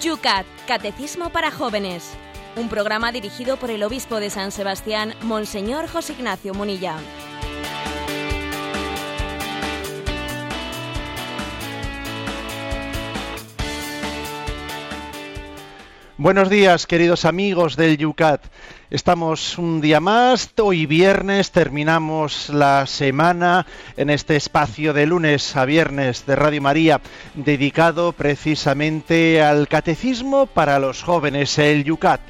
Yucat, 0.00 0.46
Catecismo 0.66 1.28
para 1.28 1.50
Jóvenes. 1.50 2.14
Un 2.56 2.70
programa 2.70 3.12
dirigido 3.12 3.58
por 3.58 3.70
el 3.70 3.82
obispo 3.82 4.18
de 4.18 4.30
San 4.30 4.50
Sebastián, 4.50 5.14
Monseñor 5.20 5.88
José 5.88 6.14
Ignacio 6.14 6.54
Munilla. 6.54 6.96
Buenos 16.16 16.48
días, 16.48 16.86
queridos 16.86 17.26
amigos 17.26 17.76
del 17.76 17.98
Yucat. 17.98 18.44
Estamos 18.90 19.56
un 19.56 19.80
día 19.80 20.00
más, 20.00 20.50
hoy 20.60 20.84
viernes 20.84 21.52
terminamos 21.52 22.48
la 22.48 22.86
semana 22.86 23.64
en 23.96 24.10
este 24.10 24.34
espacio 24.34 24.92
de 24.92 25.06
lunes 25.06 25.54
a 25.54 25.64
viernes 25.64 26.26
de 26.26 26.34
Radio 26.34 26.60
María, 26.60 27.00
dedicado 27.34 28.10
precisamente 28.10 29.42
al 29.42 29.68
catecismo 29.68 30.46
para 30.46 30.80
los 30.80 31.04
jóvenes, 31.04 31.56
el 31.60 31.84
Yucat. 31.84 32.20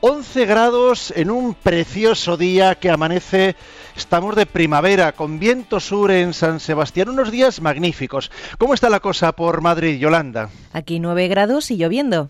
11 0.00 0.44
grados 0.44 1.12
en 1.16 1.30
un 1.30 1.54
precioso 1.54 2.36
día 2.36 2.74
que 2.74 2.90
amanece, 2.90 3.56
estamos 3.96 4.36
de 4.36 4.44
primavera, 4.44 5.12
con 5.12 5.38
viento 5.38 5.80
sur 5.80 6.10
en 6.10 6.34
San 6.34 6.60
Sebastián, 6.60 7.08
unos 7.08 7.30
días 7.30 7.62
magníficos. 7.62 8.30
¿Cómo 8.58 8.74
está 8.74 8.90
la 8.90 9.00
cosa 9.00 9.32
por 9.32 9.62
Madrid, 9.62 9.98
Yolanda? 9.98 10.50
Aquí 10.74 11.00
9 11.00 11.28
grados 11.28 11.70
y 11.70 11.78
lloviendo. 11.78 12.28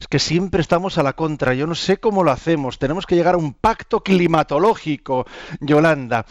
Es 0.00 0.06
que 0.06 0.20
siempre 0.20 0.60
estamos 0.60 0.96
a 0.96 1.02
la 1.02 1.14
contra, 1.14 1.54
yo 1.54 1.66
no 1.66 1.74
sé 1.74 1.98
cómo 1.98 2.22
lo 2.22 2.30
hacemos, 2.30 2.78
tenemos 2.78 3.04
que 3.04 3.16
llegar 3.16 3.34
a 3.34 3.38
un 3.38 3.52
pacto 3.52 4.00
climatológico, 4.00 5.26
Yolanda. 5.60 6.24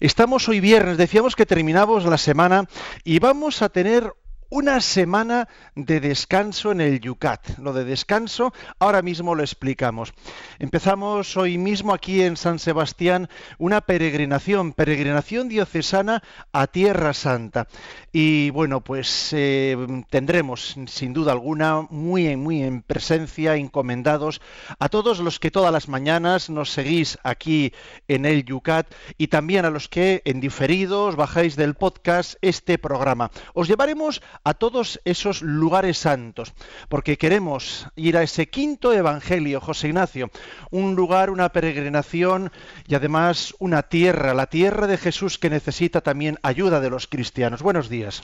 Estamos 0.00 0.48
hoy 0.48 0.58
viernes, 0.58 0.98
decíamos 0.98 1.36
que 1.36 1.46
terminamos 1.46 2.04
la 2.04 2.18
semana 2.18 2.64
y 3.04 3.20
vamos 3.20 3.62
a 3.62 3.68
tener 3.68 4.12
una 4.52 4.82
semana 4.82 5.48
de 5.74 5.98
descanso 5.98 6.72
en 6.72 6.82
el 6.82 7.00
Yucat. 7.00 7.56
Lo 7.56 7.72
de 7.72 7.86
descanso 7.86 8.52
ahora 8.78 9.00
mismo 9.00 9.34
lo 9.34 9.42
explicamos. 9.42 10.12
Empezamos 10.58 11.38
hoy 11.38 11.56
mismo 11.56 11.94
aquí 11.94 12.20
en 12.20 12.36
San 12.36 12.58
Sebastián 12.58 13.30
una 13.56 13.80
peregrinación, 13.80 14.74
peregrinación 14.74 15.48
diocesana 15.48 16.22
a 16.52 16.66
Tierra 16.66 17.14
Santa. 17.14 17.66
Y 18.12 18.50
bueno, 18.50 18.82
pues 18.82 19.30
eh, 19.32 20.04
tendremos 20.10 20.76
sin 20.86 21.14
duda 21.14 21.32
alguna 21.32 21.86
muy, 21.88 22.36
muy 22.36 22.62
en 22.62 22.82
presencia, 22.82 23.56
encomendados 23.56 24.42
a 24.78 24.90
todos 24.90 25.20
los 25.20 25.40
que 25.40 25.50
todas 25.50 25.72
las 25.72 25.88
mañanas 25.88 26.50
nos 26.50 26.70
seguís 26.70 27.16
aquí 27.22 27.72
en 28.06 28.26
el 28.26 28.44
Yucat 28.44 28.92
y 29.16 29.28
también 29.28 29.64
a 29.64 29.70
los 29.70 29.88
que 29.88 30.20
en 30.26 30.40
diferido 30.40 31.06
os 31.06 31.16
bajáis 31.16 31.56
del 31.56 31.74
podcast 31.74 32.34
este 32.42 32.76
programa. 32.76 33.30
Os 33.54 33.66
llevaremos 33.66 34.20
a 34.44 34.54
todos 34.54 35.00
esos 35.04 35.42
lugares 35.42 35.98
santos, 35.98 36.52
porque 36.88 37.18
queremos 37.18 37.86
ir 37.96 38.16
a 38.16 38.22
ese 38.22 38.48
quinto 38.48 38.92
evangelio, 38.92 39.60
José 39.60 39.88
Ignacio, 39.88 40.30
un 40.70 40.94
lugar, 40.94 41.30
una 41.30 41.50
peregrinación 41.50 42.50
y 42.86 42.94
además 42.94 43.54
una 43.58 43.82
tierra, 43.84 44.34
la 44.34 44.46
tierra 44.46 44.86
de 44.86 44.98
Jesús 44.98 45.38
que 45.38 45.50
necesita 45.50 46.00
también 46.00 46.38
ayuda 46.42 46.80
de 46.80 46.90
los 46.90 47.06
cristianos. 47.06 47.62
Buenos 47.62 47.88
días. 47.88 48.22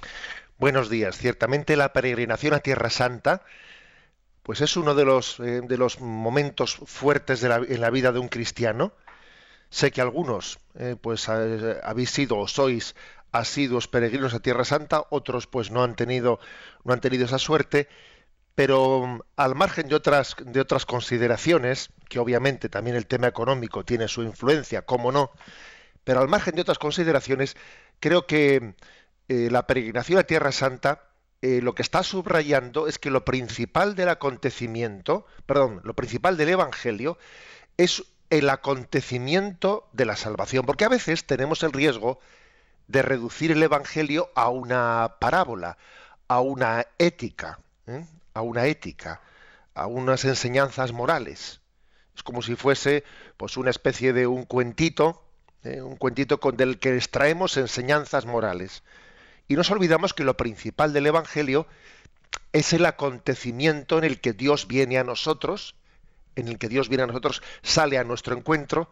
Buenos 0.59 0.91
días. 0.91 1.17
Ciertamente 1.17 1.77
la 1.77 1.93
peregrinación 1.93 2.55
a 2.55 2.59
Tierra 2.59 2.91
Santa 2.91 3.43
pues 4.49 4.63
es 4.63 4.79
uno 4.79 4.95
de 4.95 5.05
los, 5.05 5.39
eh, 5.41 5.61
de 5.63 5.77
los 5.77 6.01
momentos 6.01 6.77
fuertes 6.87 7.43
de 7.43 7.51
la, 7.51 7.57
en 7.57 7.83
la 7.83 7.91
vida 7.91 8.13
de 8.13 8.19
un 8.19 8.29
cristiano. 8.29 8.93
Sé 9.69 9.91
que 9.93 10.01
algunos 10.01 10.59
eh, 10.75 10.97
pues 10.99 11.29
habéis 11.29 12.11
sido 12.11 12.39
o 12.39 12.49
sois 12.49 12.97
asiduos 13.33 13.89
peregrinos 13.89 14.35
a 14.35 14.41
Tierra 14.41 14.65
Santa, 14.65 15.05
otros 15.11 15.47
pues 15.47 15.71
no 15.71 15.83
han 15.83 15.95
tenido, 15.95 16.41
no 16.85 16.93
han 16.93 17.01
tenido 17.01 17.25
esa 17.25 17.39
suerte, 17.39 17.89
pero 18.55 19.07
mm, 19.07 19.21
al 19.37 19.55
margen 19.55 19.89
de 19.89 19.95
otras, 19.95 20.37
de 20.41 20.61
otras 20.61 20.87
consideraciones, 20.87 21.91
que 22.09 22.19
obviamente 22.19 22.69
también 22.69 22.97
el 22.97 23.07
tema 23.07 23.27
económico 23.27 23.85
tiene 23.85 24.09
su 24.09 24.23
influencia, 24.23 24.83
cómo 24.83 25.13
no, 25.13 25.31
pero 26.05 26.21
al 26.21 26.29
margen 26.29 26.55
de 26.55 26.63
otras 26.63 26.79
consideraciones, 26.79 27.57
creo 28.01 28.27
que 28.27 28.75
eh, 29.29 29.49
la 29.51 29.67
peregrinación 29.67 30.19
a 30.19 30.25
Tierra 30.25 30.53
Santa 30.53 31.09
eh, 31.41 31.61
lo 31.63 31.75
que 31.75 31.83
está 31.83 32.03
subrayando 32.03 32.89
es 32.89 32.99
que 32.99 33.11
lo 33.11 33.25
principal 33.25 33.95
del 33.95 34.09
acontecimiento, 34.09 35.25
perdón, 35.47 35.81
lo 35.85 35.95
principal 35.95 36.37
del 36.37 36.49
Evangelio 36.49 37.17
es 37.77 38.03
el 38.31 38.51
acontecimiento 38.51 39.89
de 39.93 40.05
la 40.05 40.17
salvación, 40.17 40.67
porque 40.67 40.85
a 40.85 40.89
veces 40.89 41.27
tenemos 41.27 41.63
el 41.63 41.73
riesgo 41.73 42.19
de 42.89 43.03
reducir 43.03 43.53
el 43.53 43.63
Evangelio 43.63 44.31
a 44.35 44.49
una 44.49 45.17
parábola, 45.21 45.79
a 46.27 46.41
una 46.41 46.87
ética, 46.99 47.61
¿eh? 47.87 48.05
a 48.35 48.41
una 48.43 48.67
ética, 48.67 49.21
a 49.75 49.87
unas 49.87 50.25
enseñanzas 50.25 50.93
morales. 50.93 51.61
Es 52.17 52.23
como 52.23 52.43
si 52.43 52.57
fuese 52.57 53.05
pues 53.37 53.57
una 53.57 53.71
especie 53.71 54.13
de 54.13 54.27
un 54.27 54.45
cuentito, 54.45 55.23
¿eh? 55.63 55.83
un 55.83 55.97
cuentito 55.97 56.41
con 56.41 56.57
del 56.57 56.79
que 56.79 56.97
extraemos 56.97 57.57
enseñanzas 57.57 58.27
morales. 58.27 58.83
Y 59.47 59.55
nos 59.55 59.71
olvidamos 59.71 60.15
que 60.15 60.25
lo 60.25 60.37
principal 60.37 60.93
del 60.93 61.07
Evangelio 61.07 61.67
es 62.53 62.73
el 62.73 62.87
acontecimiento 62.87 63.99
en 63.99 64.05
el 64.05 64.21
que 64.21 64.33
Dios 64.33 64.67
viene 64.67 64.99
a 64.99 65.05
nosotros, 65.05 65.75
en 66.37 66.49
el 66.49 66.59
que 66.59 66.69
Dios 66.69 66.89
viene 66.89 67.05
a 67.05 67.07
nosotros, 67.07 67.43
sale 67.63 67.99
a 67.99 68.05
nuestro 68.05 68.37
encuentro, 68.37 68.91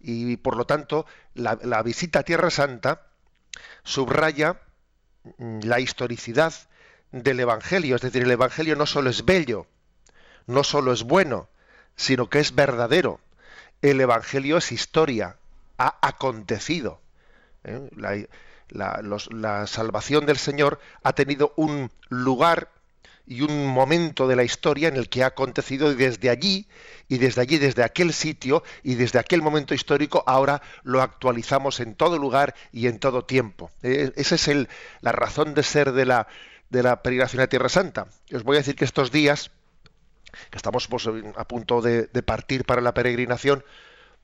y 0.00 0.36
por 0.36 0.56
lo 0.56 0.66
tanto 0.66 1.06
la, 1.34 1.82
visita 1.82 2.20
a 2.20 2.22
Tierra 2.22 2.50
Santa 2.50 3.02
subraya 3.82 4.60
mm, 5.38 5.60
la 5.62 5.80
historicidad 5.80 6.54
del 7.12 7.40
Evangelio, 7.40 7.96
es 7.96 8.02
decir, 8.02 8.22
el 8.22 8.30
Evangelio 8.30 8.76
no 8.76 8.86
solo 8.86 9.10
es 9.10 9.24
bello, 9.24 9.66
no 10.46 10.64
solo 10.64 10.92
es 10.92 11.02
bueno, 11.02 11.48
sino 11.96 12.28
que 12.28 12.40
es 12.40 12.54
verdadero. 12.54 13.20
El 13.82 14.00
Evangelio 14.00 14.58
es 14.58 14.72
historia, 14.72 15.36
ha 15.78 15.98
acontecido. 16.02 17.00
¿eh? 17.64 18.28
la 18.68 19.66
salvación 19.66 20.26
del 20.26 20.38
Señor 20.38 20.80
ha 21.02 21.12
tenido 21.12 21.52
un 21.56 21.90
lugar 22.08 22.70
y 23.26 23.42
un 23.42 23.66
momento 23.66 24.28
de 24.28 24.36
la 24.36 24.44
historia 24.44 24.88
en 24.88 24.96
el 24.96 25.08
que 25.08 25.24
ha 25.24 25.28
acontecido 25.28 25.90
y 25.90 25.96
desde 25.96 26.30
allí, 26.30 26.68
y 27.08 27.18
desde 27.18 27.40
allí, 27.40 27.58
desde 27.58 27.82
aquel 27.82 28.12
sitio 28.12 28.62
y 28.82 28.94
desde 28.94 29.18
aquel 29.18 29.42
momento 29.42 29.74
histórico, 29.74 30.22
ahora 30.26 30.62
lo 30.84 31.02
actualizamos 31.02 31.80
en 31.80 31.94
todo 31.94 32.18
lugar 32.18 32.54
y 32.72 32.86
en 32.86 32.98
todo 32.98 33.24
tiempo. 33.24 33.70
Eh, 33.82 34.12
esa 34.16 34.36
es 34.36 34.48
el, 34.48 34.68
la 35.00 35.12
razón 35.12 35.54
de 35.54 35.62
ser 35.64 35.92
de 35.92 36.06
la, 36.06 36.28
de 36.70 36.82
la 36.82 37.02
peregrinación 37.02 37.42
a 37.42 37.48
Tierra 37.48 37.68
Santa. 37.68 38.06
Os 38.32 38.44
voy 38.44 38.56
a 38.56 38.60
decir 38.60 38.76
que 38.76 38.84
estos 38.84 39.10
días, 39.10 39.50
que 40.50 40.56
estamos 40.56 40.86
pues, 40.86 41.08
a 41.36 41.48
punto 41.48 41.82
de, 41.82 42.06
partir 42.22 42.64
para 42.64 42.80
la 42.80 42.94
peregrinación, 42.94 43.64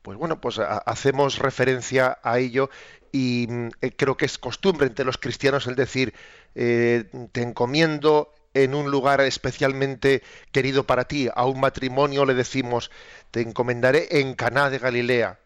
pues 0.03 0.17
bueno, 0.17 0.41
pues 0.41 0.59
hacemos 0.59 1.39
referencia 1.39 2.19
a 2.23 2.39
ello 2.39 2.71
y 3.13 3.47
mm, 3.49 3.69
eh, 3.81 3.93
creo 3.97 4.17
que 4.17 4.27
es 4.27 4.39
costumbre 4.39 4.87
entre 4.87 5.05
los 5.05 5.19
cristianos 5.19 5.67
el 5.67 5.77
decir, 5.77 6.15
eh, 6.55 7.05
te 7.31 7.43
encomiendo 7.43 8.33
en 8.55 8.75
un 8.75 8.91
lugar 8.91 9.21
especialmente 9.21 10.23
querido 10.51 10.85
para 10.85 11.05
ti. 11.05 11.29
A 11.35 11.47
un 11.47 11.61
matrimonio 11.61 12.25
le 12.25 12.35
decimos, 12.35 12.91
te 13.31 13.41
encomendaré 13.41 14.21
en 14.21 14.35
Caná 14.35 14.71
de 14.71 14.79
Galilea. 14.79 15.39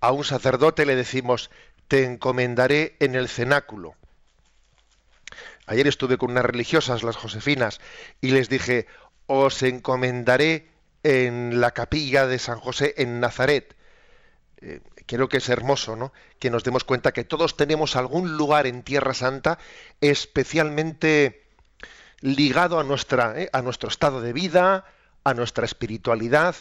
A 0.00 0.12
un 0.12 0.24
sacerdote 0.24 0.86
le 0.86 0.96
decimos, 0.96 1.50
te 1.88 2.04
encomendaré 2.04 2.96
en 3.00 3.14
el 3.14 3.28
cenáculo. 3.28 3.94
Ayer 5.66 5.86
estuve 5.86 6.16
con 6.16 6.30
unas 6.30 6.44
religiosas, 6.44 7.02
las 7.02 7.16
josefinas, 7.16 7.80
y 8.20 8.30
les 8.30 8.48
dije, 8.48 8.86
os 9.26 9.62
encomendaré 9.62 10.68
en 11.02 11.60
la 11.60 11.72
capilla 11.72 12.26
de 12.26 12.38
San 12.38 12.58
José 12.58 12.94
en 12.96 13.20
Nazaret. 13.20 13.76
Eh, 14.60 14.80
creo 15.06 15.28
que 15.28 15.38
es 15.38 15.48
hermoso, 15.48 15.96
¿no? 15.96 16.12
Que 16.38 16.50
nos 16.50 16.64
demos 16.64 16.84
cuenta 16.84 17.12
que 17.12 17.24
todos 17.24 17.56
tenemos 17.56 17.96
algún 17.96 18.36
lugar 18.36 18.66
en 18.66 18.82
Tierra 18.82 19.14
Santa 19.14 19.58
especialmente 20.00 21.47
ligado 22.20 22.78
a, 22.78 22.84
nuestra, 22.84 23.40
eh, 23.40 23.50
a 23.52 23.62
nuestro 23.62 23.88
estado 23.88 24.20
de 24.20 24.32
vida, 24.32 24.84
a 25.24 25.34
nuestra 25.34 25.64
espiritualidad. 25.64 26.56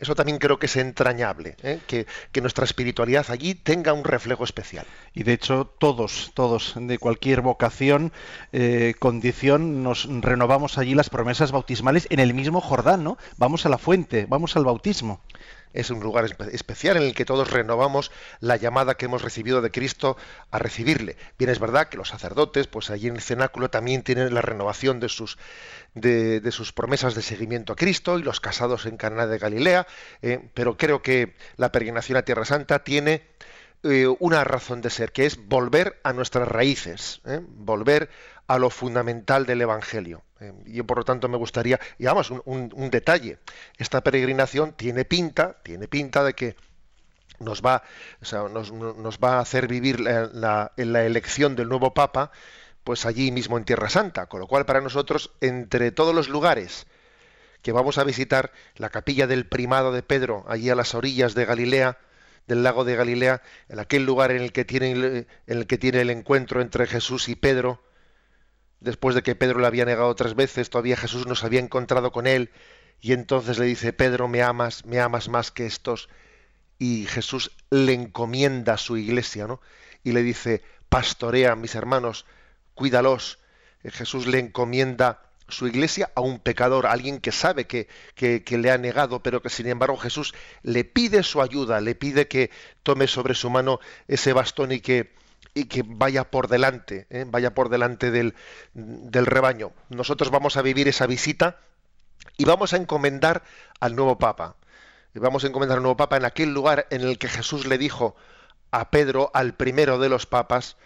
Eso 0.00 0.16
también 0.16 0.38
creo 0.38 0.58
que 0.58 0.66
es 0.66 0.76
entrañable, 0.76 1.56
eh, 1.62 1.78
que, 1.86 2.06
nuestra 2.40 2.64
espiritualidad 2.64 3.26
allí 3.28 3.54
tenga 3.54 3.92
un 3.92 4.02
reflejo 4.02 4.42
especial. 4.42 4.84
Y 5.14 5.22
de 5.22 5.34
hecho 5.34 5.72
todos, 5.78 6.32
todos 6.34 6.74
de 6.76 6.98
cualquier 6.98 7.42
vocación, 7.42 8.12
eh, 8.52 8.94
condición, 8.98 9.84
nos 9.84 10.08
renovamos 10.20 10.78
allí 10.78 10.96
las 10.96 11.10
promesas 11.10 11.52
bautismales 11.52 12.08
en 12.10 12.18
el 12.18 12.34
mismo 12.34 12.60
Jordán, 12.60 13.04
¿no? 13.04 13.18
Vamos 13.36 13.66
a 13.66 13.68
la 13.68 13.78
fuente, 13.78 14.26
vamos 14.28 14.56
al 14.56 14.64
bautismo 14.64 15.20
es 15.72 15.90
un 15.90 16.00
lugar 16.00 16.26
especial 16.52 16.96
en 16.96 17.02
el 17.04 17.14
que 17.14 17.24
todos 17.24 17.50
renovamos 17.50 18.10
la 18.40 18.56
llamada 18.56 18.94
que 18.94 19.06
hemos 19.06 19.22
recibido 19.22 19.60
de 19.62 19.70
Cristo 19.70 20.16
a 20.50 20.58
recibirle. 20.58 21.16
Bien, 21.38 21.50
es 21.50 21.58
verdad 21.58 21.88
que 21.88 21.96
los 21.96 22.08
sacerdotes, 22.08 22.66
pues 22.66 22.90
allí 22.90 23.08
en 23.08 23.16
el 23.16 23.22
cenáculo 23.22 23.70
también 23.70 24.02
tienen 24.02 24.34
la 24.34 24.42
renovación 24.42 25.00
de 25.00 25.08
sus, 25.08 25.38
de, 25.94 26.50
sus 26.52 26.72
promesas 26.72 27.14
de 27.14 27.22
seguimiento 27.22 27.72
a 27.72 27.76
Cristo 27.76 28.18
y 28.18 28.22
los 28.22 28.40
casados 28.40 28.86
en 28.86 28.96
Cana 28.96 29.26
de 29.26 29.38
Galilea, 29.38 29.86
eh, 30.22 30.40
pero 30.54 30.76
creo 30.76 31.02
que 31.02 31.34
la 31.56 31.72
peregrinación 31.72 32.18
a 32.18 32.22
Tierra 32.22 32.44
Santa 32.44 32.84
tiene 32.84 33.22
eh, 33.84 34.08
una 34.18 34.42
razón 34.42 34.80
de 34.80 34.90
ser, 34.90 35.12
que 35.12 35.24
es 35.24 35.46
volver 35.46 36.00
a 36.02 36.12
nuestras 36.12 36.48
raíces, 36.48 37.20
¿eh? 37.24 37.40
volver 37.42 38.10
a 38.48 38.58
lo 38.58 38.70
fundamental 38.70 39.46
del 39.46 39.60
Evangelio. 39.60 40.24
Eh, 40.40 40.52
yo, 40.66 40.84
por 40.84 40.98
lo 40.98 41.04
tanto, 41.04 41.28
me 41.28 41.36
gustaría, 41.36 41.78
y 41.98 42.06
además, 42.06 42.30
un, 42.30 42.90
detalle, 42.90 43.38
esta 43.76 44.02
peregrinación 44.02 44.72
tiene 44.72 45.04
pinta, 45.04 45.58
tiene 45.62 45.86
pinta 45.86 46.24
de 46.24 46.34
que 46.34 46.56
nos 47.38 47.62
va, 47.62 47.84
nos, 48.50 49.18
va 49.18 49.36
a 49.36 49.40
hacer 49.40 49.68
vivir 49.68 50.00
la, 50.00 50.72
en 50.76 50.92
la 50.92 51.04
elección 51.04 51.54
del 51.54 51.68
nuevo 51.68 51.94
Papa, 51.94 52.32
pues 52.82 53.06
allí 53.06 53.30
mismo 53.30 53.58
en 53.58 53.64
Tierra 53.64 53.90
Santa, 53.90 54.26
con 54.26 54.40
lo 54.40 54.46
cual 54.46 54.64
para 54.64 54.80
nosotros, 54.80 55.30
entre 55.40 55.92
todos 55.92 56.14
los 56.14 56.28
lugares 56.28 56.86
que 57.62 57.72
vamos 57.72 57.98
a 57.98 58.04
visitar, 58.04 58.52
la 58.76 58.88
capilla 58.88 59.26
del 59.26 59.46
primado 59.46 59.92
de 59.92 60.02
Pedro, 60.02 60.44
allí 60.48 60.70
a 60.70 60.74
las 60.74 60.94
orillas 60.94 61.34
de 61.34 61.44
Galilea, 61.44 61.98
del 62.46 62.62
lago 62.62 62.84
de 62.84 62.96
Galilea, 62.96 63.42
en 63.68 63.78
aquel 63.78 64.06
lugar 64.06 64.30
en 64.30 64.42
el 64.42 64.52
que 64.52 64.64
tiene, 64.64 64.92
en 64.92 65.26
el, 65.46 65.66
que 65.66 65.76
tiene 65.76 66.00
el 66.00 66.10
encuentro 66.10 66.62
entre 66.62 66.86
Jesús 66.86 67.28
y 67.28 67.36
Pedro, 67.36 67.82
después 68.80 69.14
de 69.14 69.22
que 69.22 69.34
Pedro 69.34 69.60
le 69.60 69.66
había 69.66 69.84
negado 69.84 70.14
tres 70.14 70.34
veces, 70.34 70.70
todavía 70.70 70.96
Jesús 70.96 71.26
nos 71.26 71.44
había 71.44 71.60
encontrado 71.60 72.12
con 72.12 72.26
él, 72.26 72.50
y 73.00 73.12
entonces 73.12 73.58
le 73.58 73.66
dice, 73.66 73.92
Pedro, 73.92 74.28
me 74.28 74.42
amas, 74.42 74.84
me 74.84 75.00
amas 75.00 75.28
más 75.28 75.50
que 75.50 75.66
estos, 75.66 76.08
y 76.78 77.06
Jesús 77.06 77.52
le 77.70 77.92
encomienda 77.92 78.76
su 78.76 78.96
iglesia, 78.96 79.46
¿no? 79.46 79.60
Y 80.04 80.12
le 80.12 80.22
dice, 80.22 80.62
pastorea, 80.88 81.56
mis 81.56 81.74
hermanos, 81.74 82.24
cuídalos. 82.74 83.38
Jesús 83.84 84.26
le 84.26 84.38
encomienda 84.38 85.22
su 85.48 85.66
iglesia 85.66 86.10
a 86.14 86.20
un 86.20 86.38
pecador, 86.38 86.86
a 86.86 86.92
alguien 86.92 87.20
que 87.20 87.32
sabe 87.32 87.66
que, 87.66 87.88
que, 88.14 88.58
le 88.58 88.70
ha 88.70 88.78
negado, 88.78 89.22
pero 89.22 89.40
que 89.40 89.48
sin 89.48 89.66
embargo 89.66 89.96
Jesús 89.96 90.34
le 90.62 90.84
pide 90.84 91.22
su 91.22 91.40
ayuda, 91.40 91.80
le 91.80 91.94
pide 91.94 92.28
que 92.28 92.50
tome 92.82 93.06
sobre 93.06 93.34
su 93.34 93.48
mano 93.48 93.80
ese 94.08 94.32
bastón 94.32 94.72
y 94.72 94.80
que, 94.80 95.12
y 95.58 95.64
que 95.64 95.82
vaya 95.84 96.30
por 96.30 96.46
delante, 96.46 97.08
¿eh? 97.10 97.24
vaya 97.26 97.52
por 97.52 97.68
delante 97.68 98.12
del, 98.12 98.34
rebaño. 98.74 99.72
Nosotros 99.88 100.30
vamos 100.30 100.56
a 100.56 100.62
vivir 100.62 100.86
esa 100.86 101.08
visita 101.08 101.58
y 102.36 102.44
vamos 102.44 102.72
a 102.72 102.76
encomendar 102.76 103.42
al 103.80 103.96
nuevo 103.96 104.18
Papa. 104.18 104.54
Y 105.14 105.18
vamos 105.18 105.42
a 105.42 105.48
encomendar 105.48 105.78
al 105.78 105.82
nuevo 105.82 105.96
Papa 105.96 106.16
en 106.16 106.24
aquel 106.24 106.54
lugar 106.54 106.86
en 106.90 107.00
el 107.00 107.18
que 107.18 107.28
Jesús 107.28 107.66
le 107.66 107.76
dijo 107.76 108.14
a 108.70 108.90
Pedro, 108.90 109.32
al 109.34 109.54
primero 109.54 109.98
de 109.98 110.08
los 110.08 110.26
papas, 110.26 110.76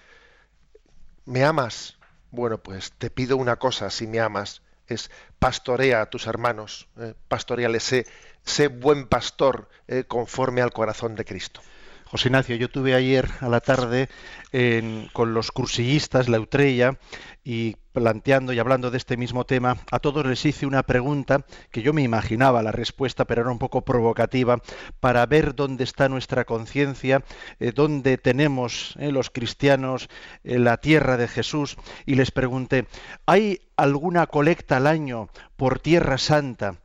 ¿me 1.26 1.44
amas? 1.44 1.98
Bueno, 2.30 2.56
pues 2.56 2.92
te 2.92 3.10
pido 3.10 3.36
una 3.36 3.56
cosa, 3.56 3.90
si 3.90 4.06
me 4.06 4.20
amas, 4.20 4.62
es 4.86 5.10
pastorea 5.38 6.00
a 6.00 6.06
tus 6.08 6.26
hermanos, 6.26 6.88
eh, 6.98 7.12
pastoreales, 7.28 7.82
sé, 7.82 8.06
sé, 8.42 8.68
buen 8.68 9.06
pastor 9.06 9.68
eh, 9.86 10.04
conforme 10.04 10.62
al 10.62 10.72
corazón 10.72 11.14
de 11.14 11.26
Cristo. 11.26 11.60
José 12.12 12.28
Ignacio, 12.28 12.56
yo 12.56 12.68
tuve 12.68 12.94
ayer 12.94 13.26
a 13.40 13.48
la 13.48 13.60
tarde 13.60 14.10
con 15.14 15.32
los 15.32 15.50
cursillistas, 15.50 16.28
la 16.28 16.40
Utrella, 16.40 16.98
y 17.42 17.76
planteando 17.92 18.52
y 18.52 18.58
hablando 18.58 18.90
de 18.90 18.98
este 18.98 19.16
mismo 19.16 19.46
tema, 19.46 19.78
a 19.90 19.98
todos 19.98 20.26
les 20.26 20.44
hice 20.44 20.66
una 20.66 20.82
pregunta 20.82 21.46
que 21.70 21.80
yo 21.80 21.94
me 21.94 22.02
imaginaba 22.02 22.62
la 22.62 22.70
respuesta, 22.70 23.24
pero 23.24 23.40
era 23.40 23.50
un 23.50 23.58
poco 23.58 23.86
provocativa, 23.86 24.60
para 25.00 25.24
ver 25.24 25.54
dónde 25.54 25.84
está 25.84 26.10
nuestra 26.10 26.44
conciencia, 26.44 27.24
eh, 27.58 27.72
dónde 27.74 28.18
tenemos 28.18 28.94
eh, 28.98 29.10
los 29.10 29.30
cristianos 29.30 30.10
eh, 30.44 30.58
la 30.58 30.76
tierra 30.76 31.16
de 31.16 31.28
Jesús, 31.28 31.78
y 32.04 32.16
les 32.16 32.30
pregunté, 32.30 32.88
¿hay 33.24 33.62
alguna 33.74 34.26
colecta 34.26 34.76
al 34.76 34.86
año 34.86 35.30
por 35.56 35.78
tierra 35.78 36.18
santa? 36.18 36.76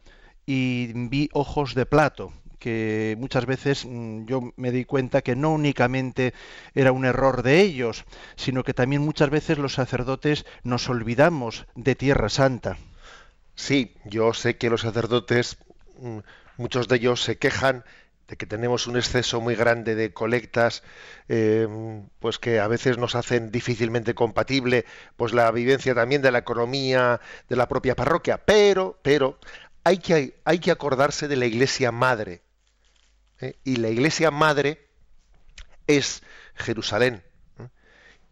Y 0.45 0.93
vi 1.09 1.29
ojos 1.33 1.75
de 1.75 1.85
plato, 1.85 2.31
que 2.59 3.15
muchas 3.19 3.45
veces 3.45 3.85
mm, 3.85 4.25
yo 4.25 4.53
me 4.55 4.71
di 4.71 4.85
cuenta 4.85 5.21
que 5.21 5.35
no 5.35 5.51
únicamente 5.51 6.33
era 6.73 6.91
un 6.91 7.05
error 7.05 7.43
de 7.43 7.61
ellos, 7.61 8.05
sino 8.35 8.63
que 8.63 8.73
también 8.73 9.01
muchas 9.01 9.29
veces 9.29 9.57
los 9.57 9.73
sacerdotes 9.73 10.45
nos 10.63 10.89
olvidamos 10.89 11.65
de 11.75 11.95
Tierra 11.95 12.29
Santa. 12.29 12.77
Sí, 13.55 13.95
yo 14.05 14.33
sé 14.33 14.57
que 14.57 14.69
los 14.69 14.81
sacerdotes, 14.81 15.57
mm, 15.99 16.19
muchos 16.57 16.87
de 16.87 16.97
ellos 16.97 17.23
se 17.23 17.37
quejan 17.37 17.83
de 18.27 18.35
que 18.35 18.45
tenemos 18.45 18.87
un 18.87 18.97
exceso 18.97 19.39
muy 19.39 19.55
grande 19.55 19.95
de 19.95 20.13
colectas, 20.13 20.83
em, 21.29 22.07
pues 22.19 22.39
que 22.39 22.59
a 22.59 22.67
veces 22.67 22.97
nos 22.97 23.15
hacen 23.15 23.51
difícilmente 23.51 24.13
compatible, 24.13 24.85
pues 25.15 25.33
la 25.33 25.49
vivencia 25.51 25.95
también 25.95 26.21
de 26.21 26.31
la 26.31 26.39
economía 26.39 27.21
de 27.47 27.55
la 27.55 27.67
propia 27.67 27.95
parroquia. 27.95 28.37
Pero, 28.45 28.99
pero 29.01 29.39
hay 29.83 29.99
que, 29.99 30.39
hay 30.43 30.59
que 30.59 30.71
acordarse 30.71 31.27
de 31.27 31.37
la 31.37 31.45
Iglesia 31.45 31.91
Madre, 31.91 32.41
¿eh? 33.41 33.55
y 33.63 33.77
la 33.77 33.89
iglesia 33.89 34.31
madre 34.31 34.87
es 35.87 36.23
Jerusalén. 36.55 37.23
¿eh? 37.59 37.67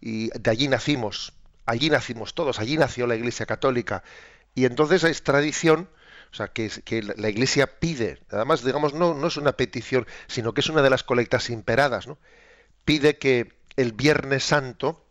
Y 0.02 0.30
de 0.38 0.52
allí 0.52 0.68
nacimos, 0.68 1.34
allí 1.66 1.90
nacimos 1.90 2.34
todos, 2.34 2.60
allí 2.60 2.78
nació 2.78 3.08
la 3.08 3.16
iglesia 3.16 3.46
católica. 3.46 4.04
Y 4.54 4.66
entonces 4.66 5.04
es 5.04 5.24
tradición, 5.24 5.90
o 6.32 6.36
sea, 6.36 6.48
que, 6.50 6.70
que 6.84 7.02
la 7.02 7.30
iglesia 7.30 7.80
pide, 7.80 8.20
además, 8.30 8.64
digamos, 8.64 8.94
no, 8.94 9.14
no 9.14 9.28
es 9.28 9.38
una 9.38 9.54
petición, 9.54 10.08
sino 10.28 10.54
que 10.54 10.62
es 10.62 10.70
una 10.70 10.82
de 10.82 10.90
las 10.90 11.04
colectas 11.04 11.50
imperadas, 11.50 12.08
¿no? 12.08 12.18
Pide 12.84 13.18
que 13.18 13.54
el 13.78 13.94
Viernes 13.94 14.44
Santo, 14.44 15.05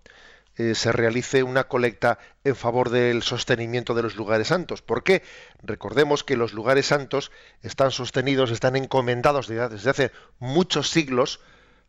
eh, 0.57 0.75
se 0.75 0.93
realice 0.93 1.43
una 1.43 1.65
colecta 1.65 2.19
en 2.45 2.55
favor 2.55 2.91
del 2.91 3.23
sostenimiento 3.23 3.95
de 3.95 4.03
los 4.03 4.17
lugares 4.17 4.49
santos. 4.49 4.83
¿Por 4.83 5.03
qué? 5.03 5.23
Recordemos 5.63 6.23
que 6.23 6.37
los 6.37 6.53
lugares 6.53 6.87
santos 6.87 7.33
están 7.63 7.91
sostenidos, 7.91 8.51
están 8.51 8.77
encomendados 8.77 9.49
desde 9.49 9.91
hace 9.91 10.13
muchos 10.39 10.91
siglos 10.91 11.41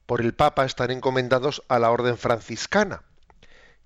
por 0.05 0.21
el 0.21 0.33
Papa, 0.33 0.65
están 0.65 0.91
encomendados 0.91 1.63
a 1.67 1.79
la 1.79 1.91
orden 1.91 2.17
franciscana. 2.17 3.03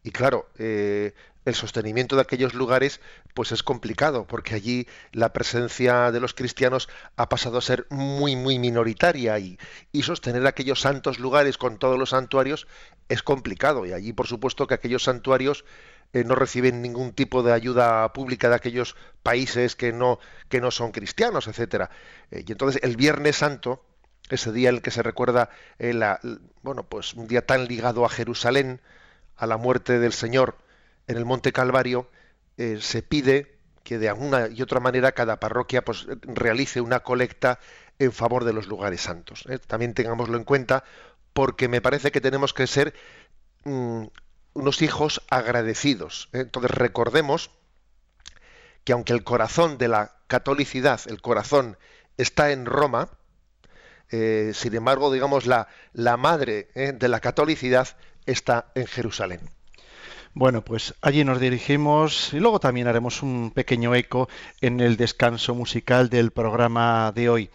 Y 0.04 0.12
claro, 0.12 0.50
eh, 0.58 1.14
el 1.46 1.56
sostenimiento 1.56 2.16
de 2.16 2.22
aquellos 2.22 2.54
lugares 2.54 3.00
pues 3.34 3.52
es 3.52 3.64
complicado 3.64 4.26
porque 4.28 4.56
allí 4.56 4.88
la 5.12 5.34
presencia 5.34 6.12
de 6.12 6.20
los 6.20 6.34
cristianos 6.34 6.90
ha 7.16 7.30
pasado 7.30 7.58
a 7.58 7.62
ser 7.62 7.88
muy 7.90 8.36
muy 8.36 8.60
minoritaria 8.60 9.40
y, 9.40 9.58
y, 9.92 10.04
sostener 10.04 10.46
aquellos 10.46 10.82
santos 10.82 11.20
lugares 11.20 11.58
con 11.58 11.78
todos 11.78 11.98
los 11.98 12.12
santuarios 12.12 12.68
es 13.08 13.24
complicado. 13.24 13.86
Y 13.86 13.94
allí 13.94 14.14
por 14.14 14.28
supuesto 14.28 14.68
que 14.68 14.74
aquellos 14.74 15.04
santuarios 15.04 15.66
eh, 16.14 16.24
no 16.24 16.36
reciben 16.36 16.82
ningún 16.82 17.14
tipo 17.14 17.44
de 17.44 17.54
ayuda 17.54 18.12
pública 18.14 18.50
de 18.50 18.56
aquellos 18.56 18.96
países 19.24 19.76
que 19.76 19.94
no 19.94 20.20
que 20.50 20.62
no 20.62 20.72
son 20.72 20.92
cristianos 20.92 21.48
etcétera. 21.48 21.90
Eh, 22.32 22.44
y 22.48 22.52
entonces 22.52 22.82
el 22.84 22.98
Viernes 22.98 23.38
Santo 23.38 23.86
ese 24.30 24.52
día 24.52 24.70
en 24.70 24.76
el 24.76 24.82
que 24.82 24.92
se 24.92 25.04
recuerda 25.04 25.50
eh, 25.80 25.94
la, 25.94 26.20
bueno 26.62 26.84
pues 26.84 27.14
un 27.14 27.28
día 27.28 27.46
tan 27.46 27.68
ligado 27.68 28.06
a 28.06 28.10
Jerusalén 28.10 28.82
a 29.38 29.48
la 29.48 29.58
muerte 29.58 30.00
del 30.00 30.14
Señor 30.14 30.58
en 31.10 31.18
el 31.18 31.26
Monte 31.26 31.52
Calvario, 31.52 32.08
eh, 32.58 32.78
se 32.80 33.02
pide 33.02 33.58
que 33.84 33.98
de 33.98 34.10
alguna 34.10 34.48
y 34.48 34.62
otra 34.62 34.80
manera 34.80 35.12
cada 35.12 35.40
parroquia 35.40 35.84
pues, 35.84 36.06
realice 36.22 36.82
una 36.82 37.00
colecta 37.00 37.60
en 37.98 38.12
favor 38.12 38.46
de 38.46 38.54
los 38.54 38.68
lugares 38.68 39.02
santos. 39.02 39.44
¿eh? 39.50 39.58
También 39.58 39.96
tengámoslo 39.96 40.38
en 40.38 40.44
cuenta 40.44 40.84
porque 41.34 41.68
me 41.68 41.82
parece 41.82 42.12
que 42.12 42.22
tenemos 42.22 42.54
que 42.54 42.68
ser 42.68 42.94
mm, 43.64 44.04
unos 44.54 44.82
hijos 44.84 45.24
agradecidos. 45.32 46.30
¿eh? 46.32 46.42
Entonces 46.42 46.70
recordemos 46.72 47.50
que 48.84 48.94
aunque 48.94 49.14
el 49.14 49.24
corazón 49.24 49.80
de 49.80 49.88
la 49.88 50.16
catolicidad, 50.28 51.02
el 51.08 51.24
corazón 51.24 51.78
está 52.18 52.52
en 52.52 52.66
Roma, 52.66 53.10
sin 54.12 54.74
embargo, 54.74 55.12
digamos, 55.12 55.46
la, 55.46 55.68
la 55.94 56.18
madre 56.18 56.70
de 56.74 57.08
la 57.08 57.20
catolicidad 57.20 57.96
está 58.26 58.72
en 58.74 58.88
Jerusalén. 58.88 59.40
Bueno, 60.40 60.64
pues 60.64 60.94
allí 61.02 61.26
nos 61.26 61.42
dirigimos 61.42 62.34
y 62.34 62.40
luego 62.40 62.62
también 62.62 62.88
haremos 62.88 63.24
un 63.24 63.52
pequeño 63.52 63.94
eco 63.94 64.30
en 64.62 64.80
el 64.80 64.96
descanso 64.96 65.54
musical 65.54 66.08
del 66.10 66.32
programa 66.32 67.12
de 67.14 67.28
hoy. 67.28 67.50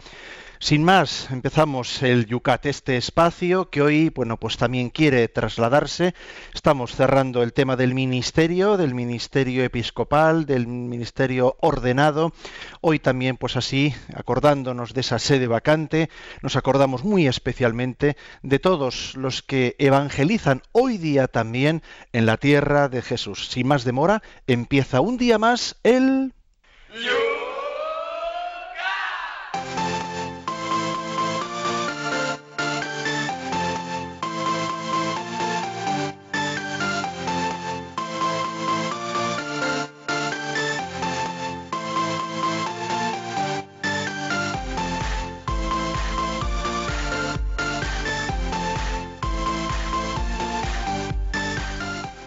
Sin 0.65 0.83
más, 0.83 1.29
empezamos 1.31 2.03
el 2.03 2.25
Yucat, 2.25 2.65
este 2.65 2.97
espacio 2.97 3.69
que 3.69 3.83
hoy, 3.83 4.09
bueno, 4.09 4.41
pues 4.41 4.57
también 4.57 4.89
quiere 4.89 5.29
trasladarse. 5.29 6.15
Estamos 6.55 6.97
cerrando 6.97 7.43
el 7.43 7.53
tema 7.53 7.77
del 7.77 7.93
ministerio, 7.93 8.79
del 8.79 8.95
ministerio 8.95 9.63
episcopal, 9.63 10.47
del 10.47 10.67
ministerio 10.67 11.59
ordenado. 11.61 12.33
Hoy 12.81 12.99
también, 12.99 13.37
pues 13.37 13.57
así, 13.57 13.95
acordándonos 14.15 14.95
de 14.95 15.03
esa 15.03 15.19
sede 15.19 15.49
vacante, 15.49 16.09
nos 16.41 16.57
acordamos 16.57 17.05
muy 17.05 17.27
especialmente 17.27 18.17
de 18.43 18.59
todos 18.59 19.17
los 19.17 19.43
que 19.43 19.77
evangelizan 19.79 20.63
hoy 20.73 20.97
día 20.97 21.29
también 21.29 21.83
en 22.15 22.25
la 22.25 22.39
tierra 22.39 22.89
de 22.89 23.03
Jesús. 23.03 23.49
Sin 23.51 23.69
más 23.69 23.85
demora, 23.85 24.23
empieza 24.47 25.03
un 25.03 25.19
día 25.19 25.37
más 25.37 25.77
el... 25.83 26.33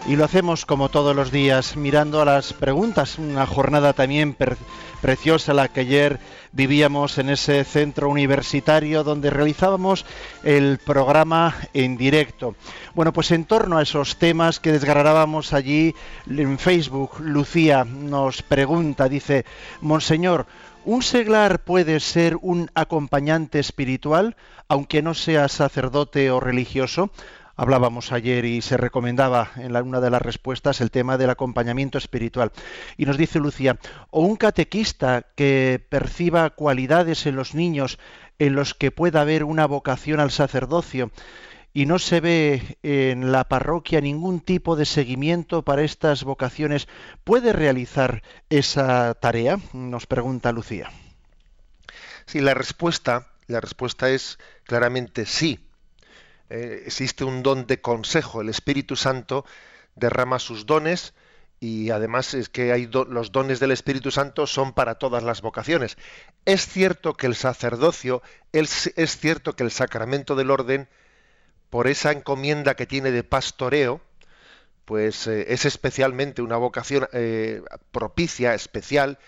Y 0.08 0.16
lo 0.16 0.24
hacemos 0.24 0.64
como 0.64 0.88
todos 0.88 1.14
los 1.14 1.30
días, 1.30 1.76
mirando 1.76 2.22
a 2.22 2.24
las 2.24 2.54
preguntas, 2.54 3.18
una 3.18 3.44
jornada 3.44 3.92
también 3.92 4.34
preciosa 5.02 5.52
la 5.52 5.68
que 5.68 5.80
ayer 5.80 6.18
vivíamos 6.52 7.18
en 7.18 7.28
ese 7.28 7.62
centro 7.64 8.08
universitario 8.08 9.04
donde 9.04 9.28
realizábamos 9.28 10.06
el 10.44 10.78
programa 10.78 11.54
en 11.74 11.98
directo. 11.98 12.54
Bueno, 12.94 13.12
pues 13.12 13.32
en 13.32 13.44
torno 13.44 13.76
a 13.76 13.82
esos 13.82 14.16
temas 14.16 14.60
que 14.60 14.72
desgarrábamos 14.72 15.52
allí 15.52 15.94
en 16.26 16.58
Facebook, 16.58 17.20
Lucía 17.20 17.84
nos 17.84 18.40
pregunta, 18.40 19.10
dice, 19.10 19.44
Monseñor, 19.82 20.46
¿un 20.86 21.02
seglar 21.02 21.64
puede 21.64 22.00
ser 22.00 22.38
un 22.40 22.70
acompañante 22.72 23.58
espiritual, 23.58 24.36
aunque 24.68 25.02
no 25.02 25.12
sea 25.12 25.48
sacerdote 25.48 26.30
o 26.30 26.40
religioso? 26.40 27.10
Hablábamos 27.58 28.12
ayer 28.12 28.44
y 28.44 28.62
se 28.62 28.76
recomendaba 28.76 29.50
en 29.56 29.76
una 29.76 30.00
de 30.00 30.10
las 30.10 30.22
respuestas 30.22 30.80
el 30.80 30.92
tema 30.92 31.18
del 31.18 31.28
acompañamiento 31.28 31.98
espiritual. 31.98 32.52
Y 32.96 33.04
nos 33.04 33.18
dice 33.18 33.40
Lucía, 33.40 33.78
o 34.10 34.20
un 34.22 34.36
catequista 34.36 35.26
que 35.34 35.84
perciba 35.90 36.50
cualidades 36.50 37.26
en 37.26 37.34
los 37.34 37.54
niños 37.54 37.98
en 38.38 38.54
los 38.54 38.74
que 38.74 38.92
pueda 38.92 39.22
haber 39.22 39.42
una 39.42 39.66
vocación 39.66 40.20
al 40.20 40.30
sacerdocio 40.30 41.10
y 41.74 41.86
no 41.86 41.98
se 41.98 42.20
ve 42.20 42.78
en 42.84 43.32
la 43.32 43.44
parroquia 43.48 44.00
ningún 44.00 44.40
tipo 44.40 44.76
de 44.76 44.86
seguimiento 44.86 45.62
para 45.62 45.82
estas 45.82 46.22
vocaciones, 46.22 46.86
¿puede 47.24 47.52
realizar 47.52 48.22
esa 48.50 49.14
tarea? 49.14 49.58
Nos 49.72 50.06
pregunta 50.06 50.52
Lucía. 50.52 50.90
Sí, 52.24 52.40
la 52.40 52.54
respuesta, 52.54 53.26
la 53.48 53.60
respuesta 53.60 54.10
es 54.10 54.38
claramente 54.64 55.26
sí. 55.26 55.58
Eh, 56.50 56.84
existe 56.86 57.24
un 57.24 57.42
don 57.42 57.66
de 57.66 57.80
consejo, 57.80 58.40
el 58.40 58.48
Espíritu 58.48 58.96
Santo 58.96 59.44
derrama 59.94 60.38
sus 60.38 60.64
dones 60.64 61.12
y 61.60 61.90
además 61.90 62.34
es 62.34 62.48
que 62.48 62.72
hay 62.72 62.86
los 62.86 63.32
dones 63.32 63.60
del 63.60 63.72
Espíritu 63.72 64.10
Santo 64.10 64.46
son 64.46 64.72
para 64.72 64.94
todas 64.94 65.22
las 65.22 65.42
vocaciones. 65.42 65.96
Es 66.44 66.66
cierto 66.66 67.14
que 67.14 67.26
el 67.26 67.34
sacerdocio, 67.34 68.22
es, 68.52 68.92
cierto 69.18 69.54
que 69.56 69.64
el 69.64 69.72
sacramento 69.72 70.36
del 70.36 70.50
orden, 70.50 70.88
por 71.68 71.88
esa 71.88 72.12
encomienda 72.12 72.76
que 72.76 72.86
tiene 72.86 73.10
de 73.10 73.24
pastoreo, 73.24 74.00
pues 74.84 75.26
eh, 75.26 75.52
es 75.52 75.64
especialmente 75.66 76.40
una 76.40 76.56
vocación 76.56 77.08
eh, 77.12 77.62
propicia, 77.90 78.54
especial, 78.54 79.18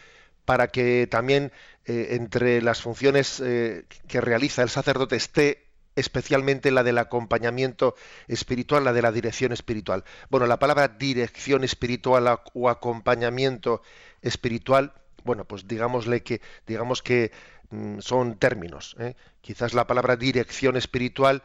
para 0.45 0.69
que 0.69 1.07
también 1.09 1.53
entre 1.85 2.63
las 2.63 2.83
funciones 2.83 3.39
que 3.41 4.21
realiza 4.21 4.63
el 4.63 4.69
sacerdote 4.69 5.17
esté 5.17 5.70
especialmente 6.01 6.71
la 6.71 6.83
del 6.83 6.99
acompañamiento 6.99 7.95
espiritual, 8.29 8.85
la 8.85 8.93
de 8.93 9.03
la 9.03 9.13
dirección 9.13 9.53
espiritual. 9.53 10.05
Bueno, 10.29 10.47
la 10.47 10.59
palabra 10.59 10.89
dirección 10.89 11.65
espiritual 11.65 12.41
o 12.55 12.69
acompañamiento 12.69 13.83
espiritual, 14.23 14.93
bueno, 15.25 15.45
pues 15.45 15.69
digámosle 15.69 16.23
que, 16.23 16.41
digamos 16.67 17.03
que 17.03 17.33
mm, 17.71 18.01
son 18.01 18.37
términos. 18.37 18.97
¿eh? 18.99 19.15
Quizás 19.41 19.75
la 19.75 19.87
palabra 19.87 20.17
dirección 20.17 20.77
espiritual 20.77 21.43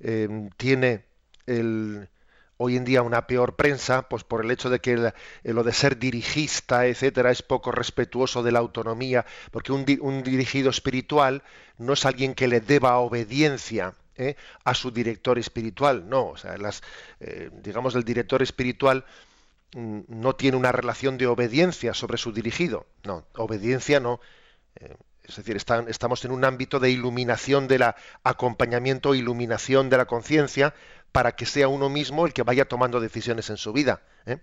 em, 0.00 0.50
tiene 0.56 1.04
el, 1.46 2.08
hoy 2.56 2.76
en 2.76 2.84
día 2.84 3.02
una 3.02 3.26
peor 3.26 3.56
prensa, 3.56 4.08
pues 4.08 4.24
por 4.24 4.44
el 4.44 4.50
hecho 4.50 4.70
de 4.70 4.80
que 4.80 5.12
lo 5.44 5.64
de 5.64 5.72
ser 5.72 5.98
dirigista, 5.98 6.86
etcétera, 6.86 7.30
es 7.30 7.42
poco 7.42 7.72
respetuoso 7.72 8.42
de 8.42 8.52
la 8.52 8.60
autonomía, 8.60 9.26
porque 9.50 9.72
un, 9.72 9.84
dirigido 9.84 10.70
espiritual 10.70 11.42
no 11.78 11.94
es 11.94 12.04
alguien 12.04 12.34
que 12.34 12.48
le 12.48 12.60
deba 12.60 12.98
obediencia 12.98 13.94
¿eh? 14.16 14.36
a 14.64 14.74
su 14.74 14.90
director 14.90 15.38
espiritual, 15.38 16.08
no, 16.08 16.28
o 16.28 16.36
sea, 16.36 16.56
las, 16.56 16.82
eh, 17.20 17.50
digamos, 17.62 17.94
el 17.94 18.04
director 18.04 18.42
espiritual 18.42 19.04
mm, 19.74 20.00
no 20.08 20.36
tiene 20.36 20.56
una 20.56 20.72
relación 20.72 21.18
de 21.18 21.26
obediencia 21.26 21.94
sobre 21.94 22.18
su 22.18 22.32
dirigido, 22.32 22.86
no, 23.04 23.24
obediencia 23.34 24.00
no. 24.00 24.20
Es 25.24 25.36
decir, 25.36 25.56
estamos 25.56 26.24
en 26.24 26.32
un 26.32 26.44
ámbito 26.44 26.80
de 26.80 26.90
iluminación 26.90 27.68
del 27.68 27.84
acompañamiento, 28.24 29.14
iluminación 29.14 29.88
de 29.88 29.96
la 29.96 30.06
conciencia, 30.06 30.74
para 31.12 31.32
que 31.32 31.46
sea 31.46 31.68
uno 31.68 31.88
mismo 31.88 32.26
el 32.26 32.32
que 32.32 32.42
vaya 32.42 32.64
tomando 32.64 32.98
decisiones 32.98 33.50
en 33.50 33.58
su 33.58 33.72
vida. 33.72 34.02
¿eh? 34.26 34.38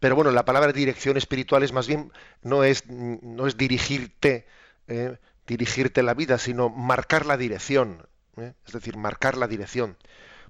Pero 0.00 0.16
bueno, 0.16 0.30
la 0.30 0.44
palabra 0.44 0.72
dirección 0.72 1.16
espiritual 1.16 1.62
es 1.62 1.72
más 1.72 1.86
bien, 1.86 2.10
no 2.42 2.64
es, 2.64 2.86
no 2.88 3.46
es 3.46 3.56
dirigirte, 3.56 4.46
¿eh? 4.88 5.18
dirigirte 5.46 6.02
la 6.02 6.14
vida, 6.14 6.38
sino 6.38 6.68
marcar 6.68 7.26
la 7.26 7.36
dirección. 7.36 8.08
¿eh? 8.38 8.54
Es 8.66 8.72
decir, 8.72 8.96
marcar 8.96 9.36
la 9.36 9.46
dirección. 9.46 9.96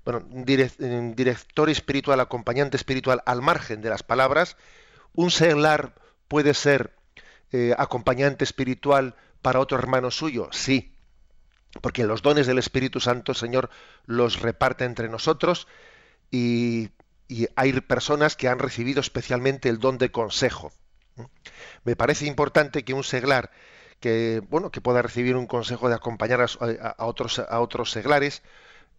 Bueno, 0.05 0.25
director 0.31 1.69
espiritual, 1.69 2.21
acompañante 2.21 2.76
espiritual, 2.76 3.23
al 3.26 3.43
margen 3.43 3.83
de 3.83 3.90
las 3.90 4.05
palabras, 4.05 4.57
un 5.14 5.33
seglar 5.33 5.95
puede 6.28 6.55
ser 6.55 6.95
acompañante 7.76 8.45
espiritual 8.45 9.16
para 9.46 9.60
otro 9.60 9.78
hermano 9.78 10.10
suyo, 10.10 10.48
sí, 10.50 10.92
porque 11.80 12.02
los 12.02 12.20
dones 12.20 12.48
del 12.48 12.58
Espíritu 12.58 12.98
Santo, 12.98 13.32
Señor, 13.32 13.70
los 14.04 14.40
reparte 14.40 14.84
entre 14.84 15.08
nosotros 15.08 15.68
y, 16.32 16.90
hay 17.54 17.80
personas 17.80 18.34
que 18.34 18.48
han 18.48 18.58
recibido 18.58 19.00
especialmente 19.00 19.68
el 19.68 19.78
don 19.78 19.98
de 19.98 20.10
consejo. 20.10 20.72
Me 21.84 21.94
parece 21.94 22.26
importante 22.26 22.84
que 22.84 22.92
un 22.92 23.04
seglar 23.04 23.52
que 24.00 24.42
bueno 24.50 24.72
que 24.72 24.80
pueda 24.80 25.00
recibir 25.00 25.36
un 25.36 25.46
consejo 25.46 25.88
de 25.88 25.94
acompañar 25.94 26.44
otros 26.98 27.38
a 27.38 27.60
otros 27.60 27.90
seglares 27.92 28.42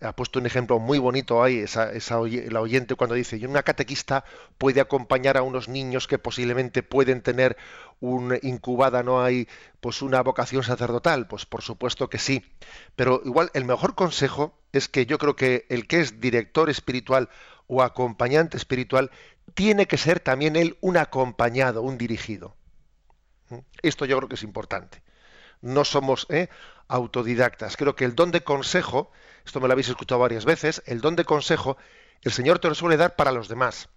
ha 0.02 0.16
puesto 0.16 0.40
un 0.40 0.46
ejemplo 0.46 0.80
muy 0.80 1.00
bonito 1.00 1.42
ahí, 1.42 1.58
esa, 1.58 1.92
esa, 1.92 2.20
la 2.20 2.62
oyente 2.62 2.96
cuando 2.96 3.16
dice, 3.16 3.38
y 3.38 3.46
una 3.46 3.64
catequista 3.64 4.26
puede 4.58 4.80
acompañar 4.80 5.38
a 5.38 5.42
unos 5.42 5.68
niños 5.68 6.08
que 6.08 6.20
posiblemente 6.20 6.84
pueden 6.84 7.22
tener 7.22 7.58
un, 8.00 8.38
incubada, 8.44 9.02
no 9.02 9.24
hay 9.24 9.48
pues 9.82 10.02
una 10.02 10.22
vocación 10.22 10.64
sacerdotal, 10.64 11.28
pues 11.28 11.46
por 11.46 11.64
supuesto 11.64 12.10
que 12.10 12.20
sí. 12.20 12.46
Pero 12.96 13.22
igual 13.26 13.50
el 13.54 13.66
mejor 13.66 13.96
consejo 13.96 14.56
es 14.72 14.88
que 14.88 15.08
yo 15.08 15.18
creo 15.18 15.36
que 15.36 15.66
el 15.70 15.88
que 15.88 16.02
es 16.02 16.20
director 16.20 16.70
espiritual 16.70 17.30
o 17.66 17.82
acompañante 17.82 18.56
espiritual 18.58 19.10
tiene 19.56 19.88
que 19.88 19.98
ser 19.98 20.20
también 20.20 20.56
él 20.56 20.78
un 20.82 20.98
acompañado, 20.98 21.82
un 21.82 21.98
dirigido. 21.98 22.56
¿Mm? 23.50 23.58
Esto 23.82 24.06
yo 24.06 24.18
creo 24.18 24.30
que 24.30 24.36
es 24.36 24.44
importante. 24.44 25.02
No 25.62 25.86
somos 25.86 26.28
¿eh? 26.30 26.50
autodidactas. 26.88 27.78
Creo 27.78 27.96
que 27.96 28.06
el 28.06 28.14
don 28.14 28.30
de 28.30 28.44
consejo 28.44 29.12
esto 29.48 29.60
me 29.60 29.68
lo 29.68 29.74
habéis 29.74 29.90
escuchado 29.90 30.20
varias 30.20 30.46
veces, 30.46 30.84
el 30.86 31.02
don 31.02 31.16
de 31.16 31.26
consejo, 31.26 31.78
el 32.22 32.32
Señor 32.32 32.60
te 32.60 32.70
lo 32.70 32.76
suele 32.76 32.98
dar 32.98 33.16
para 33.16 33.32
los 33.32 33.48
demás. 33.48 33.90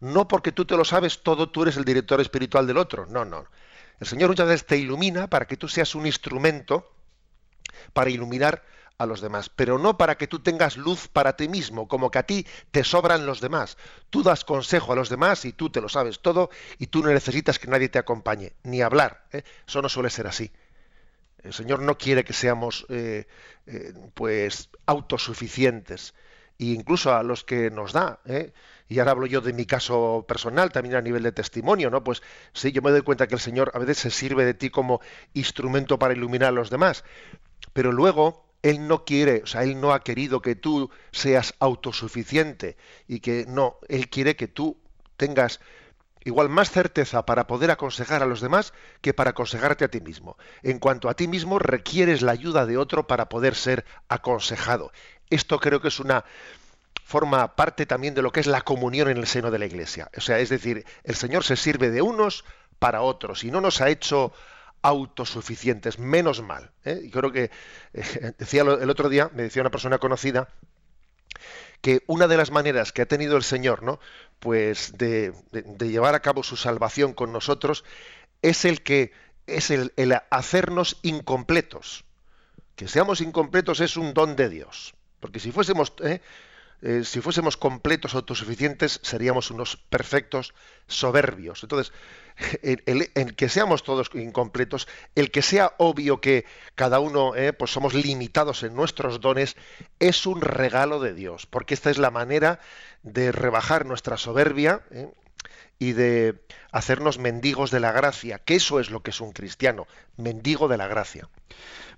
No 0.00 0.28
porque 0.28 0.52
tú 0.52 0.64
te 0.64 0.76
lo 0.76 0.84
sabes 0.84 1.22
todo, 1.22 1.50
tú 1.50 1.62
eres 1.62 1.76
el 1.76 1.84
director 1.84 2.20
espiritual 2.20 2.66
del 2.66 2.78
otro. 2.78 3.06
No, 3.06 3.24
no. 3.24 3.46
El 4.00 4.06
Señor 4.06 4.30
muchas 4.30 4.46
veces 4.46 4.66
te 4.66 4.76
ilumina 4.76 5.28
para 5.28 5.46
que 5.46 5.56
tú 5.56 5.68
seas 5.68 5.94
un 5.94 6.06
instrumento 6.06 6.90
para 7.92 8.10
iluminar 8.10 8.62
a 8.98 9.06
los 9.06 9.20
demás, 9.20 9.48
pero 9.48 9.78
no 9.78 9.96
para 9.96 10.16
que 10.16 10.26
tú 10.26 10.40
tengas 10.40 10.76
luz 10.76 11.06
para 11.08 11.36
ti 11.36 11.48
mismo, 11.48 11.86
como 11.86 12.10
que 12.10 12.18
a 12.18 12.24
ti 12.24 12.46
te 12.72 12.82
sobran 12.82 13.26
los 13.26 13.40
demás. 13.40 13.76
Tú 14.10 14.22
das 14.22 14.44
consejo 14.44 14.92
a 14.92 14.96
los 14.96 15.08
demás 15.08 15.44
y 15.44 15.52
tú 15.52 15.70
te 15.70 15.80
lo 15.80 15.88
sabes 15.88 16.20
todo 16.20 16.50
y 16.78 16.88
tú 16.88 17.02
no 17.02 17.10
necesitas 17.10 17.58
que 17.58 17.68
nadie 17.68 17.88
te 17.88 17.98
acompañe, 17.98 18.54
ni 18.64 18.82
hablar. 18.82 19.24
¿eh? 19.32 19.44
Eso 19.66 19.82
no 19.82 19.88
suele 19.88 20.10
ser 20.10 20.26
así. 20.26 20.50
El 21.42 21.52
Señor 21.52 21.80
no 21.80 21.96
quiere 21.96 22.24
que 22.24 22.32
seamos 22.32 22.86
eh, 22.88 23.26
eh, 23.66 23.92
pues 24.14 24.70
autosuficientes 24.86 26.14
e 26.58 26.66
incluso 26.66 27.14
a 27.14 27.22
los 27.22 27.44
que 27.44 27.70
nos 27.70 27.92
da. 27.92 28.20
¿eh? 28.26 28.52
Y 28.88 28.98
ahora 28.98 29.12
hablo 29.12 29.26
yo 29.26 29.40
de 29.40 29.52
mi 29.52 29.66
caso 29.66 30.24
personal, 30.26 30.72
también 30.72 30.96
a 30.96 31.02
nivel 31.02 31.22
de 31.22 31.32
testimonio, 31.32 31.90
¿no? 31.90 32.02
Pues 32.02 32.22
sí, 32.52 32.72
yo 32.72 32.82
me 32.82 32.90
doy 32.90 33.02
cuenta 33.02 33.26
que 33.28 33.34
el 33.34 33.40
Señor 33.40 33.70
a 33.74 33.78
veces 33.78 33.98
se 33.98 34.10
sirve 34.10 34.44
de 34.44 34.54
ti 34.54 34.70
como 34.70 35.00
instrumento 35.34 35.98
para 35.98 36.14
iluminar 36.14 36.48
a 36.48 36.52
los 36.52 36.70
demás, 36.70 37.04
pero 37.72 37.92
luego 37.92 38.48
él 38.62 38.88
no 38.88 39.04
quiere, 39.04 39.42
o 39.44 39.46
sea, 39.46 39.62
Él 39.62 39.80
no 39.80 39.92
ha 39.92 40.02
querido 40.02 40.42
que 40.42 40.56
tú 40.56 40.90
seas 41.12 41.54
autosuficiente 41.60 42.76
y 43.06 43.20
que 43.20 43.46
no, 43.46 43.78
Él 43.88 44.08
quiere 44.08 44.36
que 44.36 44.48
tú 44.48 44.76
tengas 45.16 45.60
igual 46.24 46.48
más 46.48 46.70
certeza 46.70 47.24
para 47.24 47.46
poder 47.46 47.70
aconsejar 47.70 48.22
a 48.22 48.26
los 48.26 48.40
demás 48.40 48.72
que 49.00 49.14
para 49.14 49.30
aconsejarte 49.30 49.84
a 49.84 49.88
ti 49.88 50.00
mismo. 50.00 50.36
En 50.62 50.78
cuanto 50.78 51.08
a 51.08 51.14
ti 51.14 51.28
mismo, 51.28 51.58
requieres 51.58 52.22
la 52.22 52.32
ayuda 52.32 52.66
de 52.66 52.76
otro 52.76 53.06
para 53.06 53.28
poder 53.28 53.54
ser 53.54 53.84
aconsejado. 54.08 54.92
Esto 55.30 55.58
creo 55.60 55.80
que 55.80 55.88
es 55.88 56.00
una 56.00 56.24
forma 57.04 57.56
parte 57.56 57.86
también 57.86 58.14
de 58.14 58.22
lo 58.22 58.32
que 58.32 58.40
es 58.40 58.46
la 58.46 58.60
comunión 58.60 59.08
en 59.08 59.16
el 59.16 59.26
seno 59.26 59.50
de 59.50 59.58
la 59.58 59.66
Iglesia. 59.66 60.10
O 60.16 60.20
sea, 60.20 60.38
es 60.38 60.50
decir, 60.50 60.84
el 61.04 61.14
Señor 61.14 61.44
se 61.44 61.56
sirve 61.56 61.90
de 61.90 62.02
unos 62.02 62.44
para 62.78 63.02
otros 63.02 63.44
y 63.44 63.50
no 63.50 63.60
nos 63.60 63.80
ha 63.80 63.88
hecho 63.88 64.32
autosuficientes, 64.82 65.98
menos 65.98 66.42
mal. 66.42 66.70
¿eh? 66.84 67.00
Y 67.02 67.10
creo 67.10 67.32
que 67.32 67.50
eh, 67.94 68.32
decía 68.38 68.62
el 68.62 68.90
otro 68.90 69.08
día, 69.08 69.30
me 69.34 69.42
decía 69.42 69.62
una 69.62 69.70
persona 69.70 69.98
conocida, 69.98 70.48
que 71.80 72.02
una 72.06 72.26
de 72.26 72.36
las 72.36 72.50
maneras 72.50 72.92
que 72.92 73.02
ha 73.02 73.06
tenido 73.06 73.36
el 73.36 73.42
Señor, 73.42 73.82
¿no? 73.82 74.00
Pues 74.38 74.96
de, 74.98 75.32
llevar 75.80 76.14
a 76.14 76.20
cabo 76.20 76.42
su 76.42 76.56
salvación 76.56 77.12
con 77.12 77.32
nosotros 77.32 77.84
es 78.42 78.64
el 78.64 78.82
que 78.82 79.12
es 79.46 79.70
el, 79.70 79.92
hacernos 80.30 80.98
incompletos. 81.02 82.04
Que 82.76 82.88
seamos 82.88 83.20
incompletos 83.20 83.80
es 83.80 83.96
un 83.96 84.14
don 84.14 84.36
de 84.36 84.48
Dios. 84.48 84.94
Porque 85.20 85.40
si 85.40 85.50
fuésemos, 85.50 85.92
¿eh? 86.02 86.20
Eh, 86.82 87.02
si 87.04 87.20
fuésemos 87.20 87.56
completos, 87.56 88.14
autosuficientes, 88.14 89.00
seríamos 89.02 89.50
unos 89.50 89.76
perfectos 89.76 90.54
soberbios. 90.86 91.62
Entonces, 91.62 91.92
el, 92.62 93.34
que 93.34 93.48
seamos 93.48 93.82
todos 93.82 94.10
incompletos, 94.14 94.86
el 95.14 95.30
que 95.30 95.42
sea 95.42 95.72
obvio 95.78 96.20
que 96.20 96.44
cada 96.74 97.00
uno 97.00 97.34
eh, 97.34 97.52
pues 97.52 97.72
somos 97.72 97.94
limitados 97.94 98.62
en 98.62 98.74
nuestros 98.74 99.20
dones, 99.20 99.56
es 99.98 100.26
un 100.26 100.40
regalo 100.40 101.00
de 101.00 101.14
Dios, 101.14 101.46
porque 101.46 101.74
esta 101.74 101.90
es 101.90 101.98
la 101.98 102.10
manera 102.10 102.60
de 103.02 103.32
rebajar 103.32 103.86
nuestra 103.86 104.16
soberbia 104.16 104.82
eh, 104.90 105.08
y 105.78 105.92
de 105.92 106.42
hacernos 106.72 107.18
mendigos 107.18 107.70
de 107.70 107.80
la 107.80 107.92
gracia, 107.92 108.38
que 108.38 108.56
eso 108.56 108.80
es 108.80 108.90
lo 108.90 109.02
que 109.02 109.10
es 109.10 109.20
un 109.20 109.32
cristiano, 109.32 109.86
mendigo 110.16 110.68
de 110.68 110.76
la 110.76 110.86
gracia. 110.86 111.28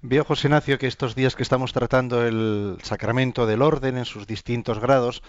Veo, 0.02 0.25
José 0.25 0.49
Ignacio, 0.49 0.78
que 0.78 0.87
estos 0.87 1.14
días 1.14 1.37
que 1.37 1.42
estamos 1.42 1.75
tratando 1.75 2.26
el 2.26 2.78
sacramento 2.82 3.44
del 3.44 3.60
orden 3.60 3.99
en 3.99 4.06
sus 4.06 4.26
distintos 4.26 4.78
grados, 4.78 5.22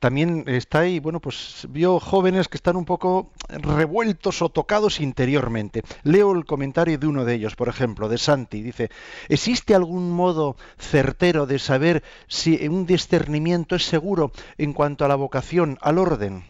también 0.00 0.44
está 0.46 0.80
ahí, 0.80 1.00
bueno, 1.00 1.18
pues 1.18 1.66
vio 1.70 1.98
jóvenes 1.98 2.46
que 2.48 2.58
están 2.58 2.76
un 2.76 2.84
poco 2.84 3.32
revueltos 3.48 4.42
o 4.42 4.50
tocados 4.50 5.00
interiormente. 5.00 5.82
Leo 6.02 6.32
el 6.32 6.44
comentario 6.44 6.98
de 6.98 7.06
uno 7.06 7.24
de 7.24 7.36
ellos, 7.36 7.56
por 7.56 7.68
ejemplo, 7.68 8.10
de 8.10 8.18
Santi. 8.18 8.60
Dice, 8.60 8.90
¿existe 9.30 9.74
algún 9.74 10.10
modo 10.12 10.56
certero 10.78 11.46
de 11.46 11.58
saber 11.58 12.02
si 12.26 12.68
un 12.68 12.84
discernimiento 12.84 13.76
es 13.76 13.86
seguro 13.86 14.30
en 14.58 14.74
cuanto 14.74 15.06
a 15.06 15.08
la 15.08 15.14
vocación, 15.14 15.78
al 15.80 15.96
orden? 15.96 16.44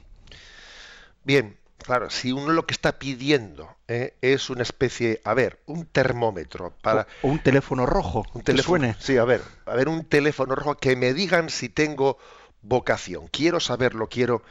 Bien, 1.28 1.58
Claro, 1.84 2.10
si 2.10 2.32
uno 2.32 2.52
lo 2.52 2.66
que 2.66 2.72
está 2.72 2.98
pidiendo 2.98 3.76
eh, 3.86 4.16
es 4.20 4.50
una 4.50 4.62
especie, 4.62 5.20
a 5.24 5.32
ver, 5.32 5.60
un 5.66 5.86
termómetro 5.86 6.74
para 6.82 7.06
o 7.22 7.28
un 7.28 7.38
teléfono 7.38 7.86
rojo, 7.86 8.26
un 8.34 8.42
teléfono, 8.42 8.94
sí, 8.98 9.16
a 9.16 9.24
ver, 9.24 9.42
a 9.64 9.76
ver 9.76 9.88
un 9.88 10.04
teléfono 10.04 10.54
rojo 10.56 10.76
que 10.76 10.96
me 10.96 11.14
digan 11.14 11.50
si 11.50 11.68
tengo 11.68 12.18
vocación. 12.62 13.28
Quiero 13.28 13.60
saberlo, 13.60 14.08
quiero. 14.08 14.42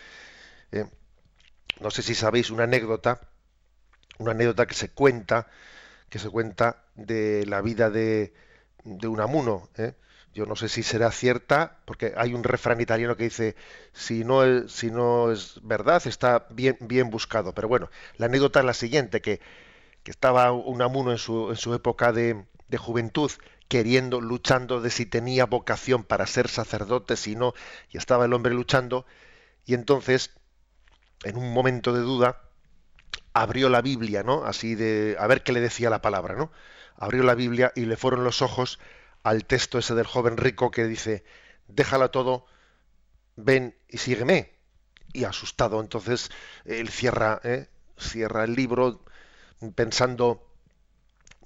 Eh, 0.72 0.86
no 1.82 1.92
sé 1.92 2.02
si 2.02 2.16
sabéis 2.16 2.50
una 2.50 2.64
anécdota, 2.64 3.20
una 4.20 4.32
anécdota 4.32 4.66
que 4.66 4.74
se 4.74 4.90
cuenta, 4.90 5.48
que 6.10 6.20
se 6.20 6.30
cuenta 6.30 6.86
de 6.96 7.46
la 7.46 7.62
vida 7.62 7.90
de, 7.90 8.34
de 8.84 9.08
Unamuno, 9.08 9.70
¿eh? 9.78 9.96
Yo 10.34 10.46
no 10.46 10.56
sé 10.56 10.70
si 10.70 10.84
será 10.84 11.12
cierta, 11.12 11.78
porque 11.86 12.14
hay 12.16 12.34
un 12.34 12.44
refrán 12.44 12.80
italiano 12.80 13.18
que 13.18 13.26
dice, 13.26 13.56
si 13.94 14.24
no 14.24 14.44
es, 14.44 14.72
si 14.72 14.92
no 14.92 15.32
es 15.32 15.60
verdad, 15.64 16.06
está 16.06 16.46
bien, 16.52 16.78
bien 16.82 17.10
buscado. 17.10 17.54
Pero 17.54 17.68
bueno, 17.68 17.90
la 18.18 18.28
anécdota 18.28 18.60
es 18.60 18.66
la 18.66 18.74
siguiente, 18.74 19.22
que, 19.22 19.40
que 20.04 20.12
estaba 20.12 20.52
Unamuno 20.52 21.12
en 21.12 21.18
su, 21.18 21.50
en 21.50 21.56
su 21.56 21.74
época 21.74 22.12
de, 22.12 22.46
de, 22.68 22.78
juventud, 22.78 23.32
queriendo, 23.68 24.22
luchando 24.22 24.80
de 24.80 24.92
si 24.92 25.06
tenía 25.06 25.46
vocación 25.46 26.04
para 26.04 26.28
ser 26.28 26.48
sacerdote, 26.50 27.18
si 27.18 27.36
no, 27.36 27.54
y 27.90 27.98
estaba 27.98 28.26
el 28.26 28.34
hombre 28.34 28.54
luchando, 28.54 29.06
y 29.66 29.74
entonces, 29.74 30.32
en 31.24 31.38
un 31.38 31.52
momento 31.52 31.94
de 31.94 32.02
duda, 32.02 32.42
abrió 33.34 33.70
la 33.70 33.82
Biblia, 33.82 34.24
¿no? 34.24 34.46
Así 34.46 34.76
de, 34.76 35.16
a 35.20 35.28
ver 35.28 35.44
qué 35.44 35.52
le 35.52 35.62
decía 35.62 35.90
la 35.90 36.02
palabra, 36.02 36.36
¿no? 36.36 36.52
Abrió 36.96 37.24
la 37.24 37.36
Biblia 37.36 37.72
y 37.76 37.86
le 37.86 37.98
fueron 37.98 38.24
los 38.24 38.42
ojos 38.42 38.80
al 39.24 39.46
texto 39.46 39.78
ese 39.78 39.96
del 39.96 40.06
joven 40.06 40.38
rico 40.38 40.72
que 40.72 40.86
dice, 40.86 41.24
déjala 41.68 42.10
todo, 42.10 42.46
ven 43.36 43.76
y 43.88 43.98
sígueme. 43.98 44.54
Y 45.14 45.24
asustado, 45.24 45.80
entonces 45.80 46.30
él 46.66 46.90
cierra, 46.90 47.40
¿eh? 47.44 47.70
cierra 47.98 48.44
el 48.44 48.56
libro 48.56 49.04
pensando, 49.74 50.46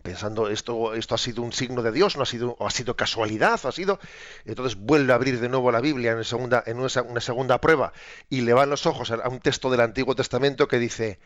pensando 0.01 0.50
esto, 0.50 0.94
esto 0.96 1.16
ha 1.16 1.18
sido 1.18 1.44
un 1.44 1.54
signo 1.54 1.82
de 1.82 1.92
Dios, 1.92 2.18
no 2.18 2.24
ha 2.24 2.25
sido, 2.25 2.56
o 2.60 2.68
ha 2.68 2.72
sido 2.72 2.96
casualidad, 2.96 3.60
ha 3.63 3.72
sido. 3.72 4.00
Entonces 4.45 4.78
vuelve 4.78 5.13
a 5.13 5.15
abrir 5.15 5.39
de 5.39 5.48
nuevo 5.48 5.72
la 5.72 5.80
Biblia 5.80 6.12
en, 6.12 6.24
segunda, 6.24 6.63
en 6.65 6.80
una, 6.80 7.02
una 7.04 7.22
segunda 7.22 7.62
prueba 7.62 7.93
y 8.30 8.41
le 8.41 8.54
van 8.54 8.69
los 8.69 8.86
ojos 8.86 9.12
a 9.12 9.30
un 9.30 9.39
texto 9.39 9.69
del 9.69 9.82
Antiguo 9.82 10.15
Testamento 10.15 10.67
que 10.67 10.80
dice, 10.80 11.19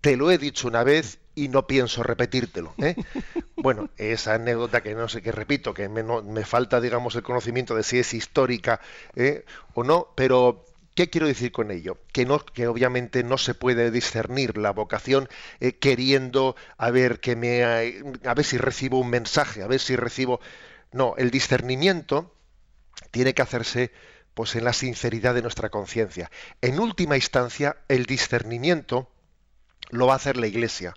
te 0.00 0.16
lo 0.16 0.30
he 0.30 0.38
dicho 0.38 0.68
una 0.68 0.84
vez 0.84 1.18
y 1.34 1.48
no 1.48 1.66
pienso 1.66 2.02
repetírtelo. 2.02 2.74
¿eh? 2.78 2.96
bueno, 3.56 3.90
esa 3.96 4.34
anécdota 4.34 4.82
que 4.82 4.94
no 4.94 5.08
sé 5.08 5.22
qué 5.22 5.32
repito, 5.32 5.74
que 5.74 5.88
me, 5.88 6.02
me 6.02 6.44
falta, 6.44 6.80
digamos, 6.80 7.14
el 7.14 7.22
conocimiento 7.22 7.74
de 7.74 7.82
si 7.82 7.98
es 7.98 8.14
histórica 8.14 8.80
¿eh? 9.14 9.44
o 9.74 9.84
no, 9.84 10.08
pero 10.14 10.64
¿Qué 10.94 11.08
quiero 11.08 11.28
decir 11.28 11.52
con 11.52 11.70
ello? 11.70 11.98
Que, 12.12 12.26
no, 12.26 12.40
que 12.40 12.66
obviamente 12.66 13.22
no 13.22 13.38
se 13.38 13.54
puede 13.54 13.90
discernir 13.90 14.58
la 14.58 14.72
vocación 14.72 15.28
eh, 15.60 15.78
queriendo 15.78 16.56
a 16.76 16.90
ver 16.90 17.20
que 17.20 17.36
me 17.36 17.62
a 17.64 18.34
ver 18.34 18.44
si 18.44 18.58
recibo 18.58 18.98
un 18.98 19.08
mensaje, 19.08 19.62
a 19.62 19.68
ver 19.68 19.80
si 19.80 19.94
recibo. 19.96 20.40
No, 20.92 21.14
el 21.16 21.30
discernimiento 21.30 22.34
tiene 23.12 23.34
que 23.34 23.40
hacerse 23.42 23.92
pues 24.34 24.56
en 24.56 24.64
la 24.64 24.72
sinceridad 24.72 25.34
de 25.34 25.42
nuestra 25.42 25.70
conciencia. 25.70 26.30
En 26.60 26.80
última 26.80 27.16
instancia, 27.16 27.76
el 27.88 28.04
discernimiento 28.04 29.08
lo 29.90 30.06
va 30.06 30.14
a 30.14 30.16
hacer 30.16 30.36
la 30.36 30.46
Iglesia. 30.46 30.94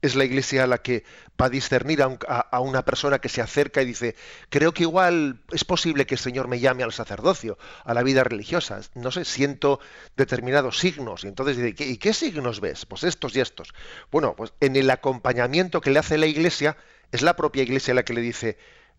Es 0.00 0.14
la 0.14 0.24
Iglesia 0.24 0.66
la 0.68 0.78
que 0.78 1.04
va 1.40 1.46
a 1.46 1.50
discernir 1.50 2.02
a, 2.02 2.60
una 2.60 2.84
persona 2.84 3.18
que 3.18 3.28
se 3.28 3.40
acerca 3.40 3.82
y 3.82 3.86
dice, 3.86 4.14
creo 4.48 4.72
que 4.72 4.84
igual 4.84 5.40
es 5.50 5.64
posible 5.64 6.06
que 6.06 6.14
el 6.14 6.20
Señor 6.20 6.46
me 6.46 6.60
llame 6.60 6.84
al 6.84 6.92
sacerdocio, 6.92 7.58
a 7.84 7.94
la 7.94 8.04
vida 8.04 8.22
religiosa. 8.22 8.80
No 8.94 9.10
sé, 9.10 9.24
siento 9.24 9.80
determinados 10.16 10.78
signos. 10.78 11.24
Y 11.24 11.28
entonces 11.28 11.56
dice, 11.56 11.84
¿y 11.84 11.96
qué 11.96 12.14
signos 12.14 12.60
ves? 12.60 12.86
Pues 12.86 13.02
estos 13.02 13.34
y 13.34 13.40
estos. 13.40 13.74
Bueno, 14.12 14.36
pues 14.36 14.52
en 14.60 14.76
el 14.76 14.88
acompañamiento 14.90 15.80
que 15.80 15.90
le 15.90 15.98
hace 15.98 16.16
la 16.16 16.26
Iglesia, 16.26 16.76
es 17.10 17.22
la 17.22 17.34
propia 17.34 17.64
Iglesia 17.64 17.92
la 17.92 18.04
que 18.04 18.12
le 18.12 18.20
dice, 18.20 18.56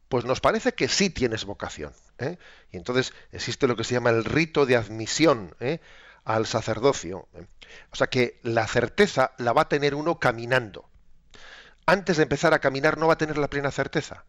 pues 0.10 0.26
nos 0.26 0.42
parece 0.42 0.74
que 0.74 0.88
sí 0.88 1.10
tienes 1.10 1.46
vocación. 1.46 1.94
¿eh? 2.18 2.38
Y 2.72 2.78
entonces 2.78 3.14
existe 3.32 3.68
lo 3.68 3.76
que 3.76 3.84
se 3.84 3.94
llama 3.94 4.10
el 4.10 4.26
rito 4.26 4.66
de 4.66 4.76
admisión. 4.76 5.56
¿eh? 5.60 5.80
Al 6.24 6.46
sacerdocio. 6.46 7.28
O 7.92 7.96
sea 7.96 8.08
que 8.08 8.40
la 8.44 8.68
certeza 8.68 9.32
la 9.38 9.54
va 9.54 9.64
a 9.64 9.70
tener 9.70 9.96
uno 9.96 10.20
caminando. 10.20 10.90
Antes 11.86 12.18
de 12.18 12.24
empezar 12.24 12.54
a 12.54 12.60
caminar 12.60 12.98
no 12.98 13.08
va 13.08 13.14
a 13.14 13.18
tener 13.18 13.38
la 13.38 13.50
plena 13.50 13.72
certeza. 13.72 14.26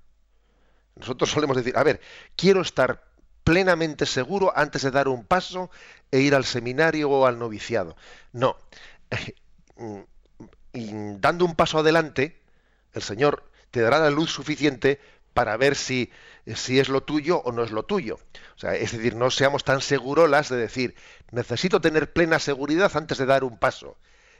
Nosotros 0.96 1.30
solemos 1.30 1.56
decir, 1.56 1.76
a 1.76 1.82
ver, 1.82 2.00
quiero 2.36 2.60
estar 2.60 3.04
plenamente 3.44 4.06
seguro 4.06 4.52
antes 4.54 4.82
de 4.82 4.90
dar 4.90 5.08
un 5.08 5.24
paso 5.24 5.70
e 6.10 6.20
ir 6.20 6.34
al 6.34 6.44
seminario 6.44 7.10
o 7.10 7.26
al 7.26 7.38
noviciado. 7.38 7.96
No. 8.32 8.56
Y 10.72 10.92
dando 11.18 11.44
un 11.44 11.56
paso 11.56 11.80
adelante, 11.80 12.40
el 12.92 13.02
Señor 13.02 13.50
te 13.72 13.80
dará 13.80 13.98
la 13.98 14.10
luz 14.10 14.30
suficiente 14.30 15.00
para 15.34 15.56
ver 15.56 15.74
si, 15.74 16.12
si 16.46 16.78
es 16.78 16.88
lo 16.88 17.02
tuyo 17.02 17.38
o 17.38 17.52
no 17.52 17.62
es 17.62 17.70
lo 17.70 17.84
tuyo. 17.84 18.18
O 18.56 18.58
sea, 18.58 18.74
es 18.74 18.92
decir, 18.92 19.14
no 19.14 19.30
seamos 19.30 19.64
tan 19.64 19.80
segurolas 19.80 20.48
de 20.48 20.56
decir, 20.56 20.94
necesito 21.30 21.80
tener 21.80 22.12
plena 22.12 22.38
seguridad 22.38 22.90
antes 22.94 23.18
de 23.18 23.26
dar 23.26 23.44
un 23.44 23.58
paso. 23.58 23.96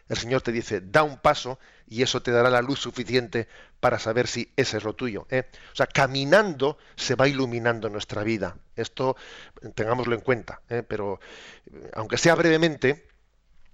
El 0.09 0.17
Señor 0.17 0.43
te 0.43 0.51
dice, 0.51 0.81
da 0.81 1.05
un 1.05 1.19
paso 1.19 1.61
y 1.87 2.03
eso 2.03 2.21
te 2.21 2.33
dará 2.33 2.51
la 2.51 2.63
luz 2.63 2.81
suficiente 2.81 3.47
para 3.79 4.01
saber 4.01 4.27
si 4.27 4.53
ese 4.57 4.79
es 4.79 4.85
lo 4.85 4.95
tuyo. 4.95 5.27
¿eh? 5.31 5.49
O 5.73 5.77
sea, 5.77 5.87
caminando 5.87 6.79
se 6.97 7.15
va 7.15 7.29
iluminando 7.29 7.89
nuestra 7.89 8.25
vida. 8.25 8.57
Esto 8.75 9.17
tengámoslo 9.77 10.17
en 10.17 10.21
cuenta. 10.21 10.63
¿eh? 10.69 10.83
Pero, 10.83 11.21
aunque 11.95 12.19
sea 12.19 12.35
brevemente, 12.35 13.07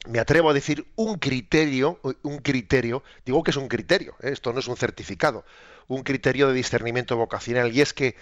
me 0.07 0.19
atrevo 0.19 0.51
a 0.51 0.55
decir 0.55 0.87
un 0.97 1.19
criterio, 1.19 2.01
un 2.23 2.39
criterio, 2.39 3.03
digo 3.25 3.43
que 3.43 3.51
es 3.51 3.57
un 3.57 3.69
criterio, 3.69 4.15
¿eh? 4.21 4.31
esto 4.33 4.53
no 4.53 4.61
es 4.61 4.69
un 4.69 4.77
certificado, 4.77 5.45
un 5.89 6.03
criterio 6.03 6.49
de 6.49 6.55
discernimiento 6.55 7.17
vocacional, 7.17 7.75
y 7.75 7.81
es 7.81 7.93
que 7.93 8.17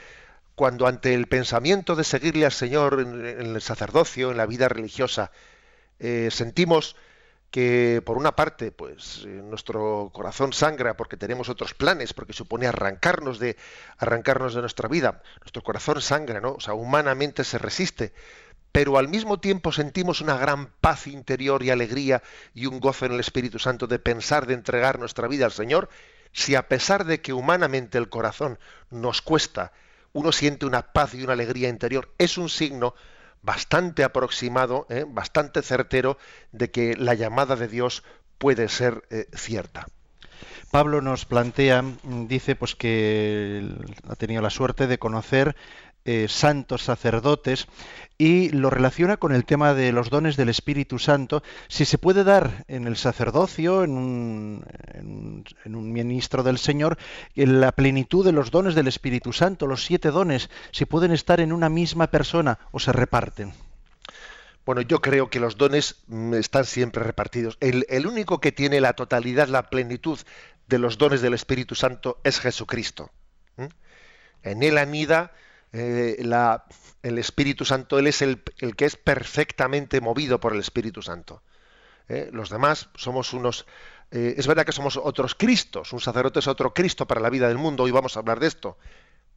cuando 0.55 0.87
ante 0.87 1.14
el 1.14 1.27
pensamiento 1.27 1.96
de 1.96 2.05
seguirle 2.05 2.44
al 2.44 2.53
Señor 2.53 3.00
en, 3.00 3.24
el 3.27 3.61
sacerdocio, 3.61 4.31
en 4.31 4.37
la 4.37 4.46
vida 4.46 4.68
religiosa, 4.68 5.33
eh, 5.98 6.29
sentimos 6.31 6.96
que 7.50 8.03
por 8.05 8.16
una 8.16 8.35
parte, 8.35 8.72
pues 8.72 9.22
eh, 9.24 9.29
nuestro 9.29 10.11
corazón 10.12 10.53
sangra 10.53 10.96
porque 10.96 11.16
tenemos 11.16 11.48
otros 11.48 11.72
planes, 11.72 12.12
porque 12.12 12.33
supone 12.33 12.66
arrancarnos 12.66 13.38
de 13.38 13.57
arrancarnos 13.98 14.55
de 14.55 14.61
nuestra 14.61 14.88
vida, 14.88 15.22
nuestro 15.40 15.62
corazón 15.62 16.00
sangra, 16.00 16.40
¿no? 16.40 16.55
O 16.55 16.61
sea, 16.61 16.74
humanamente 16.74 17.44
se 17.44 17.59
resiste, 17.59 18.12
pero 18.72 18.98
al 18.98 19.07
mismo 19.07 19.38
tiempo 19.38 19.70
sentimos 19.70 20.20
una 20.20 20.37
gran 20.37 20.66
paz 20.81 21.07
interior 21.07 21.62
y 21.62 21.70
alegría 21.70 22.24
y 22.55 22.66
un 22.66 22.81
gozo 22.81 23.07
en 23.07 23.12
el 23.12 23.20
Espíritu 23.20 23.61
Santo 23.61 23.87
de 23.87 24.00
pensar 24.00 24.46
de 24.46 24.55
entregar 24.55 24.98
nuestra 24.98 25.29
vida 25.29 25.44
al 25.44 25.53
Señor, 25.53 25.88
si 26.35 26.57
a 26.57 26.68
pesar 26.68 27.07
de 27.07 27.23
que 27.23 27.33
humanamente 27.33 27.97
el 27.97 28.11
corazón 28.11 28.59
nos 28.90 29.23
cuesta, 29.23 29.73
uno 30.12 30.33
siente 30.33 30.66
una 30.66 30.92
paz 30.92 31.14
y 31.14 31.23
una 31.23 31.33
alegría 31.33 31.68
interior, 31.68 32.12
es 32.18 32.37
un 32.37 32.51
signo 32.51 32.94
bastante 33.40 34.05
aproximado, 34.05 34.87
¿eh? 34.90 35.05
bastante 35.07 35.62
certero 35.62 36.18
de 36.51 36.70
que 36.70 36.97
la 36.97 37.14
llamada 37.14 37.57
de 37.57 37.68
Dios 37.68 38.03
puede 38.38 38.68
ser 38.68 39.05
eh, 39.11 39.27
cierta. 39.35 39.87
Pablo 40.70 41.01
nos 41.01 41.25
plantea, 41.25 41.85
dice 42.03 42.57
pues 42.57 42.75
que 42.75 43.64
ha 44.09 44.16
tenido 44.16 44.42
la 44.42 44.51
suerte 44.51 44.88
de 44.88 44.99
conocer 44.99 45.55
eh, 46.05 46.27
santos 46.29 46.83
sacerdotes 46.83 47.67
y 48.19 48.51
lo 48.51 48.71
relaciona 48.71 49.17
con 49.17 49.33
el 49.33 49.45
tema 49.45 49.75
de 49.75 49.90
los 49.93 50.11
dones 50.11 50.37
del 50.37 50.49
Espíritu 50.49 50.99
Santo, 50.99 51.43
si 51.69 51.85
se 51.85 51.99
puede 51.99 52.25
dar 52.25 52.64
en 52.69 52.87
el 52.87 52.97
sacerdocio, 52.97 53.83
en 53.83 53.93
un, 53.93 54.64
en 55.64 55.75
un, 55.75 55.93
ministro 55.93 56.43
del 56.43 56.59
Señor, 56.59 56.99
la 57.35 57.73
plenitud 57.73 58.25
de 58.25 58.33
los 58.33 58.51
dones 58.51 58.75
del 58.75 58.87
Espíritu 58.87 59.33
Santo, 59.33 59.67
los 59.67 59.85
siete 59.85 60.11
dones, 60.11 60.51
si 60.71 60.85
pueden 60.85 61.11
estar 61.11 61.40
en 61.40 61.53
una 61.53 61.69
misma 61.69 62.07
persona 62.07 62.59
o 62.71 62.79
se 62.79 62.93
reparten. 62.93 63.53
Bueno, 64.64 64.81
yo 64.81 65.01
creo 65.01 65.29
que 65.29 65.40
los 65.40 65.57
dones 65.57 65.97
mm, 66.07 66.35
están 66.35 66.64
siempre 66.64 67.03
repartidos. 67.03 67.59
El, 67.61 68.07
único 68.07 68.40
que 68.40 68.53
tiene 68.53 68.81
la 68.81 68.95
totalidad, 68.95 69.49
la 69.49 69.69
plenitud 69.69 70.19
de 70.67 70.79
los 70.79 70.97
dones 70.97 71.21
del 71.21 71.35
Espíritu 71.35 71.75
Santo 71.75 72.19
es 72.25 72.40
Jesucristo. 72.40 73.11
En 74.43 74.62
él 74.62 74.77
anida 74.77 75.33
eh, 75.77 76.19
la, 76.21 76.67
el 77.03 77.19
Espíritu 77.19 77.65
Santo, 77.65 77.99
Él 77.99 78.07
es 78.07 78.23
el, 78.23 78.45
que 78.77 78.85
es 78.85 78.95
perfectamente 78.95 80.01
movido 80.01 80.39
por 80.39 80.53
el 80.53 80.61
Espíritu 80.61 81.03
Santo. 81.03 81.43
¿eh? 82.09 82.31
Los 82.33 82.49
demás 82.49 82.91
somos 82.95 83.33
unos... 83.33 83.67
Eh, 84.13 84.37
es 84.37 84.47
verdad 84.47 84.65
que 84.65 84.71
somos 84.71 84.97
otros 84.97 85.35
Cristos, 85.35 85.93
un 85.93 86.01
sacerdote 86.01 86.39
es 86.39 86.47
otro 86.47 86.73
Cristo 86.73 87.09
para 87.09 87.21
la 87.21 87.29
vida 87.29 87.49
del 87.49 87.59
mundo, 87.59 87.83
hoy 87.83 87.91
vamos 87.91 88.17
a 88.17 88.21
hablar 88.21 88.39
de 88.39 88.47
esto, 88.47 88.79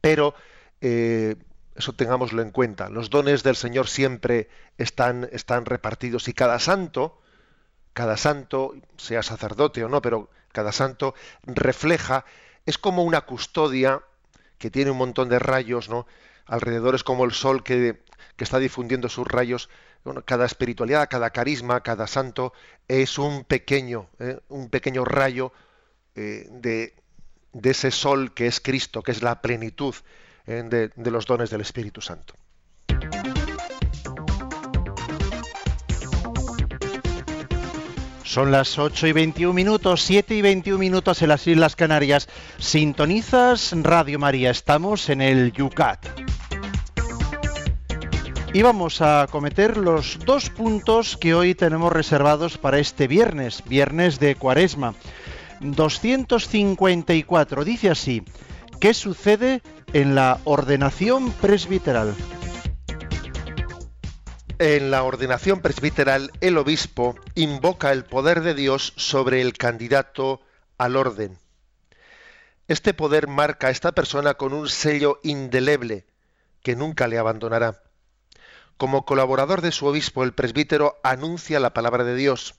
pero 0.00 0.34
eso 0.80 1.92
tengámoslo 1.96 2.40
en 2.40 2.52
cuenta. 2.52 2.88
Los 2.88 3.10
dones 3.10 3.42
del 3.42 3.56
Señor 3.56 3.88
siempre 3.88 4.48
están, 4.76 5.28
están 5.32 5.64
repartidos 5.64 6.28
y 6.28 6.34
cada 6.34 6.60
santo, 6.60 7.20
cada 7.94 8.16
santo, 8.16 8.76
sea 8.96 9.24
sacerdote 9.24 9.82
o 9.82 9.88
no, 9.88 10.00
pero 10.00 10.30
cada 10.52 10.70
santo 10.70 11.16
refleja, 11.42 12.24
es 12.64 12.78
como 12.78 13.02
una 13.02 13.22
custodia 13.22 14.02
que 14.58 14.70
tiene 14.70 14.92
un 14.92 14.98
montón 14.98 15.28
de 15.28 15.40
rayos, 15.40 15.88
¿no? 15.88 16.06
Alrededor 16.48 16.94
es 16.94 17.04
como 17.04 17.24
el 17.24 17.32
sol 17.32 17.62
que, 17.62 18.00
está 18.38 18.58
difundiendo 18.58 19.08
sus 19.08 19.28
rayos. 19.28 19.68
cada 20.24 20.46
espiritualidad, 20.46 21.08
cada 21.10 21.30
carisma, 21.30 21.82
cada 21.82 22.06
santo 22.06 22.52
es 22.88 23.18
un 23.18 23.44
pequeño, 23.44 24.08
¿eh? 24.18 24.38
un 24.48 24.70
pequeño 24.70 25.04
rayo 25.04 25.52
eh, 26.14 26.46
de, 26.50 26.94
ese 27.62 27.90
sol 27.90 28.32
que 28.32 28.46
es 28.46 28.60
Cristo, 28.60 29.02
que 29.02 29.12
es 29.12 29.22
la 29.22 29.42
plenitud 29.42 29.94
¿eh? 30.46 30.64
de, 30.64 30.90
de 30.94 31.10
los 31.10 31.26
dones 31.26 31.50
del 31.50 31.60
Espíritu 31.60 32.00
Santo. 32.00 32.34
Son 38.24 38.52
las 38.52 38.78
8 38.78 39.06
y 39.06 39.12
21 39.12 39.52
minutos, 39.52 40.02
7 40.02 40.34
y 40.34 40.42
21 40.42 40.78
minutos 40.78 41.22
en 41.22 41.28
las 41.28 41.46
Islas 41.46 41.76
Canarias. 41.76 42.28
Sintonizas 42.58 43.72
Radio 43.82 44.18
María, 44.18 44.50
estamos 44.50 45.08
en 45.08 45.22
el 45.22 45.52
Yucat. 45.52 46.27
Y 48.58 48.62
vamos 48.62 49.00
a 49.02 49.28
cometer 49.30 49.76
los 49.76 50.18
dos 50.24 50.50
puntos 50.50 51.16
que 51.16 51.32
hoy 51.32 51.54
tenemos 51.54 51.92
reservados 51.92 52.58
para 52.58 52.80
este 52.80 53.06
viernes, 53.06 53.62
viernes 53.66 54.18
de 54.18 54.34
Cuaresma. 54.34 54.96
254 55.60 57.64
dice 57.64 57.88
así, 57.88 58.24
¿qué 58.80 58.94
sucede 58.94 59.62
en 59.92 60.16
la 60.16 60.40
ordenación 60.42 61.30
presbiteral? 61.30 62.16
En 64.58 64.90
la 64.90 65.04
ordenación 65.04 65.60
presbiteral, 65.60 66.32
el 66.40 66.58
obispo 66.58 67.14
invoca 67.36 67.92
el 67.92 68.02
poder 68.02 68.40
de 68.40 68.54
Dios 68.54 68.92
sobre 68.96 69.40
el 69.40 69.52
candidato 69.52 70.40
al 70.78 70.96
orden. 70.96 71.38
Este 72.66 72.92
poder 72.92 73.28
marca 73.28 73.68
a 73.68 73.70
esta 73.70 73.92
persona 73.92 74.34
con 74.34 74.52
un 74.52 74.68
sello 74.68 75.20
indeleble 75.22 76.06
que 76.64 76.74
nunca 76.74 77.06
le 77.06 77.18
abandonará. 77.18 77.84
Como 78.78 79.04
colaborador 79.04 79.60
de 79.60 79.72
su 79.72 79.86
obispo, 79.86 80.22
el 80.22 80.32
presbítero 80.32 81.00
anuncia 81.02 81.58
la 81.58 81.74
palabra 81.74 82.04
de 82.04 82.14
Dios, 82.14 82.54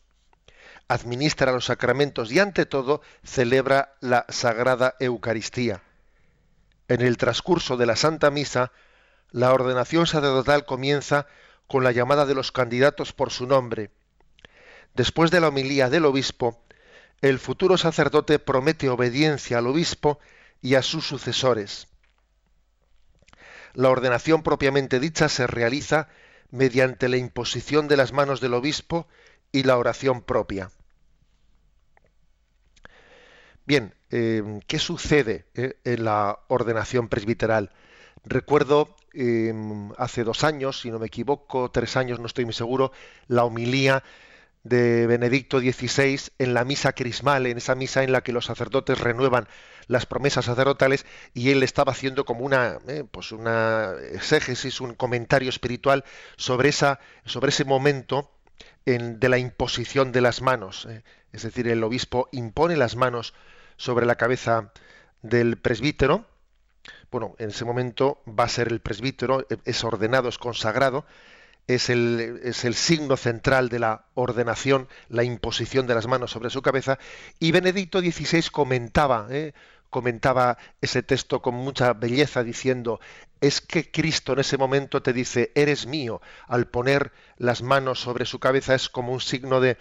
administra 0.89 1.53
los 1.53 1.65
sacramentos 1.65 2.29
y 2.29 2.39
ante 2.39 2.65
todo 2.65 3.01
celebra 3.23 3.95
la 4.01 4.25
Sagrada 4.27 4.95
Eucaristía. 4.99 5.81
En 6.89 6.99
el 6.99 7.15
transcurso 7.15 7.77
de 7.77 7.85
la 7.85 7.95
Santa 7.95 8.31
Misa, 8.31 8.73
la 9.31 9.53
ordenación 9.53 10.07
sacerdotal 10.07 10.65
comienza 10.65 11.25
con 11.67 11.85
la 11.85 11.93
llamada 11.93 12.25
de 12.25 12.35
los 12.35 12.51
candidatos 12.51 13.13
por 13.13 13.31
su 13.31 13.47
nombre. 13.47 13.89
Después 14.95 15.31
de 15.31 15.39
la 15.39 15.47
homilía 15.47 15.89
del 15.89 16.03
obispo, 16.03 16.61
el 17.21 17.39
futuro 17.39 17.77
sacerdote 17.77 18.39
promete 18.39 18.89
obediencia 18.89 19.59
al 19.59 19.67
obispo 19.67 20.19
y 20.61 20.75
a 20.75 20.81
sus 20.81 21.07
sucesores. 21.07 21.87
La 23.79 23.89
ordenación 23.89 24.43
propiamente 24.43 24.99
dicha 24.99 25.29
se 25.29 25.47
realiza 25.47 26.09
mediante 26.51 27.07
la 27.07 27.15
imposición 27.15 27.87
de 27.87 27.95
las 27.95 28.11
manos 28.11 28.41
del 28.41 28.53
obispo 28.53 29.07
y 29.53 29.63
la 29.63 29.77
oración 29.77 30.21
propia. 30.21 30.69
Bien, 33.65 33.95
eh, 34.11 34.59
¿qué 34.67 34.79
sucede 34.79 35.45
eh, 35.53 35.77
en 35.85 36.03
la 36.03 36.39
ordenación 36.49 37.07
presbiteral? 37.07 37.71
Recuerdo 38.25 38.93
Em, 39.13 39.91
hace 39.97 40.23
dos 40.23 40.43
años, 40.43 40.81
si 40.81 40.91
no 40.91 40.99
me 40.99 41.07
equivoco, 41.07 41.71
tres 41.71 41.97
años, 41.97 42.19
no 42.19 42.27
estoy 42.27 42.45
muy 42.45 42.53
seguro, 42.53 42.91
la 43.27 43.43
homilía 43.43 44.03
de 44.63 45.07
Benedicto 45.07 45.59
XVI 45.59 46.19
en 46.37 46.53
la 46.53 46.65
misa 46.65 46.93
crismal, 46.93 47.45
en 47.45 47.57
esa 47.57 47.75
misa 47.75 48.03
en 48.03 48.11
la 48.11 48.21
que 48.21 48.33
los 48.33 48.45
sacerdotes 48.45 48.99
renuevan 48.99 49.47
las 49.87 50.05
promesas 50.05 50.45
sacerdotales 50.45 51.05
y 51.33 51.51
él 51.51 51.63
estaba 51.63 51.93
haciendo 51.93 52.25
como 52.25 52.45
una 52.45 52.79
eh, 52.87 53.03
pues 53.09 53.31
una 53.31 53.93
exégesis, 54.11 54.81
un 54.81 54.93
comentario 54.93 55.49
espiritual 55.49 56.03
sobre 56.37 56.69
esa 56.69 56.99
sobre 57.25 57.49
ese 57.49 57.65
momento 57.65 58.31
de 58.85 59.29
la 59.29 59.37
imposición 59.37 60.11
de 60.11 60.21
las 60.21 60.41
manos, 60.41 60.87
eh. 60.89 61.03
es 61.31 61.43
decir, 61.43 61.67
el 61.67 61.83
obispo 61.83 62.27
impone 62.31 62.75
las 62.75 62.95
manos 62.95 63.35
sobre 63.77 64.07
la 64.07 64.15
cabeza 64.15 64.71
del 65.21 65.57
presbítero 65.57 66.25
bueno, 67.11 67.35
en 67.39 67.49
ese 67.49 67.65
momento 67.65 68.21
va 68.27 68.43
a 68.43 68.49
ser 68.49 68.67
el 68.71 68.81
presbítero, 68.81 69.45
es 69.65 69.83
ordenado, 69.83 70.29
es 70.29 70.37
consagrado, 70.37 71.05
es 71.69 71.89
el, 71.89 72.41
es 72.43 72.65
el, 72.65 72.73
signo 72.73 73.15
central 73.15 73.69
de 73.69 73.77
la 73.77 74.05
ordenación, 74.15 74.87
la 75.07 75.23
imposición 75.23 75.85
de 75.85 75.93
las 75.93 76.07
manos 76.07 76.31
sobre 76.31 76.49
su 76.49 76.63
cabeza, 76.63 76.97
y 77.37 77.51
Benedicto 77.51 77.99
XVI 77.99 78.49
comentaba, 78.51 79.27
¿eh? 79.29 79.53
comentaba 79.91 80.57
ese 80.81 81.03
texto 81.03 81.43
con 81.43 81.53
mucha 81.53 81.93
belleza 81.93 82.43
diciendo, 82.43 82.99
es 83.39 83.61
que 83.61 83.91
Cristo 83.91 84.33
en 84.33 84.39
ese 84.39 84.57
momento 84.57 85.03
te 85.03 85.13
dice, 85.13 85.51
eres 85.53 85.85
mío, 85.85 86.21
al 86.47 86.67
poner 86.67 87.11
las 87.37 87.61
manos 87.61 87.99
sobre 87.99 88.25
su 88.25 88.39
cabeza 88.39 88.73
es 88.73 88.89
como 88.89 89.13
un 89.13 89.21
signo 89.21 89.61
de, 89.61 89.77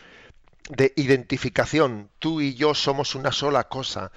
de 0.69 0.93
identificación, 0.95 2.11
tú 2.19 2.43
y 2.43 2.55
yo 2.55 2.75
somos 2.75 3.15
una 3.15 3.33
sola 3.33 3.65
cosa, 3.65 4.13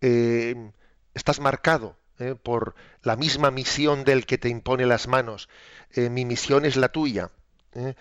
eh, 0.00 0.70
estás 1.12 1.40
marcado 1.40 1.96
¿eh? 2.18 2.34
por 2.40 2.74
la 3.02 3.16
misma 3.16 3.50
misión 3.50 4.04
del 4.04 4.26
que 4.26 4.38
te 4.38 4.48
impone 4.48 4.86
las 4.86 5.08
manos. 5.08 5.48
Eh, 5.92 6.10
mi 6.10 6.24
misión 6.24 6.64
es 6.64 6.76
la 6.76 6.88
tuya. 6.88 7.30
¿eh? 7.74 7.94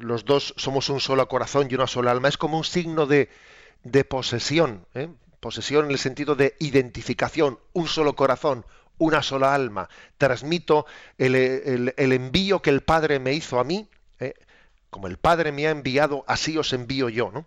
Los 0.00 0.24
dos 0.24 0.54
somos 0.56 0.88
un 0.88 1.00
solo 1.00 1.28
corazón 1.28 1.68
y 1.70 1.74
una 1.74 1.86
sola 1.86 2.10
alma. 2.10 2.28
Es 2.28 2.36
como 2.36 2.58
un 2.58 2.64
signo 2.64 3.06
de, 3.06 3.28
de 3.82 4.04
posesión. 4.04 4.86
Posesión 5.40 5.86
en 5.86 5.90
el 5.90 5.98
sentido 5.98 6.34
de 6.34 6.54
identificación. 6.60 7.58
Un 7.72 7.88
solo 7.88 8.14
corazón, 8.14 8.64
una 8.98 9.22
sola 9.22 9.54
alma. 9.54 9.88
Transmito 10.16 10.86
el, 11.16 11.92
el 11.96 12.12
envío 12.12 12.62
que 12.62 12.70
el 12.70 12.82
Padre 12.82 13.18
me 13.18 13.32
hizo 13.32 13.58
a 13.58 13.64
mí. 13.64 13.88
Como 14.90 15.08
el 15.08 15.18
Padre 15.18 15.50
me 15.50 15.66
ha 15.66 15.70
enviado, 15.70 16.24
así 16.28 16.56
os 16.56 16.72
envío 16.72 17.08
yo. 17.08 17.32
¿no? 17.32 17.44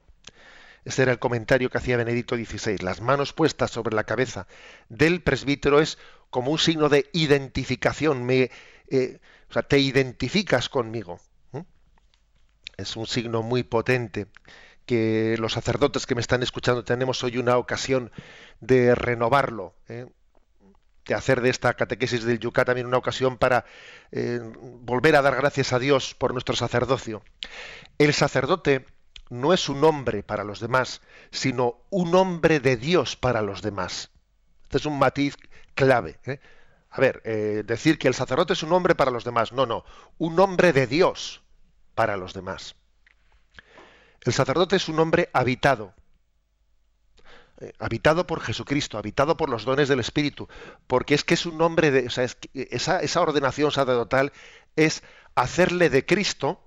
Ese 0.84 1.04
era 1.04 1.12
el 1.12 1.20
comentario 1.20 1.70
que 1.70 1.78
hacía 1.78 1.98
Benedicto 1.98 2.36
XVI. 2.36 2.78
Las 2.80 3.02
manos 3.02 3.34
puestas 3.34 3.72
sobre 3.72 3.96
la 3.96 4.04
cabeza 4.04 4.48
del 4.90 5.22
presbítero 5.22 5.80
es 5.80 5.98
como 6.30 6.52
un 6.52 6.60
signo 6.60 6.90
de 6.90 7.10
identificación. 7.14 8.26
Me, 8.26 8.50
eh, 8.90 9.20
o 9.50 9.54
sea, 9.54 9.64
te 9.64 9.80
identificas 9.80 10.70
conmigo. 10.70 11.20
Es 12.78 12.96
un 12.96 13.06
signo 13.06 13.44
muy 13.44 13.64
potente 13.64 14.28
que 14.88 15.36
los 15.38 15.54
sacerdotes 15.54 16.08
que 16.08 16.16
me 16.16 16.22
están 16.22 16.42
escuchando 16.42 16.84
tenemos 16.84 17.24
hoy 17.24 17.38
una 17.38 17.58
ocasión 17.58 18.12
de 18.60 18.96
renovarlo. 18.96 19.76
¿eh? 19.88 20.08
de 21.06 21.16
hacer 21.16 21.42
de 21.42 21.50
esta 21.50 21.74
catequesis 21.74 22.24
del 22.24 22.40
Yucat 22.40 22.68
también 22.68 22.88
una 22.88 22.98
ocasión 22.98 23.38
para 23.38 23.66
eh, 24.12 24.40
volver 24.82 25.16
a 25.16 25.22
dar 25.22 25.36
gracias 25.36 25.74
a 25.74 25.80
Dios 25.80 26.16
por 26.16 26.34
nuestro 26.34 26.56
sacerdocio. 26.56 27.24
El 27.98 28.14
sacerdote 28.14 28.86
no 29.32 29.54
es 29.54 29.70
un 29.70 29.84
hombre 29.84 30.24
para 30.24 30.44
los 30.44 30.60
demás, 30.60 31.02
sino 31.32 31.78
un 31.90 32.14
hombre 32.16 32.60
de 32.60 32.78
Dios 32.78 33.16
para 33.16 33.42
los 33.42 33.62
demás. 33.62 34.12
Este 34.64 34.78
es 34.78 34.86
un 34.86 35.00
matiz 35.00 35.38
clave. 35.74 36.20
¿eh? 36.26 36.40
A 36.90 37.00
ver, 37.02 37.22
eh, 37.26 37.64
decir 37.66 37.98
que 37.98 38.08
el 38.10 38.14
sacerdote 38.14 38.54
es 38.54 38.64
un 38.64 38.74
hombre 38.74 38.94
para 38.96 39.12
los 39.12 39.24
demás, 39.24 39.54
no, 39.54 39.66
no, 39.66 39.86
un 40.18 40.40
hombre 40.40 40.74
de 40.74 40.86
Dios 40.88 41.42
para 41.96 42.18
los 42.18 42.34
demás. 42.34 42.76
El 44.22 44.34
sacerdote 44.34 44.76
es 44.76 44.90
un 44.90 45.00
hombre 45.00 45.30
habitado. 45.34 45.94
eh, 47.60 47.74
habitado 47.80 48.26
por 48.28 48.42
Jesucristo, 48.42 48.98
habitado 48.98 49.38
por 49.38 49.50
los 49.50 49.66
dones 49.66 49.88
del 49.88 50.00
Espíritu, 50.00 50.48
porque 50.88 51.14
es 51.16 51.24
que 51.24 51.36
es 51.36 51.46
un 51.46 51.58
nombre 51.58 51.92
de, 51.92 52.08
o 52.08 52.10
sea, 52.10 52.26
esa 53.00 53.22
ordenación 53.22 53.72
sacerdotal 53.72 54.32
es 54.76 55.04
hacerle 55.36 55.90
de 55.90 56.06
Cristo, 56.06 56.62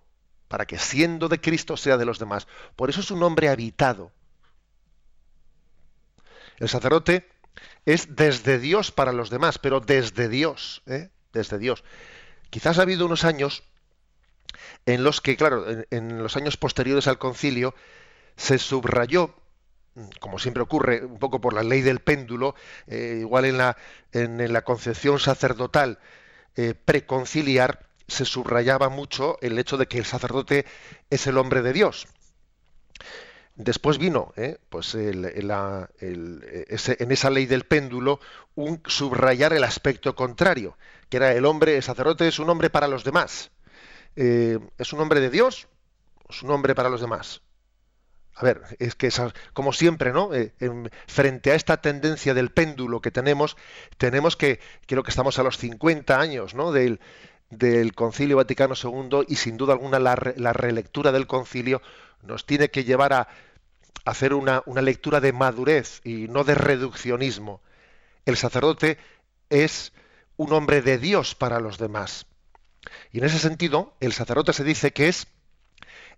para 0.55 0.67
que 0.67 0.79
siendo 0.79 1.29
de 1.29 1.41
Cristo 1.41 1.77
sea 1.77 1.97
de 1.97 2.05
los 2.05 2.21
demás. 2.21 2.47
Por 2.77 2.89
eso 2.89 3.01
es 3.01 3.11
un 3.11 3.25
hombre 3.25 3.49
habitado. 3.49 4.13
El 6.61 6.69
sacerdote 6.69 7.29
es 7.85 8.15
desde 8.15 8.61
Dios 8.61 8.93
para 8.93 9.11
los 9.11 9.31
demás, 9.31 9.59
pero 9.59 9.81
desde 9.81 10.29
Dios, 10.29 10.85
¿eh? 10.87 11.11
desde 11.33 11.59
Dios. 11.59 11.83
Quizás 12.51 12.79
ha 12.79 12.83
habido 12.83 13.05
unos 13.05 13.25
años 13.25 13.65
en 14.87 15.03
los 15.03 15.21
que, 15.21 15.37
claro, 15.37 15.67
en, 15.91 16.23
los 16.23 16.37
años 16.37 16.57
posteriores 16.57 17.09
al 17.09 17.19
concilio, 17.19 17.75
se 18.37 18.59
subrayó 18.59 19.35
como 20.21 20.39
siempre 20.39 20.63
ocurre, 20.63 21.05
un 21.05 21.19
poco 21.19 21.41
por 21.41 21.53
la 21.53 21.65
ley 21.65 21.81
del 21.81 21.99
péndulo, 21.99 22.55
eh, 22.87 23.17
igual 23.23 23.45
en 23.45 23.59
la, 23.59 23.77
en, 24.13 24.53
la 24.53 24.63
concepción 24.63 25.19
sacerdotal 25.19 25.99
eh, 26.55 26.75
preconciliar, 26.75 27.89
se 28.09 28.25
subrayaba 28.25 28.89
mucho 28.89 29.39
el 29.41 29.59
hecho 29.59 29.77
de 29.77 29.87
que 29.87 29.99
el 29.99 30.05
sacerdote 30.05 30.67
es 31.11 31.27
el 31.27 31.39
hombre 31.39 31.63
de 31.63 31.73
Dios. 31.73 32.07
Después 33.57 33.99
vino, 33.99 34.33
eh, 34.37 34.59
pues 34.69 34.97
en 34.97 35.23
esa 36.01 37.31
ley 37.31 37.47
del 37.47 37.65
péndulo, 37.65 38.19
un 38.57 38.83
subrayar 38.87 39.53
el 39.53 39.63
aspecto 39.63 40.17
contrario, 40.17 40.77
que 41.09 41.19
era 41.19 41.33
el 41.33 41.45
hombre, 41.45 41.77
el 41.77 41.83
sacerdote 41.83 42.27
es 42.27 42.41
un 42.41 42.51
hombre 42.51 42.69
para 42.69 42.89
los 42.89 43.05
demás. 43.05 43.53
Eh, 44.17 44.59
¿Es 44.77 44.93
un 44.93 45.01
hombre 45.01 45.21
de 45.21 45.31
Dios? 45.31 45.69
¿Es 46.29 46.43
un 46.43 46.51
hombre 46.51 46.75
para 46.75 46.89
los 46.89 47.01
demás? 47.01 47.43
A 48.35 48.45
ver, 48.45 48.63
es 48.81 48.97
que 48.97 49.11
como 49.53 49.73
siempre, 49.73 50.13
¿no? 50.13 50.35
Eh, 50.35 50.53
frente 51.07 51.53
a 51.53 51.55
esta 51.55 51.81
tendencia 51.81 52.35
del 52.35 52.51
péndulo 52.51 53.01
que 53.01 53.13
tenemos, 53.13 53.57
tenemos 53.97 54.37
que, 54.37 54.59
creo 54.87 55.05
que 55.05 55.11
estamos 55.11 55.39
a 55.39 55.45
los 55.45 55.59
50 55.59 56.19
años, 56.19 56.55
¿no? 56.55 56.73
Del, 56.73 56.99
del 57.51 57.95
Concilio 57.95 58.37
Vaticano 58.37 58.75
II 58.81 59.25
y 59.29 59.37
sin 59.37 59.57
duda 59.57 59.73
alguna 59.73 59.99
la, 59.99 60.15
relectura 60.15 61.13
del 61.13 61.27
concilio 61.27 61.83
nos 62.23 62.47
tiene 62.47 62.71
que 62.71 62.85
llevar 62.85 63.13
a 63.13 63.29
hacer 64.05 64.35
una, 64.35 64.63
lectura 64.67 65.21
de 65.21 65.33
madurez 65.33 66.01
y 66.05 66.29
no 66.29 66.45
de 66.45 66.55
reduccionismo. 66.55 67.61
El 68.27 68.37
sacerdote 68.37 68.99
es 69.51 69.93
un 70.37 70.53
hombre 70.53 70.83
de 70.83 70.99
Dios 70.99 71.35
para 71.35 71.61
los 71.61 71.79
demás. 71.79 72.27
Y 73.13 73.19
en 73.19 73.25
ese 73.25 73.39
sentido, 73.39 73.95
el 74.01 74.13
sacerdote 74.13 74.53
se 74.53 74.65
dice 74.65 74.93
que 74.93 75.09
es, 75.09 75.27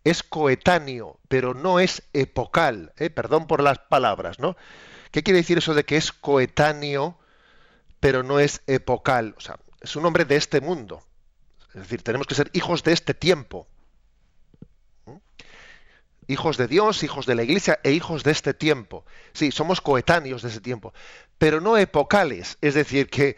es 0.04 0.22
coetáneo, 0.22 1.18
pero 1.28 1.54
no 1.54 1.80
es 1.80 2.02
epocal. 2.12 2.92
¿eh? 2.96 3.10
Perdón 3.10 3.46
por 3.46 3.62
las 3.62 3.78
palabras, 3.78 4.38
¿no? 4.38 4.56
¿Qué 5.10 5.22
quiere 5.22 5.38
decir 5.38 5.58
eso 5.58 5.74
de 5.74 5.84
que 5.84 5.96
es 5.96 6.12
coetáneo, 6.12 7.18
pero 8.00 8.22
no 8.22 8.40
es 8.40 8.62
epocal? 8.66 9.34
O 9.36 9.40
sea, 9.40 9.58
es 9.80 9.94
un 9.96 10.06
hombre 10.06 10.24
de 10.24 10.36
este 10.36 10.60
mundo. 10.60 11.02
Es 11.76 11.82
decir, 11.82 12.02
tenemos 12.02 12.26
que 12.26 12.34
ser 12.34 12.50
hijos 12.54 12.82
de 12.84 12.94
este 12.94 13.12
tiempo. 13.12 13.68
¿Mm? 15.04 15.16
Hijos 16.26 16.56
de 16.56 16.68
Dios, 16.68 17.02
hijos 17.02 17.26
de 17.26 17.34
la 17.34 17.42
Iglesia 17.42 17.78
e 17.84 17.92
hijos 17.92 18.24
de 18.24 18.30
este 18.30 18.54
tiempo. 18.54 19.04
Sí, 19.34 19.52
somos 19.52 19.82
coetáneos 19.82 20.40
de 20.40 20.48
ese 20.48 20.62
tiempo, 20.62 20.94
pero 21.36 21.60
no 21.60 21.76
epocales. 21.76 22.56
Es 22.62 22.72
decir, 22.72 23.10
que 23.10 23.36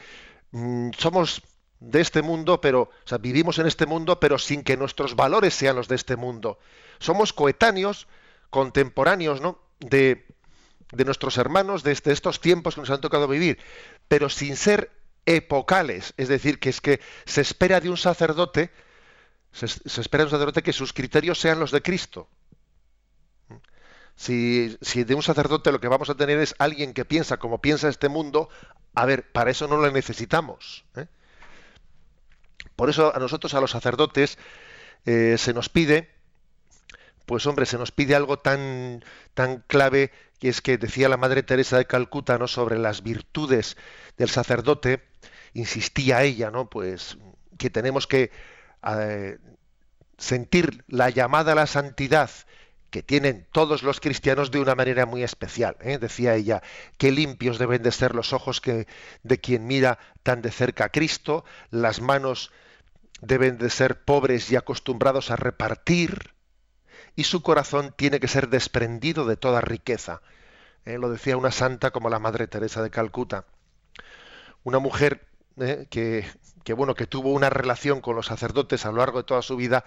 mm, 0.52 0.90
somos 0.96 1.42
de 1.80 2.00
este 2.00 2.22
mundo, 2.22 2.60
pero 2.60 2.90
vivimos 3.20 3.58
en 3.58 3.66
este 3.66 3.86
mundo, 3.86 4.20
pero 4.20 4.38
sin 4.38 4.62
que 4.62 4.76
nuestros 4.76 5.16
valores 5.16 5.54
sean 5.54 5.74
los 5.74 5.88
de 5.88 5.96
este 5.96 6.14
mundo. 6.14 6.60
Somos 7.00 7.32
coetáneos, 7.32 8.06
contemporáneos, 8.50 9.40
¿no? 9.40 9.58
De, 9.80 10.26
de 10.92 11.04
nuestros 11.04 11.38
hermanos 11.38 11.82
de, 11.82 11.92
de 11.92 12.12
estos 12.12 12.40
tiempos 12.40 12.76
que 12.76 12.82
nos 12.82 12.90
han 12.90 13.00
tocado 13.00 13.26
vivir, 13.26 13.58
pero 14.06 14.28
sin 14.28 14.56
ser 14.56 14.92
epocales, 15.28 16.14
es 16.16 16.28
decir, 16.28 16.58
que 16.58 16.70
es 16.70 16.80
que 16.80 17.00
se 17.26 17.42
espera 17.42 17.80
de 17.80 17.90
un 17.90 17.98
sacerdote, 17.98 18.70
se, 19.52 19.66
espera 19.66 20.24
de 20.24 20.28
un 20.28 20.30
sacerdote 20.30 20.62
que 20.62 20.72
sus 20.72 20.94
criterios 20.94 21.38
sean 21.38 21.60
los 21.60 21.70
de 21.70 21.82
Cristo. 21.82 22.28
Si, 24.16 24.68
de 25.04 25.14
un 25.14 25.22
sacerdote 25.22 25.70
lo 25.70 25.80
que 25.80 25.88
vamos 25.88 26.08
a 26.08 26.16
tener 26.16 26.38
es 26.38 26.54
alguien 26.58 26.94
que 26.94 27.04
piensa 27.04 27.36
como 27.36 27.60
piensa 27.60 27.90
este 27.90 28.08
mundo, 28.08 28.48
a 28.94 29.04
ver, 29.04 29.30
para 29.30 29.50
eso 29.50 29.68
no 29.68 29.76
lo 29.76 29.90
necesitamos. 29.90 30.86
¿eh? 30.96 31.06
Por 32.74 32.88
eso 32.88 33.14
a 33.14 33.18
nosotros, 33.18 33.52
a 33.52 33.60
los 33.60 33.70
sacerdotes, 33.70 34.38
eh, 35.04 35.36
se 35.36 35.52
nos 35.52 35.68
pide, 35.68 36.08
pues 37.26 37.46
hombre, 37.46 37.66
se 37.66 37.76
nos 37.76 37.92
pide 37.92 38.14
algo 38.14 38.38
tan, 38.38 39.04
tan 39.34 39.62
clave 39.66 40.10
que 40.38 40.48
es 40.48 40.60
que 40.60 40.78
decía 40.78 41.08
la 41.08 41.16
Madre 41.16 41.42
Teresa 41.42 41.78
de 41.78 41.86
Calcuta, 41.86 42.38
¿no? 42.38 42.48
sobre 42.48 42.78
las 42.78 43.02
virtudes 43.02 43.76
del 44.16 44.30
sacerdote, 44.30 45.02
insistía 45.54 46.22
ella, 46.22 46.50
¿no? 46.50 46.68
Pues 46.68 47.18
que 47.58 47.70
tenemos 47.70 48.06
que 48.06 48.30
eh, 48.86 49.38
sentir 50.16 50.84
la 50.88 51.10
llamada 51.10 51.52
a 51.52 51.56
la 51.56 51.66
santidad 51.66 52.30
que 52.90 53.02
tienen 53.02 53.46
todos 53.52 53.82
los 53.82 54.00
cristianos 54.00 54.50
de 54.50 54.60
una 54.60 54.74
manera 54.74 55.06
muy 55.06 55.22
especial. 55.22 55.76
¿eh? 55.80 55.98
Decía 55.98 56.34
ella, 56.34 56.62
qué 56.96 57.12
limpios 57.12 57.58
deben 57.58 57.82
de 57.82 57.92
ser 57.92 58.14
los 58.14 58.32
ojos 58.32 58.60
que, 58.60 58.86
de 59.22 59.38
quien 59.38 59.66
mira 59.66 59.98
tan 60.22 60.40
de 60.40 60.50
cerca 60.50 60.84
a 60.84 60.88
Cristo, 60.88 61.44
las 61.70 62.00
manos 62.00 62.50
deben 63.20 63.58
de 63.58 63.68
ser 63.68 64.04
pobres 64.04 64.50
y 64.50 64.56
acostumbrados 64.56 65.30
a 65.30 65.36
repartir, 65.36 66.32
y 67.18 67.24
su 67.24 67.42
corazón 67.42 67.92
tiene 67.96 68.20
que 68.20 68.28
ser 68.28 68.48
desprendido 68.48 69.26
de 69.26 69.36
toda 69.36 69.60
riqueza. 69.60 70.22
¿eh? 70.84 70.98
Lo 70.98 71.10
decía 71.10 71.36
una 71.36 71.50
santa 71.50 71.90
como 71.90 72.10
la 72.10 72.20
Madre 72.20 72.46
Teresa 72.46 72.80
de 72.80 72.90
Calcuta. 72.90 73.44
Una 74.62 74.78
mujer 74.78 75.26
¿eh? 75.56 75.88
que, 75.90 76.72
bueno, 76.74 76.94
que 76.94 77.08
tuvo 77.08 77.32
una 77.32 77.50
relación 77.50 78.00
con 78.00 78.14
los 78.14 78.26
sacerdotes 78.26 78.86
a 78.86 78.92
lo 78.92 78.98
largo 78.98 79.18
de 79.18 79.24
toda 79.24 79.42
su 79.42 79.56
vida 79.56 79.84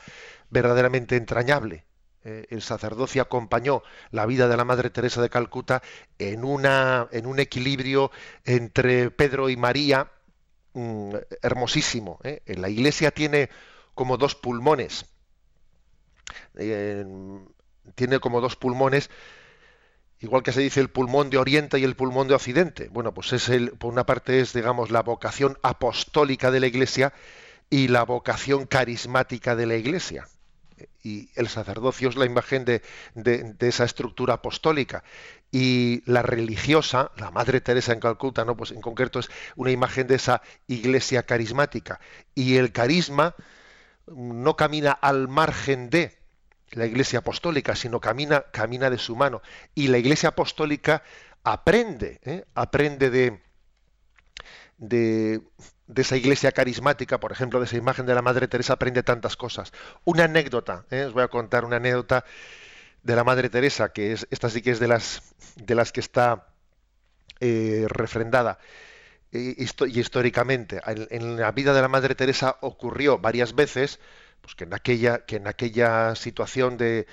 verdaderamente 0.49 1.15
entrañable. 1.15 1.85
Eh, 2.25 2.47
el 2.49 2.61
sacerdocio 2.61 3.21
acompañó 3.21 3.81
la 4.09 4.25
vida 4.25 4.49
de 4.49 4.57
la 4.57 4.65
Madre 4.65 4.89
Teresa 4.89 5.21
de 5.21 5.29
Calcuta 5.29 5.81
en, 6.19 6.43
una, 6.43 7.07
en 7.13 7.27
un 7.27 7.39
equilibrio 7.39 8.11
entre 8.43 9.09
Pedro 9.09 9.49
y 9.49 9.55
María 9.55 10.11
mm, 10.73 11.15
hermosísimo. 11.41 12.19
¿eh? 12.25 12.41
La 12.57 12.67
Iglesia 12.67 13.11
tiene 13.11 13.49
como 13.95 14.17
dos 14.17 14.35
pulmones. 14.35 15.05
Tiene 16.53 18.19
como 18.19 18.41
dos 18.41 18.55
pulmones 18.55 19.09
igual 20.21 20.43
que 20.43 20.51
se 20.51 20.61
dice 20.61 20.79
el 20.79 20.89
pulmón 20.89 21.29
de 21.29 21.37
Oriente 21.37 21.79
y 21.79 21.83
el 21.83 21.95
pulmón 21.95 22.27
de 22.27 22.35
Occidente. 22.35 22.89
Bueno, 22.89 23.13
pues 23.13 23.33
es 23.33 23.49
el, 23.49 23.71
por 23.71 23.91
una 23.91 24.05
parte 24.05 24.39
es, 24.39 24.53
digamos, 24.53 24.91
la 24.91 25.01
vocación 25.01 25.57
apostólica 25.63 26.51
de 26.51 26.59
la 26.59 26.67
Iglesia 26.67 27.13
y 27.69 27.87
la 27.87 28.03
vocación 28.03 28.65
carismática 28.67 29.55
de 29.55 29.65
la 29.65 29.75
Iglesia. 29.75 30.27
Y 31.03 31.29
el 31.35 31.47
sacerdocio 31.47 32.09
es 32.09 32.15
la 32.15 32.25
imagen 32.25 32.65
de, 32.65 32.81
esa 33.59 33.83
estructura 33.83 34.35
apostólica. 34.35 35.03
Y 35.51 36.03
la 36.05 36.21
religiosa, 36.21 37.11
la 37.17 37.31
Madre 37.31 37.59
Teresa 37.59 37.91
en 37.93 37.99
Calcuta, 37.99 38.45
¿no? 38.45 38.55
pues 38.55 38.71
en 38.71 38.81
concreto 38.81 39.19
es 39.19 39.29
una 39.55 39.71
imagen 39.71 40.07
de 40.07 40.15
esa 40.15 40.41
iglesia 40.67 41.23
carismática. 41.23 41.99
Y 42.35 42.57
el 42.57 42.71
carisma 42.71 43.35
no 44.07 44.55
camina 44.55 44.91
al 44.91 45.27
margen 45.27 45.89
de, 45.89 46.20
la 46.71 46.85
Iglesia 46.85 47.19
Apostólica, 47.19 47.75
sino 47.75 47.99
camina, 47.99 48.45
camina 48.51 48.89
de 48.89 48.97
su 48.97 49.15
mano. 49.15 49.41
Y 49.75 49.87
la 49.87 49.97
Iglesia 49.97 50.29
Apostólica 50.29 51.03
aprende, 51.43 52.19
¿eh? 52.23 52.45
aprende 52.55 53.09
de, 53.09 53.41
de, 54.77 55.41
esa 55.95 56.15
iglesia 56.15 56.51
carismática, 56.51 57.19
por 57.19 57.31
ejemplo, 57.31 57.59
de 57.59 57.65
esa 57.65 57.77
imagen 57.77 58.05
de 58.05 58.15
la 58.15 58.21
Madre 58.21 58.47
Teresa, 58.47 58.73
aprende 58.73 59.03
tantas 59.03 59.35
cosas. 59.35 59.73
Una 60.05 60.25
anécdota, 60.25 60.85
¿eh? 60.91 61.03
os 61.03 61.13
voy 61.13 61.23
a 61.23 61.27
contar 61.27 61.65
una 61.65 61.77
anécdota 61.77 62.25
de 63.03 63.15
la 63.15 63.23
Madre 63.23 63.49
Teresa, 63.49 63.91
que 63.91 64.13
es, 64.13 64.27
esta 64.29 64.49
sí 64.49 64.61
que 64.61 64.71
es 64.71 64.79
de 64.79 64.87
las, 64.87 65.21
de 65.55 65.75
las 65.75 65.91
que 65.91 65.99
está 65.99 66.47
eh, 67.39 67.85
refrendada. 67.89 68.59
y 69.31 69.63
históricamente, 69.99 70.81
en 70.85 71.37
la 71.37 71.51
vida 71.51 71.73
de 71.73 71.81
la 71.81 71.87
Madre 71.87 72.15
Teresa 72.15 72.57
ocurrió 72.61 73.17
varias 73.17 73.55
veces 73.55 73.99
pues 74.41 74.55
que 74.55 74.65
en 74.65 74.73
aquella, 74.73 75.25
que 75.25 75.37
en 75.37 75.47
aquella 75.47 76.15
situación 76.15 76.77
de, 76.77 77.07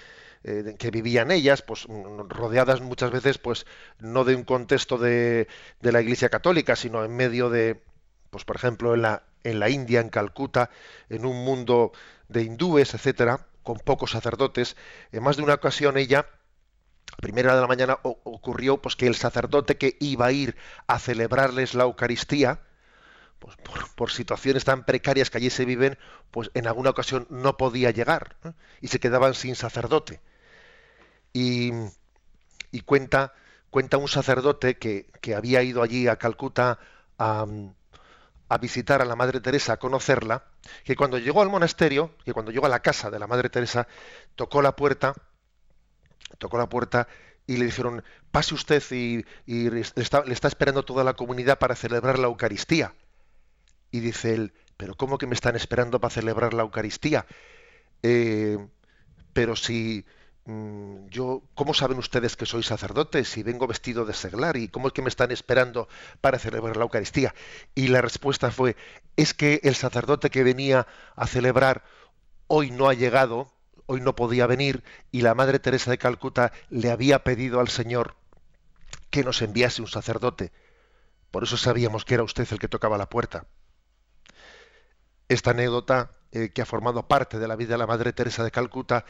eh, 0.44 0.76
que 0.78 0.90
vivían 0.90 1.30
ellas, 1.30 1.62
pues 1.62 1.86
rodeadas 2.28 2.80
muchas 2.80 3.10
veces, 3.10 3.38
pues 3.38 3.66
no 3.98 4.24
de 4.24 4.34
un 4.34 4.44
contexto 4.44 4.98
de, 4.98 5.48
de, 5.80 5.92
la 5.92 6.00
Iglesia 6.00 6.28
Católica, 6.28 6.76
sino 6.76 7.04
en 7.04 7.14
medio 7.16 7.50
de, 7.50 7.82
pues 8.30 8.44
por 8.44 8.56
ejemplo 8.56 8.94
en 8.94 9.02
la, 9.02 9.24
en 9.44 9.60
la 9.60 9.68
India, 9.68 10.00
en 10.00 10.10
Calcuta, 10.10 10.70
en 11.08 11.24
un 11.26 11.44
mundo 11.44 11.92
de 12.28 12.42
hindúes, 12.42 12.94
etcétera, 12.94 13.46
con 13.62 13.78
pocos 13.78 14.12
sacerdotes. 14.12 14.76
En 15.12 15.22
más 15.22 15.36
de 15.36 15.42
una 15.42 15.54
ocasión 15.54 15.96
ella, 15.96 16.26
a 17.12 17.16
primera 17.16 17.54
de 17.54 17.60
la 17.60 17.66
mañana, 17.66 17.98
ocurrió 18.02 18.80
pues 18.80 18.96
que 18.96 19.06
el 19.06 19.14
sacerdote 19.14 19.76
que 19.76 19.96
iba 20.00 20.26
a 20.26 20.32
ir 20.32 20.56
a 20.86 20.98
celebrarles 20.98 21.74
la 21.74 21.84
Eucaristía, 21.84 22.60
pues 23.38 23.56
por, 23.94 24.10
situaciones 24.10 24.64
tan 24.64 24.84
precarias 24.84 25.30
que 25.30 25.38
allí 25.38 25.50
se 25.50 25.64
viven, 25.64 25.98
pues 26.30 26.50
en 26.54 26.66
alguna 26.66 26.90
ocasión 26.90 27.26
no 27.30 27.56
podía 27.56 27.90
llegar 27.90 28.36
y 28.80 28.88
se 28.88 29.00
quedaban 29.00 29.34
sin 29.34 29.54
sacerdote. 29.54 30.20
Y, 31.32 31.72
cuenta, 32.84 33.32
cuenta 33.70 33.96
un 33.96 34.08
sacerdote 34.08 34.76
que, 34.78 35.06
había 35.36 35.62
ido 35.62 35.82
allí 35.82 36.08
a 36.08 36.16
Calcuta 36.16 36.78
a, 37.18 37.46
a 38.48 38.58
visitar 38.58 39.02
a 39.02 39.04
la 39.04 39.14
Madre 39.14 39.40
Teresa, 39.40 39.74
a 39.74 39.76
conocerla, 39.78 40.44
que 40.84 40.96
cuando 40.96 41.18
llegó 41.18 41.42
al 41.42 41.50
monasterio, 41.50 42.14
que 42.24 42.32
cuando 42.32 42.50
llegó 42.50 42.66
a 42.66 42.70
la 42.70 42.80
casa 42.80 43.10
de 43.10 43.18
la 43.18 43.26
Madre 43.26 43.50
Teresa, 43.50 43.86
tocó 44.34 44.62
la 44.62 44.74
puerta, 44.74 45.14
tocó 46.38 46.58
la 46.58 46.68
puerta 46.68 47.08
y 47.46 47.56
le 47.56 47.64
dijeron, 47.64 48.04
pase 48.30 48.54
usted 48.54 48.82
y, 48.90 49.24
le, 49.46 49.80
está, 49.80 50.22
esperando 50.48 50.84
toda 50.84 51.02
la 51.02 51.14
comunidad 51.14 51.58
para 51.58 51.74
celebrar 51.74 52.18
la 52.18 52.26
Eucaristía. 52.26 52.94
Y 53.90 54.00
dice 54.00 54.34
él, 54.34 54.52
pero 54.76 54.94
¿cómo 54.94 55.18
que 55.18 55.26
me 55.26 55.34
están 55.34 55.56
esperando 55.56 56.00
para 56.00 56.14
celebrar 56.14 56.54
la 56.54 56.62
Eucaristía? 56.62 57.26
Eh, 58.02 58.58
pero 59.32 59.56
si 59.56 60.04
Mm, 60.48 61.08
yo, 61.10 61.42
¿cómo 61.54 61.74
saben 61.74 61.98
ustedes 61.98 62.34
que 62.34 62.46
soy 62.46 62.62
sacerdote 62.62 63.22
si 63.24 63.42
vengo 63.42 63.66
vestido 63.66 64.06
de 64.06 64.14
seglar? 64.14 64.56
¿Y 64.56 64.68
cómo 64.68 64.88
es 64.88 64.94
que 64.94 65.02
me 65.02 65.10
están 65.10 65.30
esperando 65.30 65.88
para 66.22 66.38
celebrar 66.38 66.78
la 66.78 66.84
Eucaristía? 66.84 67.34
Y 67.74 67.88
la 67.88 68.00
respuesta 68.00 68.50
fue, 68.50 68.74
es 69.16 69.34
que 69.34 69.60
el 69.62 69.74
sacerdote 69.74 70.30
que 70.30 70.44
venía 70.44 70.86
a 71.16 71.26
celebrar 71.26 71.84
hoy 72.46 72.70
no 72.70 72.88
ha 72.88 72.94
llegado, 72.94 73.52
hoy 73.84 74.00
no 74.00 74.16
podía 74.16 74.46
venir, 74.46 74.84
y 75.12 75.20
la 75.20 75.34
Madre 75.34 75.58
Teresa 75.58 75.90
de 75.90 75.98
Calcuta 75.98 76.50
le 76.70 76.90
había 76.90 77.24
pedido 77.24 77.60
al 77.60 77.68
Señor 77.68 78.16
que 79.10 79.24
nos 79.24 79.42
enviase 79.42 79.82
un 79.82 79.88
sacerdote. 79.88 80.50
Por 81.30 81.42
eso 81.42 81.58
sabíamos 81.58 82.06
que 82.06 82.14
era 82.14 82.22
usted 82.22 82.48
el 82.50 82.58
que 82.58 82.68
tocaba 82.68 82.96
la 82.96 83.10
puerta. 83.10 83.44
Esta 85.28 85.50
anécdota, 85.50 86.10
eh, 86.32 86.50
que 86.50 86.62
ha 86.62 86.66
formado 86.66 87.06
parte 87.06 87.38
de 87.38 87.48
la 87.48 87.56
vida 87.56 87.72
de 87.72 87.78
la 87.78 87.86
Madre 87.86 88.12
Teresa 88.12 88.44
de 88.44 88.50
Calcuta, 88.50 89.04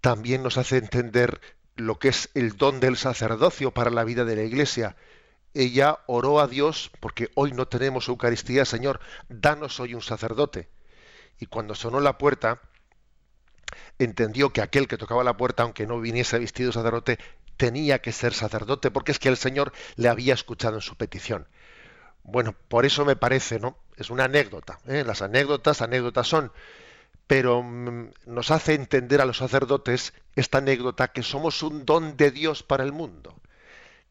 también 0.00 0.42
nos 0.42 0.58
hace 0.58 0.78
entender 0.78 1.40
lo 1.76 1.98
que 1.98 2.08
es 2.08 2.30
el 2.34 2.56
don 2.56 2.80
del 2.80 2.96
sacerdocio 2.96 3.70
para 3.72 3.90
la 3.90 4.04
vida 4.04 4.24
de 4.24 4.36
la 4.36 4.42
Iglesia. 4.42 4.96
Ella 5.54 5.98
oró 6.06 6.40
a 6.40 6.46
Dios 6.46 6.90
porque 7.00 7.30
hoy 7.34 7.52
no 7.52 7.66
tenemos 7.66 8.08
Eucaristía, 8.08 8.64
Señor, 8.64 9.00
danos 9.28 9.80
hoy 9.80 9.94
un 9.94 10.02
sacerdote. 10.02 10.68
Y 11.38 11.46
cuando 11.46 11.74
sonó 11.74 12.00
la 12.00 12.18
puerta, 12.18 12.60
entendió 13.98 14.52
que 14.52 14.62
aquel 14.62 14.88
que 14.88 14.98
tocaba 14.98 15.24
la 15.24 15.36
puerta, 15.36 15.62
aunque 15.62 15.86
no 15.86 16.00
viniese 16.00 16.38
vestido 16.38 16.72
sacerdote, 16.72 17.18
tenía 17.56 18.00
que 18.00 18.12
ser 18.12 18.32
sacerdote, 18.32 18.90
porque 18.90 19.12
es 19.12 19.18
que 19.18 19.28
el 19.28 19.36
Señor 19.36 19.72
le 19.96 20.08
había 20.08 20.34
escuchado 20.34 20.76
en 20.76 20.80
su 20.82 20.96
petición. 20.96 21.46
Bueno, 22.22 22.54
por 22.68 22.86
eso 22.86 23.04
me 23.04 23.16
parece, 23.16 23.58
¿no? 23.58 23.76
Es 24.00 24.10
una 24.10 24.24
anécdota. 24.24 24.80
¿eh? 24.86 25.04
Las 25.06 25.22
anécdotas, 25.22 25.82
anécdotas 25.82 26.26
son 26.26 26.50
pero 27.30 27.62
mm, 27.62 28.10
nos 28.26 28.50
hace 28.50 28.74
entender 28.74 29.20
a 29.20 29.24
los 29.24 29.36
sacerdotes 29.36 30.14
esta 30.34 30.58
anécdota 30.58 31.12
que 31.12 31.22
somos 31.22 31.62
un 31.62 31.84
don 31.84 32.16
de 32.16 32.32
Dios 32.32 32.64
para 32.64 32.82
el 32.82 32.90
mundo, 32.90 33.36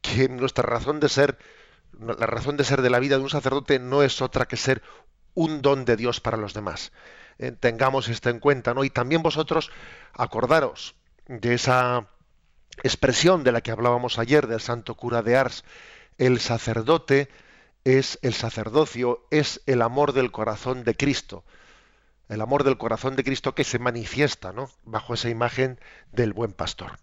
que 0.02 0.30
nuestra 0.30 0.64
razón 0.64 1.02
de 1.02 1.10
ser, 1.10 1.38
la 2.00 2.28
razón 2.28 2.56
de 2.56 2.64
ser 2.64 2.82
de 2.82 2.90
la 2.90 3.00
vida 3.00 3.18
de 3.18 3.24
un 3.24 3.30
sacerdote 3.30 3.78
no 3.78 4.04
es 4.04 4.22
otra 4.22 4.46
que 4.46 4.56
ser 4.56 4.82
un 5.34 5.62
don 5.62 5.84
de 5.84 5.98
Dios 5.98 6.22
para 6.22 6.38
los 6.38 6.54
demás. 6.54 6.94
Eh, 7.40 7.52
tengamos 7.52 8.08
esto 8.08 8.30
en 8.30 8.40
cuenta, 8.40 8.74
¿no? 8.74 8.86
Y 8.86 8.90
también 8.90 9.22
vosotros 9.22 9.70
acordaros 10.14 10.96
de 11.28 11.56
esa 11.56 12.08
expresión 12.84 13.44
de 13.44 13.52
la 13.52 13.60
que 13.60 13.72
hablábamos 13.72 14.18
ayer 14.18 14.48
del 14.48 14.62
santo 14.62 14.96
cura 14.96 15.24
de 15.24 15.36
Ars, 15.36 15.66
el 16.18 16.40
sacerdote 16.40 17.28
es 17.84 18.20
el 18.22 18.34
sacerdocio, 18.34 19.26
es 19.32 19.62
el 19.66 19.82
amor 19.82 20.14
del 20.14 20.32
corazón 20.32 20.84
de 20.84 20.96
Cristo 20.96 21.44
el 22.30 22.42
amor 22.42 22.64
del 22.64 22.78
corazón 22.78 23.16
de 23.16 23.24
Cristo 23.24 23.56
que 23.56 23.64
se 23.64 23.80
manifiesta 23.80 24.54
¿no? 24.54 24.70
bajo 24.86 25.16
esa 25.16 25.30
imagen 25.30 25.80
del 26.12 26.32
buen 26.32 26.54
pastor. 26.54 27.00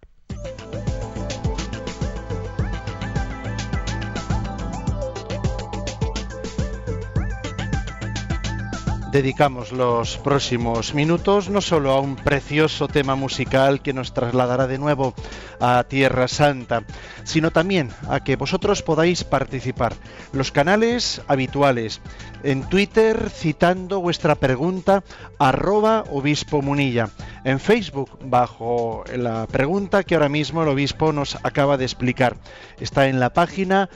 Dedicamos 9.11 9.71
los 9.71 10.17
próximos 10.17 10.93
minutos 10.93 11.49
no 11.49 11.61
solo 11.61 11.91
a 11.91 12.01
un 12.01 12.15
precioso 12.15 12.87
tema 12.87 13.15
musical 13.15 13.81
que 13.81 13.93
nos 13.93 14.13
trasladará 14.13 14.67
de 14.67 14.77
nuevo 14.77 15.13
a 15.59 15.85
Tierra 15.87 16.27
Santa, 16.27 16.83
sino 17.23 17.51
también 17.51 17.89
a 18.09 18.19
que 18.19 18.35
vosotros 18.35 18.83
podáis 18.83 19.23
participar. 19.23 19.93
Los 20.33 20.51
canales 20.51 21.21
habituales, 21.27 22.01
en 22.43 22.67
Twitter 22.67 23.29
citando 23.29 24.01
vuestra 24.01 24.35
pregunta 24.35 25.03
arroba 25.39 26.03
obispo 26.11 26.61
munilla, 26.61 27.09
en 27.43 27.59
Facebook 27.59 28.19
bajo 28.25 29.03
la 29.15 29.47
pregunta 29.47 30.03
que 30.03 30.15
ahora 30.15 30.29
mismo 30.29 30.63
el 30.63 30.69
obispo 30.69 31.13
nos 31.13 31.37
acaba 31.43 31.77
de 31.77 31.85
explicar. 31.85 32.35
Está 32.79 33.07
en 33.07 33.19
la 33.19 33.31
página 33.31 33.89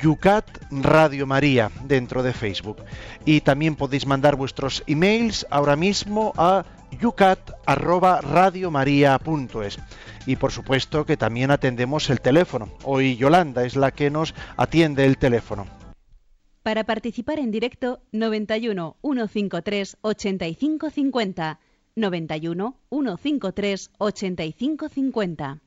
Yucat 0.00 0.46
Radio 0.70 1.26
María 1.26 1.70
dentro 1.84 2.22
de 2.22 2.32
Facebook. 2.32 2.78
Y 3.24 3.40
también 3.40 3.74
podéis 3.76 4.06
mandar 4.06 4.36
vuestros 4.36 4.84
emails 4.86 5.44
ahora 5.50 5.74
mismo 5.76 6.32
a 6.36 6.64
yucat@radiomaria.es. 7.00 9.78
Y 10.26 10.36
por 10.36 10.52
supuesto 10.52 11.06
que 11.06 11.16
también 11.16 11.50
atendemos 11.50 12.10
el 12.10 12.20
teléfono. 12.20 12.68
Hoy 12.84 13.16
Yolanda 13.16 13.64
es 13.64 13.76
la 13.76 13.92
que 13.92 14.10
nos 14.10 14.34
atiende 14.56 15.06
el 15.06 15.16
teléfono. 15.16 15.66
Para 16.62 16.84
participar 16.84 17.38
en 17.38 17.50
directo 17.50 18.02
91 18.12 18.96
153 19.00 19.96
8550 20.02 21.60
91 21.96 22.76
153 22.90 23.90
8550 23.98 25.60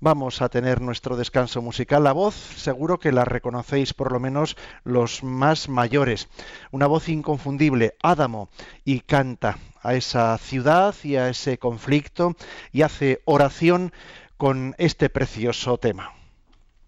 vamos 0.00 0.42
a 0.42 0.48
tener 0.48 0.80
nuestro 0.80 1.16
descanso 1.16 1.62
musical. 1.62 2.04
La 2.04 2.12
voz 2.12 2.34
seguro 2.34 2.98
que 2.98 3.12
la 3.12 3.24
reconocéis 3.24 3.94
por 3.94 4.12
lo 4.12 4.20
menos 4.20 4.56
los 4.84 5.22
más 5.22 5.68
mayores. 5.68 6.28
Una 6.70 6.86
voz 6.86 7.08
inconfundible, 7.08 7.94
Adamo, 8.02 8.48
y 8.84 9.00
canta 9.00 9.58
a 9.82 9.94
esa 9.94 10.36
ciudad 10.38 10.94
y 11.04 11.16
a 11.16 11.28
ese 11.28 11.58
conflicto 11.58 12.34
y 12.72 12.82
hace 12.82 13.20
oración 13.24 13.92
con 14.36 14.74
este 14.78 15.10
precioso 15.10 15.78
tema. 15.78 16.12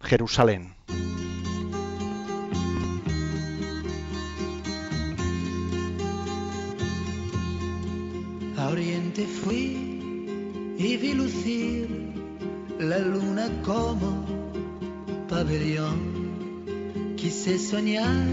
Jerusalén. 0.00 0.74
A 8.56 8.68
Oriente 8.68 9.26
fui 9.26 10.74
y 10.78 10.96
vi 10.96 11.14
lucir 11.14 12.11
la 12.82 12.98
luna 12.98 13.48
como 13.64 14.24
pabellón. 15.28 17.14
Quise 17.16 17.58
soñar, 17.58 18.26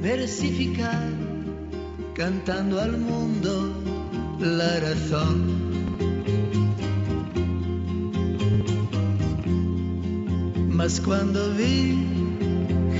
versificar, 0.00 1.10
cantando 2.14 2.80
al 2.80 2.96
mundo 2.96 3.74
la 4.38 4.80
razón. 4.80 5.36
Mas 10.70 11.00
cuando 11.00 11.52
vi 11.54 12.06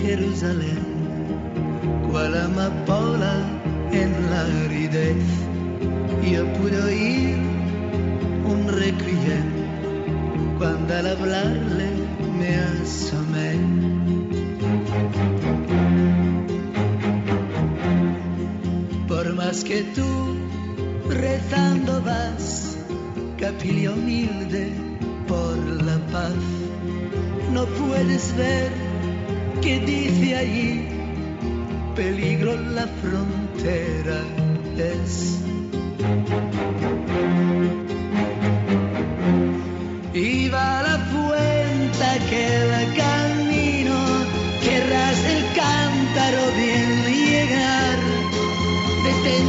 Jerusalén, 0.03 0.85
cual 2.11 2.37
amapola 2.37 3.33
en 3.92 4.11
la 4.31 4.40
aridez, 4.66 5.25
yo 6.31 6.44
pude 6.53 6.83
oír 6.83 7.38
un 8.44 8.68
requiem 8.68 9.60
cuando 10.61 10.94
al 10.94 11.07
hablarle 11.07 11.88
me 12.38 12.55
asomé. 12.55 13.53
Por 19.09 19.35
más 19.37 19.64
que 19.64 19.85
tú 19.94 20.37
rezando 21.09 22.03
vas, 22.03 22.77
capilla 23.38 23.92
humilde 23.92 24.70
por 25.27 25.57
la 25.83 25.99
paz, 26.12 26.35
no 27.55 27.64
puedes 27.64 28.37
ver 28.37 28.70
que 29.62 29.81
dice 29.81 30.37
allí, 30.37 30.88
peligro 31.96 32.55
la 32.61 32.87
frontera 32.87 34.20
es. 34.77 35.40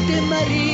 María 0.10 0.70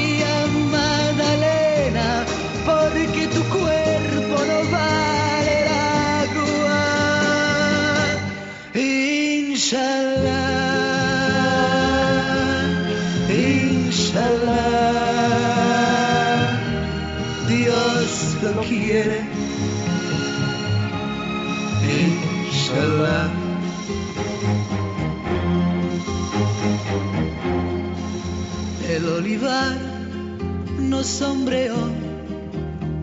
no 30.98 31.04
sombreó 31.04 31.76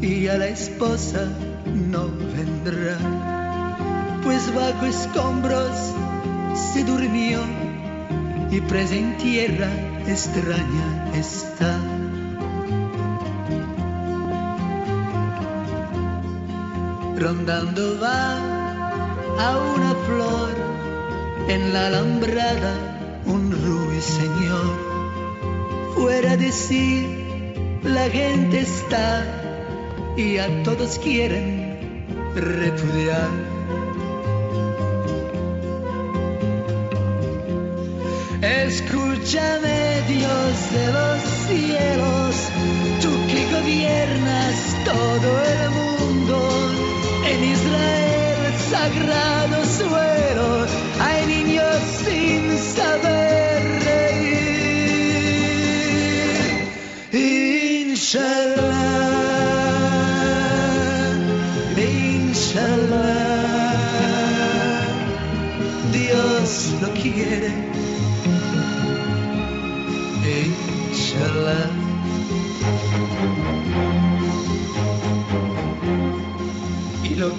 y 0.01 0.27
a 0.27 0.37
la 0.37 0.49
esposa 0.49 1.29
no 1.73 2.09
vendrá, 2.35 2.99
pues 4.25 4.53
bajo 4.53 4.85
escombros 4.87 5.95
se 6.73 6.83
durmió 6.83 7.39
y 8.51 8.61
presa 8.63 8.97
en 8.97 9.17
tierra 9.19 9.69
extraña 10.09 11.13
está. 11.15 11.79
Rondando 17.17 18.01
va 18.03 18.39
a 19.39 19.57
una 19.77 19.95
flor 20.07 20.51
en 21.49 21.73
la 21.73 21.87
alambrada 21.87 22.75
un 23.25 23.53
ruiseñor. 23.53 24.95
Fuera 25.95 26.37
de 26.37 26.51
sí 26.51 27.24
la 27.85 28.09
gente 28.09 28.61
está 28.61 29.25
y 30.17 30.39
a 30.39 30.63
todos 30.63 30.99
quieren 30.99 32.05
repudiar. 32.35 33.29
Escúchame 38.43 40.03
Dios 40.09 40.73
de 40.73 40.93
los 40.93 41.21
cielos, 41.47 42.37
tú 43.01 43.11
que 43.29 43.45
gobiernas 43.53 44.57
todo 44.85 45.45
el 45.45 45.54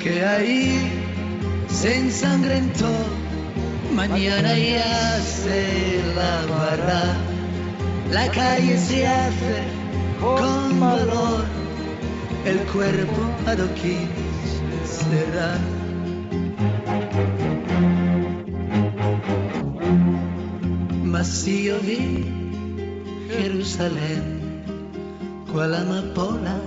que 0.06 0.24
hay 0.24 0.92
se 1.68 1.98
ensangrentó, 1.98 2.92
mañana 3.96 4.56
ya 4.56 5.20
se 5.20 6.00
lavará. 6.16 7.18
La 8.12 8.30
calle 8.30 8.78
se 8.78 9.08
hace 9.08 9.64
con 10.22 10.80
valor, 10.80 11.46
el 12.46 12.60
cuerpo 12.72 13.22
adoquín 13.48 14.08
será. 14.86 15.58
Mas 21.04 21.28
si 21.28 21.64
yo 21.64 21.80
vi 21.80 22.26
Jerusalén, 23.36 24.62
cual 25.52 25.74
amapola 25.74 26.58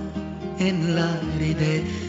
en 0.59 0.93
la 0.93 1.13
aridez, 1.35 2.08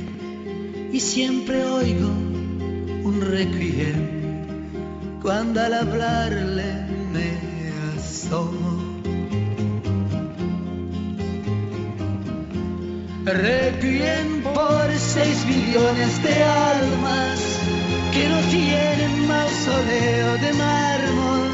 y 0.93 1.01
siempre 1.01 1.64
oigo 1.64 2.09
un 2.09 3.20
requiem 3.20 5.20
cuando 5.22 5.61
al 5.61 5.74
hablarle 5.74 6.86
me 7.12 7.38
asomo. 7.97 8.80
Requiem 13.24 14.43
por 14.43 14.91
seis 14.99 15.45
millones 15.47 16.22
de 16.22 16.43
almas 16.43 17.41
que 18.12 18.28
no 18.28 18.41
tienen 18.51 19.28
mausoleo 19.28 20.38
de 20.38 20.53
mármol 20.55 21.51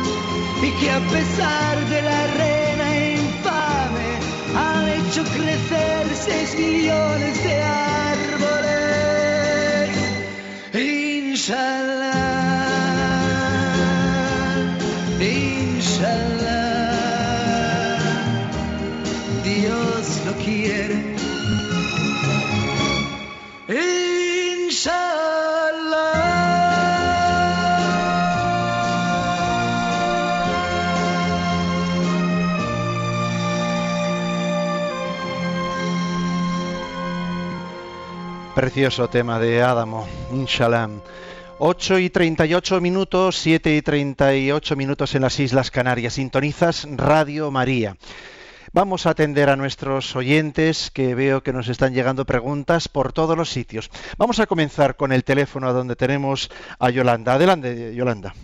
y 0.62 0.70
que 0.80 0.90
a 0.90 1.00
pesar 1.00 1.88
de 1.90 2.02
la 2.02 2.26
reina 2.42 2.88
infame 3.20 4.10
han 4.56 4.88
hecho 4.88 5.22
crecer 5.24 6.06
seis 6.14 6.58
millones 6.58 7.42
de 7.42 7.62
árboles. 7.62 8.25
Inshallah, 11.46 12.10
inshallah, 15.20 16.48
Dios 19.44 20.22
lo 20.26 20.32
quiere. 20.44 21.14
Precioso 38.56 39.08
tema 39.08 39.38
de 39.38 39.62
Adamo, 39.62 40.08
Inshallah. 40.32 40.88
8 41.58 42.00
y 42.00 42.10
38 42.10 42.82
minutos, 42.82 43.38
7 43.38 43.76
y 43.76 43.80
38 43.80 44.76
minutos 44.76 45.14
en 45.14 45.22
las 45.22 45.40
Islas 45.40 45.70
Canarias. 45.70 46.14
Sintonizas 46.14 46.86
Radio 46.90 47.50
María. 47.50 47.96
Vamos 48.74 49.06
a 49.06 49.10
atender 49.10 49.48
a 49.48 49.56
nuestros 49.56 50.14
oyentes 50.16 50.90
que 50.90 51.14
veo 51.14 51.42
que 51.42 51.54
nos 51.54 51.68
están 51.68 51.94
llegando 51.94 52.26
preguntas 52.26 52.88
por 52.88 53.14
todos 53.14 53.38
los 53.38 53.48
sitios. 53.48 53.90
Vamos 54.18 54.38
a 54.38 54.46
comenzar 54.46 54.96
con 54.96 55.12
el 55.12 55.24
teléfono 55.24 55.72
donde 55.72 55.96
tenemos 55.96 56.50
a 56.78 56.90
Yolanda. 56.90 57.34
Adelante, 57.34 57.94
Yolanda. 57.94 58.34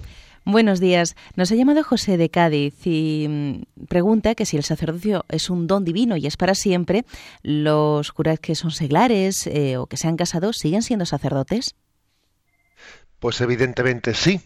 Buenos 0.46 0.80
días. 0.80 1.14
Nos 1.36 1.52
ha 1.52 1.54
llamado 1.54 1.84
José 1.84 2.16
de 2.16 2.30
Cádiz 2.30 2.86
y 2.86 3.26
mm, 3.28 3.84
pregunta 3.88 4.34
que 4.34 4.46
si 4.46 4.56
el 4.56 4.64
sacerdocio 4.64 5.26
es 5.28 5.50
un 5.50 5.66
don 5.66 5.84
divino 5.84 6.16
y 6.16 6.26
es 6.26 6.38
para 6.38 6.54
siempre, 6.54 7.04
¿los 7.42 8.10
curas 8.10 8.40
que 8.40 8.54
son 8.54 8.70
seglares 8.70 9.46
eh, 9.46 9.76
o 9.76 9.86
que 9.86 9.98
se 9.98 10.08
han 10.08 10.16
casado 10.16 10.54
siguen 10.54 10.82
siendo 10.82 11.04
sacerdotes? 11.04 11.76
Pues 13.22 13.40
evidentemente 13.40 14.14
sí. 14.14 14.40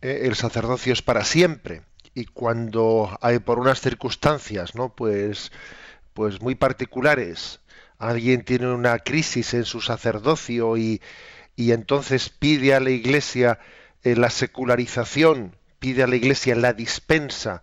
Eh, 0.00 0.22
el 0.24 0.36
sacerdocio 0.36 0.94
es 0.94 1.02
para 1.02 1.22
siempre. 1.22 1.82
Y 2.14 2.24
cuando 2.24 3.18
hay 3.20 3.40
por 3.40 3.58
unas 3.58 3.82
circunstancias, 3.82 4.74
¿no? 4.74 4.88
Pues, 4.94 5.52
pues 6.14 6.40
muy 6.40 6.54
particulares, 6.54 7.60
alguien 7.98 8.42
tiene 8.42 8.72
una 8.72 8.98
crisis 9.00 9.52
en 9.52 9.66
su 9.66 9.82
sacerdocio 9.82 10.78
y, 10.78 11.02
y 11.56 11.72
entonces 11.72 12.30
pide 12.30 12.74
a 12.74 12.80
la 12.80 12.88
Iglesia 12.88 13.58
eh, 14.02 14.16
la 14.16 14.30
secularización, 14.30 15.54
pide 15.78 16.02
a 16.02 16.06
la 16.06 16.16
Iglesia 16.16 16.54
la 16.54 16.72
dispensa 16.72 17.60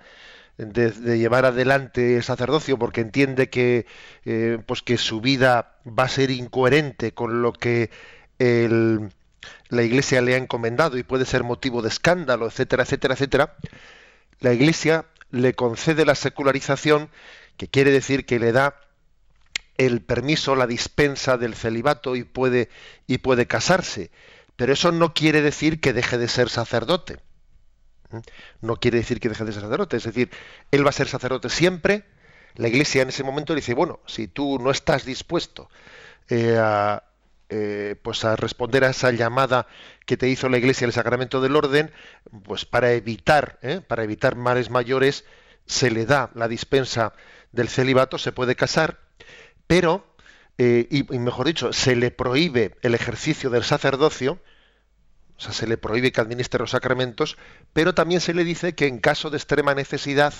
de, 0.57 1.17
llevar 1.17 1.45
adelante 1.45 2.17
el 2.17 2.23
sacerdocio 2.23 2.77
porque 2.77 3.01
entiende 3.01 3.49
que, 3.49 3.87
eh, 4.23 4.59
pues 4.67 4.83
que 4.83 4.97
su 4.97 5.19
vida 5.19 5.79
va 5.87 6.03
a 6.03 6.09
ser 6.09 6.29
incoherente 6.29 7.11
con 7.11 7.41
lo 7.41 7.53
que 7.53 7.89
el, 8.37 9.09
la 9.69 9.83
Iglesia 9.83 10.21
le 10.21 10.33
ha 10.33 10.37
encomendado 10.37 10.97
y 10.97 11.03
puede 11.03 11.25
ser 11.25 11.43
motivo 11.43 11.81
de 11.81 11.89
escándalo, 11.89 12.47
etcétera, 12.47 12.83
etcétera, 12.83 13.13
etcétera. 13.13 13.55
La 14.39 14.53
Iglesia 14.53 15.05
le 15.31 15.53
concede 15.53 16.05
la 16.05 16.15
secularización, 16.15 17.09
que 17.57 17.67
quiere 17.67 17.91
decir 17.91 18.25
que 18.25 18.39
le 18.39 18.51
da 18.51 18.79
el 19.77 20.01
permiso, 20.01 20.55
la 20.55 20.67
dispensa 20.67 21.37
del 21.37 21.55
celibato 21.55 22.15
y 22.15 22.23
puede, 22.23 22.69
y 23.07 23.19
puede 23.19 23.47
casarse. 23.47 24.11
Pero 24.55 24.73
eso 24.73 24.91
no 24.91 25.13
quiere 25.13 25.41
decir 25.41 25.79
que 25.79 25.93
deje 25.93 26.17
de 26.17 26.27
ser 26.27 26.49
sacerdote. 26.49 27.19
¿Mm? 28.09 28.17
No 28.61 28.75
quiere 28.75 28.97
decir 28.97 29.19
que 29.19 29.29
deje 29.29 29.45
de 29.45 29.53
ser 29.53 29.61
sacerdote. 29.61 29.97
Es 29.97 30.03
decir, 30.03 30.29
él 30.71 30.85
va 30.85 30.89
a 30.89 30.93
ser 30.93 31.07
sacerdote 31.07 31.49
siempre. 31.49 32.03
La 32.55 32.67
iglesia 32.67 33.03
en 33.03 33.09
ese 33.09 33.23
momento 33.23 33.53
le 33.53 33.61
dice, 33.61 33.73
bueno, 33.73 34.01
si 34.05 34.27
tú 34.27 34.59
no 34.59 34.71
estás 34.71 35.05
dispuesto 35.05 35.69
eh, 36.27 36.57
a, 36.59 37.03
eh, 37.51 37.95
pues 38.03 38.25
a 38.25 38.35
responder 38.35 38.83
a 38.83 38.91
esa 38.91 39.11
llamada 39.11 39.65
que 40.05 40.17
te 40.17 40.29
hizo 40.29 40.49
la 40.49 40.59
iglesia 40.59 40.85
el 40.85 40.93
sacramento 40.93 41.41
del 41.41 41.55
orden, 41.55 41.91
pues 42.43 42.65
para 42.65 42.91
evitar, 42.93 43.57
¿eh? 43.63 43.81
para 43.81 44.03
evitar 44.03 44.35
males 44.35 44.69
mayores, 44.69 45.25
se 45.65 45.89
le 45.89 46.05
da 46.05 46.29
la 46.35 46.47
dispensa 46.47 47.13
del 47.51 47.67
celibato, 47.67 48.19
se 48.19 48.31
puede 48.31 48.55
casar, 48.55 48.99
pero 49.65 50.15
eh, 50.59 50.87
y, 50.91 51.03
mejor 51.17 51.47
dicho, 51.47 51.73
se 51.73 51.95
le 51.95 52.11
prohíbe 52.11 52.75
el 52.83 52.93
ejercicio 52.93 53.49
del 53.49 53.63
sacerdocio, 53.63 54.39
o 55.37 55.41
sea, 55.41 55.51
se 55.51 55.65
le 55.65 55.77
prohíbe 55.77 56.11
que 56.11 56.21
administre 56.21 56.59
los 56.59 56.71
sacramentos, 56.71 57.35
pero 57.73 57.95
también 57.95 58.21
se 58.21 58.35
le 58.35 58.43
dice 58.43 58.75
que 58.75 58.85
en 58.85 58.99
caso 58.99 59.31
de 59.31 59.37
extrema 59.37 59.73
necesidad, 59.73 60.35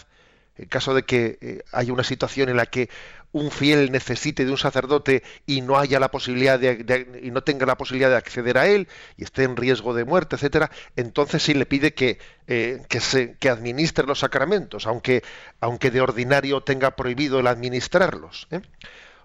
en 0.57 0.67
caso 0.67 0.93
de 0.93 1.03
que 1.03 1.63
haya 1.71 1.93
una 1.93 2.03
situación 2.03 2.49
en 2.49 2.57
la 2.57 2.67
que 2.67 2.89
un 3.31 3.51
fiel 3.51 3.91
necesite 3.91 4.45
de 4.45 4.51
un 4.51 4.57
sacerdote 4.57 5.23
y 5.45 5.61
no 5.61 5.77
haya 5.77 5.99
la 5.99 6.09
posibilidad 6.09 6.59
de, 6.59 7.21
y 7.21 7.31
no 7.31 7.43
tenga 7.43 7.65
la 7.65 7.77
posibilidad 7.77 8.09
de 8.09 8.17
acceder 8.17 8.57
a 8.57 8.67
él 8.67 8.87
y 9.17 9.23
esté 9.23 9.43
en 9.43 9.55
riesgo 9.55 9.93
de 9.93 10.05
muerte, 10.05 10.35
etcétera, 10.35 10.71
entonces 10.95 11.43
sí 11.43 11.53
le 11.53 11.65
pide 11.65 11.93
que, 11.93 12.19
eh, 12.47 12.81
que, 12.89 12.99
se, 12.99 13.37
administre 13.49 14.05
los 14.05 14.19
sacramentos, 14.19 14.87
aunque, 14.87 15.23
aunque 15.59 15.91
de 15.91 16.01
ordinario 16.01 16.61
tenga 16.61 16.95
prohibido 16.95 17.39
el 17.39 17.47
administrarlos. 17.47 18.47
¿eh? 18.51 18.61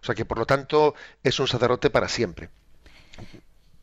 O 0.03 0.05
sea 0.05 0.15
que 0.15 0.25
por 0.25 0.39
lo 0.39 0.47
tanto 0.47 0.95
es 1.23 1.39
un 1.41 1.49
sacerdote 1.49 1.91
para 1.91 2.09
siempre. 2.09 2.51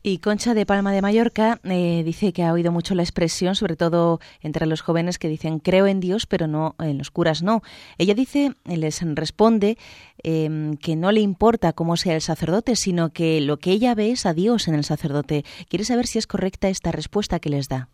Y 0.04 0.18
Concha 0.18 0.52
de 0.52 0.66
Palma 0.66 0.90
de 0.90 1.00
Mallorca 1.00 1.60
eh, 1.62 2.02
dice 2.04 2.32
que 2.32 2.42
ha 2.42 2.52
oído 2.52 2.72
mucho 2.72 2.96
la 2.96 3.04
expresión, 3.04 3.54
sobre 3.54 3.76
todo 3.76 4.18
entre 4.40 4.66
los 4.66 4.80
jóvenes 4.80 5.16
que 5.16 5.28
dicen 5.28 5.60
creo 5.60 5.86
en 5.86 6.00
Dios, 6.00 6.26
pero 6.26 6.48
no 6.48 6.74
en 6.80 6.98
los 6.98 7.12
curas 7.12 7.42
no. 7.42 7.62
Ella 7.98 8.14
dice, 8.14 8.56
les 8.64 9.00
responde 9.14 9.78
em, 10.24 10.76
que 10.76 10.96
no 10.96 11.12
le 11.12 11.20
importa 11.20 11.72
cómo 11.72 11.96
sea 11.96 12.16
el 12.16 12.20
sacerdote, 12.20 12.74
sino 12.74 13.12
que 13.12 13.40
lo 13.40 13.58
que 13.58 13.70
ella 13.70 13.94
ve 13.94 14.10
es 14.10 14.26
a 14.26 14.34
Dios 14.34 14.66
en 14.66 14.74
el 14.74 14.82
sacerdote. 14.82 15.44
Quiere 15.68 15.84
saber 15.84 16.08
si 16.08 16.18
es 16.18 16.26
correcta 16.26 16.68
esta 16.68 16.90
respuesta 16.90 17.38
que 17.38 17.50
les 17.50 17.68
da. 17.68 17.88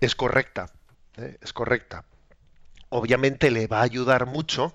Es 0.00 0.16
correcta, 0.16 0.66
¿eh? 1.16 1.38
es 1.40 1.52
correcta. 1.52 2.04
Obviamente 2.88 3.52
le 3.52 3.68
va 3.68 3.80
a 3.80 3.84
ayudar 3.84 4.26
mucho, 4.26 4.74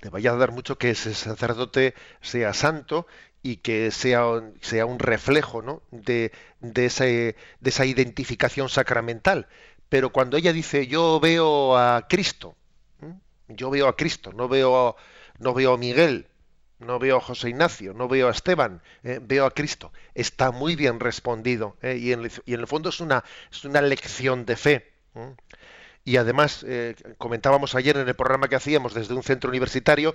le 0.00 0.10
va 0.10 0.18
a 0.18 0.20
ayudar 0.20 0.52
mucho 0.52 0.78
que 0.78 0.90
ese 0.90 1.12
sacerdote 1.12 1.94
sea 2.20 2.54
santo 2.54 3.08
y 3.42 3.56
que 3.56 3.90
sea, 3.90 4.24
sea 4.60 4.86
un 4.86 4.98
reflejo 4.98 5.62
¿no? 5.62 5.82
de, 5.90 6.32
de, 6.60 6.86
ese, 6.86 7.36
de 7.60 7.70
esa 7.70 7.84
identificación 7.84 8.68
sacramental. 8.68 9.48
Pero 9.88 10.10
cuando 10.10 10.36
ella 10.36 10.52
dice 10.52 10.86
yo 10.86 11.20
veo 11.20 11.76
a 11.76 12.06
Cristo, 12.08 12.56
yo 13.48 13.70
veo 13.70 13.88
a 13.88 13.96
Cristo, 13.96 14.32
no 14.32 14.48
veo, 14.48 14.96
no 15.38 15.54
veo 15.54 15.74
a 15.74 15.78
Miguel, 15.78 16.28
no 16.78 16.98
veo 16.98 17.16
a 17.18 17.20
José 17.20 17.50
Ignacio, 17.50 17.94
no 17.94 18.08
veo 18.08 18.28
a 18.28 18.30
Esteban, 18.30 18.82
eh, 19.02 19.20
veo 19.22 19.46
a 19.46 19.50
Cristo. 19.50 19.92
Está 20.14 20.50
muy 20.50 20.76
bien 20.76 21.00
respondido 21.00 21.76
¿eh? 21.82 21.96
y, 22.00 22.12
en 22.12 22.28
y, 22.44 22.54
en 22.54 22.60
el, 22.60 22.66
fondo 22.66 22.88
es 22.88 23.00
una, 23.00 23.24
es 23.50 23.64
una 23.64 23.80
lección 23.80 24.44
de 24.44 24.56
fe. 24.56 24.92
Y 26.04 26.16
además, 26.16 26.64
eh, 26.66 26.96
comentábamos 27.18 27.74
ayer 27.74 27.96
en 27.96 28.08
el 28.08 28.14
programa 28.14 28.48
que 28.48 28.56
hacíamos 28.56 28.94
desde 28.94 29.14
un 29.14 29.22
centro 29.22 29.50
universitario, 29.50 30.14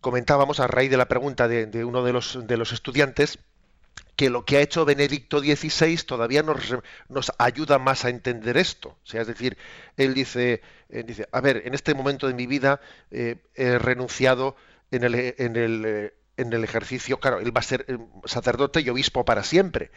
comentábamos 0.00 0.60
a 0.60 0.66
raíz 0.66 0.90
de 0.90 0.96
la 0.96 1.08
pregunta 1.08 1.48
de, 1.48 1.84
uno 1.84 2.04
de 2.04 2.12
los, 2.12 2.46
de 2.46 2.56
los 2.56 2.72
estudiantes 2.72 3.38
que 4.16 4.30
lo 4.30 4.44
que 4.44 4.56
ha 4.56 4.60
hecho 4.60 4.84
Benedicto 4.84 5.38
XVI 5.38 5.96
todavía 5.98 6.42
nos, 6.42 6.74
nos 7.08 7.32
ayuda 7.38 7.78
más 7.78 8.04
a 8.04 8.08
entender 8.10 8.56
esto. 8.56 8.98
Sea, 9.04 9.20
es 9.20 9.28
decir, 9.28 9.56
él 9.96 10.12
dice, 10.12 10.60
eh, 10.88 11.04
dice, 11.04 11.28
a 11.30 11.40
ver, 11.40 11.62
en 11.64 11.74
este 11.74 11.94
momento 11.94 12.26
de 12.26 12.34
mi 12.34 12.46
vida 12.46 12.80
eh, 13.12 13.36
he 13.54 13.78
renunciado 13.78 14.56
en 14.90 15.04
el, 15.04 15.14
en, 15.38 15.56
el, 15.56 15.84
eh, 15.86 16.14
en 16.36 16.52
el 16.52 16.64
ejercicio, 16.64 17.20
claro, 17.20 17.38
él 17.38 17.56
va 17.56 17.60
a 17.60 17.62
ser 17.62 17.86
sacerdote 18.24 18.80
y 18.80 18.90
obispo 18.90 19.24
para 19.24 19.44
siempre. 19.44 19.92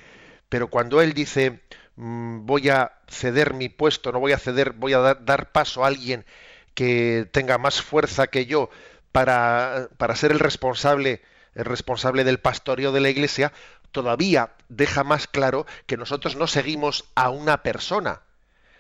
Pero 0.50 0.70
cuando 0.70 1.02
él 1.02 1.14
dice, 1.14 1.62
mm, 1.96 2.46
voy 2.46 2.70
a 2.70 2.94
ceder 3.08 3.56
mi 3.56 3.70
puesto, 3.70 4.12
no 4.12 4.20
voy 4.20 4.34
a 4.34 4.38
ceder, 4.38 4.74
voy 4.74 4.94
a 4.94 5.00
dar, 5.00 5.26
dar 5.26 5.52
paso 5.52 5.84
a 5.84 5.88
alguien 5.88 6.26
que 6.76 7.28
tenga 7.32 7.58
más 7.58 7.82
fuerza 7.82 8.28
que 8.28 8.46
yo 8.46 8.70
para, 9.12 9.90
para 9.98 10.16
ser 10.16 10.32
el 10.32 10.40
responsable, 10.40 11.22
el 11.56 11.66
responsable 11.66 12.24
del 12.24 12.40
pastoreo 12.40 12.92
de 12.92 13.02
la 13.02 13.10
iglesia, 13.10 13.52
todavía 13.92 14.52
deja 14.70 15.04
más 15.04 15.28
claro 15.28 15.66
que 15.86 15.98
nosotros 15.98 16.36
no 16.36 16.48
seguimos 16.48 17.06
a 17.16 17.30
una 17.30 17.62
persona, 17.62 18.22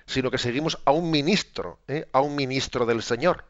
sino 0.06 0.32
que 0.32 0.38
seguimos 0.38 0.80
a 0.86 0.92
un 0.92 1.12
ministro, 1.12 1.80
¿eh? 1.88 2.08
a 2.12 2.22
un 2.22 2.36
ministro 2.36 2.86
del 2.86 3.04
Señor. 3.04 3.46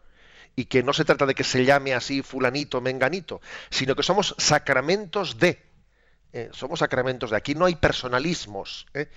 Y 0.55 0.65
que 0.65 0.83
no 0.83 0.91
se 0.91 1.05
trata 1.05 1.25
de 1.25 1.33
que 1.33 1.45
se 1.45 1.63
llame 1.63 1.93
así 1.93 2.21
fulanito, 2.21 2.81
menganito, 2.81 3.39
sino 3.69 3.95
que 3.95 4.03
somos 4.03 4.35
sacramentos 4.37 5.39
de. 5.39 5.63
¿eh? 6.33 6.49
somos 6.51 6.79
sacramentos 6.79 7.31
de. 7.31 7.37
Aquí 7.37 7.55
no 7.55 7.65
hay 7.65 7.75
personalismos. 7.75 8.85
¿eh? 8.93 9.07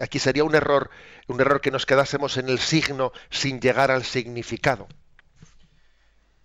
Aquí 0.00 0.18
sería 0.18 0.44
un 0.44 0.54
error, 0.54 0.90
un 1.26 1.40
error 1.40 1.60
que 1.60 1.70
nos 1.70 1.84
quedásemos 1.84 2.38
en 2.38 2.48
el 2.48 2.58
signo 2.58 3.12
sin 3.30 3.60
llegar 3.60 3.90
al 3.90 4.04
significado. 4.04 4.88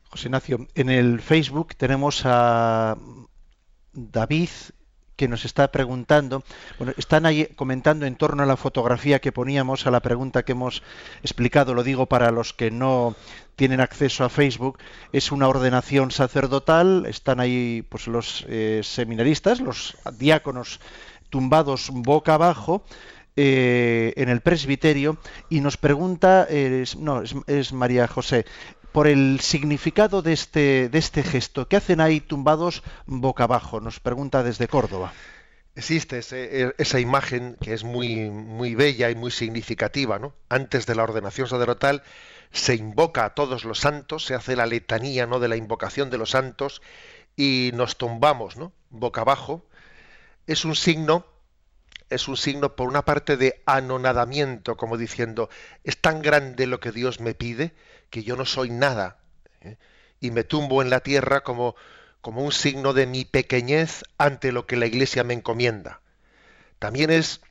José 0.09 0.27
Ignacio, 0.27 0.67
en 0.73 0.89
el 0.89 1.21
Facebook 1.21 1.75
tenemos 1.75 2.23
a 2.25 2.97
David 3.93 4.49
que 5.15 5.27
nos 5.27 5.45
está 5.45 5.71
preguntando, 5.71 6.43
bueno, 6.79 6.93
están 6.97 7.25
ahí 7.25 7.45
comentando 7.55 8.05
en 8.05 8.15
torno 8.15 8.41
a 8.41 8.45
la 8.45 8.55
fotografía 8.55 9.19
que 9.19 9.31
poníamos, 9.31 9.85
a 9.85 9.91
la 9.91 9.99
pregunta 9.99 10.43
que 10.43 10.53
hemos 10.53 10.81
explicado, 11.21 11.73
lo 11.73 11.83
digo 11.83 12.07
para 12.07 12.31
los 12.31 12.53
que 12.53 12.71
no 12.71 13.15
tienen 13.55 13.81
acceso 13.81 14.23
a 14.23 14.29
Facebook, 14.29 14.79
es 15.11 15.31
una 15.31 15.47
ordenación 15.47 16.09
sacerdotal, 16.09 17.05
están 17.05 17.39
ahí 17.39 17.85
pues 17.89 18.07
los 18.07 18.45
eh, 18.47 18.79
seminaristas, 18.81 19.59
los 19.59 19.97
diáconos 20.17 20.79
tumbados 21.29 21.89
boca 21.91 22.35
abajo, 22.35 22.83
eh, 23.35 24.13
en 24.17 24.27
el 24.27 24.41
presbiterio 24.41 25.17
y 25.49 25.61
nos 25.61 25.77
pregunta, 25.77 26.47
no, 26.97 27.23
es, 27.47 27.73
María 27.73 28.07
José, 28.07 28.45
por 28.91 29.07
el 29.07 29.39
significado 29.39 30.21
de 30.21 30.33
este, 30.33 30.89
de 30.89 30.97
este 30.97 31.23
gesto. 31.23 31.67
¿Qué 31.67 31.77
hacen 31.77 32.01
ahí 32.01 32.19
tumbados 32.19 32.83
boca 33.05 33.43
abajo? 33.43 33.79
Nos 33.79 33.99
pregunta 33.99 34.43
desde 34.43 34.67
Córdoba. 34.67 35.13
Existe 35.75 36.19
e, 36.31 36.73
esa 36.77 36.99
imagen 36.99 37.55
que 37.61 37.73
es 37.73 37.83
muy, 37.83 38.29
muy 38.29 38.75
bella 38.75 39.09
y 39.09 39.15
muy 39.15 39.31
significativa. 39.31 40.19
¿no? 40.19 40.33
Antes 40.49 40.85
de 40.85 40.95
la 40.95 41.03
ordenación 41.03 41.47
sacerdotal 41.47 42.03
se 42.51 42.75
invoca 42.75 43.25
a 43.25 43.35
todos 43.35 43.63
los 43.63 43.79
santos, 43.79 44.25
se 44.25 44.33
hace 44.33 44.55
la 44.55 44.65
letanía 44.65 45.27
¿no? 45.27 45.39
de 45.39 45.47
la 45.47 45.55
invocación 45.55 46.09
de 46.09 46.17
los 46.17 46.31
santos 46.31 46.81
y 47.35 47.71
nos 47.75 47.97
tumbamos 47.97 48.57
¿no? 48.57 48.73
boca 48.89 49.21
abajo. 49.21 49.65
Es 50.47 50.65
un 50.65 50.75
signo 50.75 51.25
es 52.09 52.27
un 52.27 52.37
signo 52.37 52.75
por 52.75 52.87
una 52.87 53.05
parte 53.05 53.37
de 53.37 53.61
anonadamiento, 53.67 54.75
como 54.77 54.97
diciendo, 54.97 55.47
es 55.83 56.01
tan 56.01 56.23
grande 56.23 56.65
lo 56.65 56.79
que 56.79 56.91
Dios 56.91 57.19
me 57.19 57.35
pide 57.35 57.71
que 58.09 58.23
yo 58.23 58.35
no 58.35 58.45
soy 58.45 58.69
nada 58.69 59.17
¿eh? 59.61 59.77
y 60.19 60.31
me 60.31 60.43
tumbo 60.43 60.81
en 60.81 60.89
la 60.89 60.99
tierra 61.01 61.41
como, 61.41 61.75
como 62.21 62.43
un 62.43 62.51
signo 62.51 62.93
de 62.93 63.07
mi 63.07 63.25
pequeñez 63.25 64.03
ante 64.17 64.51
lo 64.51 64.65
que 64.65 64.77
la 64.77 64.85
Iglesia 64.85 65.23
me 65.23 65.33
encomienda. 65.33 66.01
También 66.79 67.09
es, 67.09 67.41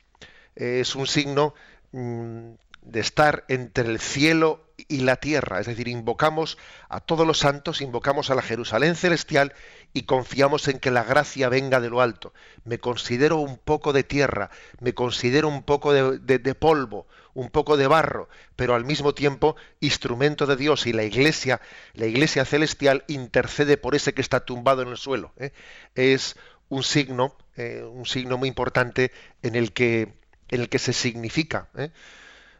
es 0.55 0.95
un 0.95 1.07
signo 1.07 1.53
mm, 1.91 2.51
de 2.91 2.99
estar 2.99 3.45
entre 3.47 3.87
el 3.87 3.99
cielo 3.99 4.65
y 4.87 5.01
la 5.01 5.17
tierra, 5.17 5.59
es 5.59 5.67
decir, 5.67 5.87
invocamos 5.87 6.57
a 6.87 7.01
todos 7.01 7.27
los 7.27 7.39
santos, 7.39 7.81
invocamos 7.81 8.29
a 8.29 8.35
la 8.35 8.41
Jerusalén 8.41 8.95
celestial 8.95 9.53
y 9.93 10.03
confiamos 10.03 10.67
en 10.67 10.79
que 10.79 10.91
la 10.91 11.03
gracia 11.03 11.49
venga 11.49 11.79
de 11.79 11.89
lo 11.89 12.01
alto. 12.01 12.33
Me 12.63 12.79
considero 12.79 13.37
un 13.37 13.57
poco 13.57 13.93
de 13.93 14.03
tierra, 14.03 14.49
me 14.79 14.93
considero 14.93 15.47
un 15.47 15.63
poco 15.63 15.93
de, 15.93 16.55
polvo, 16.55 17.07
un 17.33 17.49
poco 17.49 17.77
de 17.77 17.87
barro, 17.87 18.29
pero 18.55 18.73
al 18.73 18.85
mismo 18.85 19.13
tiempo 19.13 19.55
instrumento 19.79 20.45
de 20.45 20.55
Dios 20.55 20.87
y 20.87 20.93
la 20.93 21.03
iglesia, 21.03 21.61
la 21.93 22.05
iglesia 22.05 22.45
celestial 22.45 23.03
intercede 23.07 23.77
por 23.77 23.95
ese 23.95 24.13
que 24.13 24.21
está 24.21 24.39
tumbado 24.39 24.81
en 24.81 24.89
el 24.89 24.97
suelo. 24.97 25.33
¿eh? 25.37 25.51
Es 25.95 26.35
un 26.69 26.83
signo, 26.83 27.35
eh, 27.57 27.83
un 27.83 28.05
signo 28.05 28.37
muy 28.37 28.47
importante 28.47 29.11
en 29.43 29.55
el 29.55 29.73
que, 29.73 30.13
en 30.49 30.61
el 30.61 30.69
que 30.69 30.79
se 30.79 30.93
significa. 30.93 31.69
¿eh? 31.75 31.91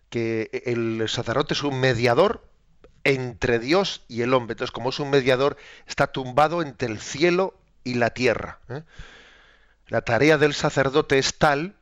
Que 0.10 0.64
el 0.66 1.08
sacerdote 1.08 1.54
es 1.54 1.64
un 1.64 1.80
mediador 1.80 2.44
entre 3.04 3.60
Dios 3.60 4.04
y 4.08 4.22
el 4.22 4.34
hombre. 4.34 4.54
Entonces, 4.54 4.72
como 4.72 4.90
es 4.90 5.00
un 5.00 5.10
mediador, 5.10 5.58
está 5.88 6.08
tumbado 6.08 6.62
entre 6.62 6.88
el 6.88 7.00
cielo 7.00 7.56
y 7.84 7.96
la 7.96 8.12
tierra. 8.12 8.60
¿eh? 8.70 8.84
La 9.88 10.02
tarea 10.02 10.38
del 10.38 10.54
sacerdote 10.54 11.18
es 11.18 11.38
tal 11.38 11.76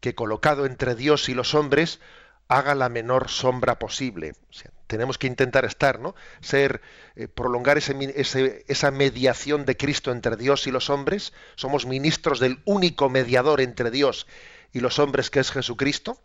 que 0.00 0.14
colocado 0.14 0.66
entre 0.66 0.94
Dios 0.94 1.28
y 1.28 1.34
los 1.34 1.54
hombres, 1.54 2.00
haga 2.48 2.74
la 2.74 2.88
menor 2.88 3.28
sombra 3.28 3.78
posible. 3.78 4.32
tenemos 4.88 5.18
que 5.18 5.28
intentar 5.28 5.64
estar, 5.64 6.00
¿no? 6.00 6.16
Ser, 6.40 6.80
eh, 7.14 7.28
prolongar 7.28 7.78
esa 7.78 8.90
mediación 8.90 9.64
de 9.64 9.76
Cristo 9.76 10.10
entre 10.10 10.36
Dios 10.36 10.66
y 10.66 10.72
los 10.72 10.90
hombres. 10.90 11.32
Somos 11.54 11.86
ministros 11.86 12.40
del 12.40 12.58
único 12.64 13.08
mediador 13.08 13.60
entre 13.60 13.92
Dios 13.92 14.26
y 14.72 14.80
los 14.80 14.98
hombres 14.98 15.30
que 15.30 15.38
es 15.38 15.52
Jesucristo 15.52 16.18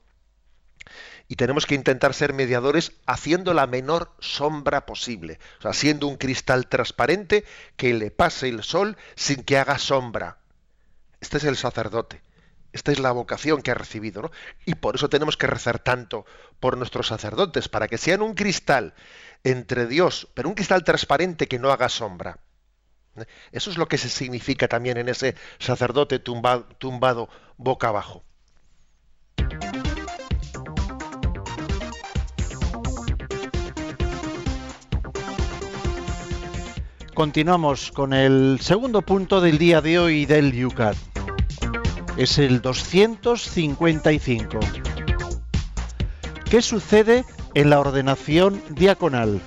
y 1.28 1.36
tenemos 1.36 1.66
que 1.66 1.76
intentar 1.76 2.14
ser 2.14 2.34
mediadores 2.34 2.92
haciendo 3.06 3.54
la 3.54 3.68
menor 3.68 4.12
sombra 4.20 4.86
posible, 4.86 5.40
o 5.60 5.62
sea, 5.64 5.74
siendo 5.74 6.08
un 6.08 6.18
cristal 6.18 6.68
transparente 6.68 7.46
que 7.78 7.94
le 7.94 8.12
pase 8.12 8.48
el 8.50 8.64
sol 8.64 8.98
sin 9.16 9.44
que 9.44 9.58
haga 9.58 9.78
sombra. 9.80 10.38
Este 11.20 11.38
es 11.38 11.44
el 11.46 11.58
sacerdote. 11.58 12.22
Esta 12.74 12.92
es 12.92 13.00
la 13.00 13.14
vocación 13.14 13.62
que 13.62 13.72
ha 13.72 13.76
recibido, 13.76 14.22
¿no? 14.22 14.32
Y 14.66 14.76
por 14.76 14.96
eso 14.96 15.10
tenemos 15.10 15.38
que 15.38 15.48
rezar 15.48 15.80
tanto 15.80 16.26
por 16.60 16.78
nuestros 16.78 17.08
sacerdotes, 17.08 17.70
para 17.70 17.88
que 17.88 17.98
sean 17.98 18.22
un 18.22 18.34
cristal 18.34 18.94
entre 19.46 19.88
Dios, 19.88 20.28
pero 20.34 20.50
un 20.50 20.56
cristal 20.56 20.84
transparente 20.84 21.48
que 21.48 21.58
no 21.58 21.72
haga 21.72 21.88
sombra. 21.88 22.40
Eso 23.54 23.72
es 23.72 23.78
lo 23.78 23.88
que 23.88 23.98
se 23.98 24.10
significa 24.10 24.68
también 24.68 24.98
en 24.98 25.08
ese 25.08 25.36
sacerdote 25.58 26.20
tumbado 26.20 27.30
boca 27.56 27.88
abajo. 27.88 28.26
Continuamos 37.16 37.92
con 37.94 38.12
el 38.12 38.60
segundo 38.60 39.02
punto 39.02 39.40
del 39.40 39.58
día 39.58 39.80
de 39.80 39.98
hoy 40.00 40.26
del 40.26 40.52
Yucat. 40.52 40.98
Es 42.18 42.38
el 42.40 42.62
255. 42.62 44.60
¿Qué 46.50 46.62
sucede 46.62 47.24
en 47.54 47.70
la 47.70 47.80
ordenación 47.80 48.62
diaconal? 48.70 49.42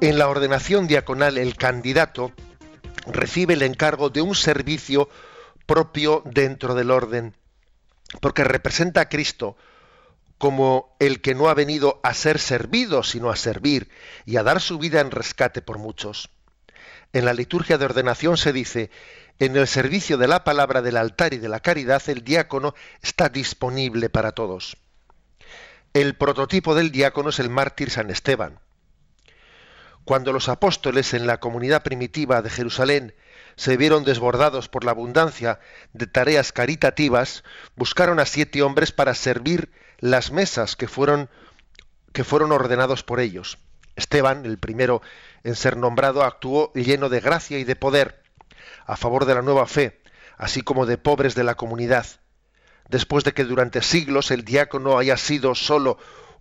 En 0.00 0.18
la 0.18 0.28
ordenación 0.28 0.88
diaconal 0.88 1.38
el 1.38 1.54
candidato 1.54 2.32
recibe 3.06 3.54
el 3.54 3.62
encargo 3.62 4.10
de 4.10 4.22
un 4.22 4.34
servicio 4.34 5.08
propio 5.66 6.24
dentro 6.24 6.74
del 6.74 6.90
orden, 6.90 7.32
porque 8.20 8.42
representa 8.42 9.02
a 9.02 9.08
Cristo 9.08 9.56
como 10.42 10.96
el 10.98 11.20
que 11.20 11.36
no 11.36 11.48
ha 11.48 11.54
venido 11.54 12.00
a 12.02 12.14
ser 12.14 12.40
servido, 12.40 13.04
sino 13.04 13.30
a 13.30 13.36
servir 13.36 13.88
y 14.26 14.38
a 14.38 14.42
dar 14.42 14.60
su 14.60 14.76
vida 14.76 15.00
en 15.00 15.12
rescate 15.12 15.62
por 15.62 15.78
muchos. 15.78 16.30
En 17.12 17.26
la 17.26 17.32
liturgia 17.32 17.78
de 17.78 17.84
ordenación 17.84 18.36
se 18.36 18.52
dice, 18.52 18.90
en 19.38 19.54
el 19.56 19.68
servicio 19.68 20.18
de 20.18 20.26
la 20.26 20.42
palabra 20.42 20.82
del 20.82 20.96
altar 20.96 21.32
y 21.32 21.36
de 21.36 21.48
la 21.48 21.60
caridad, 21.60 22.02
el 22.08 22.24
diácono 22.24 22.74
está 23.02 23.28
disponible 23.28 24.08
para 24.10 24.32
todos. 24.32 24.76
El 25.94 26.16
prototipo 26.16 26.74
del 26.74 26.90
diácono 26.90 27.28
es 27.28 27.38
el 27.38 27.48
mártir 27.48 27.90
San 27.90 28.10
Esteban. 28.10 28.58
Cuando 30.04 30.32
los 30.32 30.48
apóstoles 30.48 31.14
en 31.14 31.28
la 31.28 31.38
comunidad 31.38 31.84
primitiva 31.84 32.42
de 32.42 32.50
Jerusalén 32.50 33.14
se 33.54 33.76
vieron 33.76 34.02
desbordados 34.02 34.68
por 34.68 34.82
la 34.82 34.90
abundancia 34.90 35.60
de 35.92 36.08
tareas 36.08 36.50
caritativas, 36.50 37.44
buscaron 37.76 38.18
a 38.18 38.26
siete 38.26 38.60
hombres 38.62 38.90
para 38.90 39.14
servir 39.14 39.70
las 40.02 40.32
mesas 40.32 40.74
que 40.76 40.88
fueron, 40.88 41.30
que 42.12 42.24
fueron 42.24 42.52
ordenados 42.52 43.04
por 43.04 43.20
ellos. 43.20 43.56
Esteban, 43.94 44.44
el 44.44 44.58
primero 44.58 45.00
en 45.44 45.54
ser 45.54 45.76
nombrado, 45.76 46.24
actuó 46.24 46.72
lleno 46.74 47.08
de 47.08 47.20
gracia 47.20 47.58
y 47.58 47.64
de 47.64 47.76
poder 47.76 48.22
a 48.84 48.96
favor 48.96 49.26
de 49.26 49.36
la 49.36 49.42
nueva 49.42 49.66
fe, 49.66 50.02
así 50.36 50.62
como 50.62 50.86
de 50.86 50.98
pobres 50.98 51.36
de 51.36 51.44
la 51.44 51.54
comunidad. 51.54 52.04
Después 52.88 53.22
de 53.22 53.32
que 53.32 53.44
durante 53.44 53.80
siglos 53.80 54.32
el 54.32 54.44
diácono 54.44 54.98
haya 54.98 55.16
sido 55.16 55.54
sólo 55.54 55.98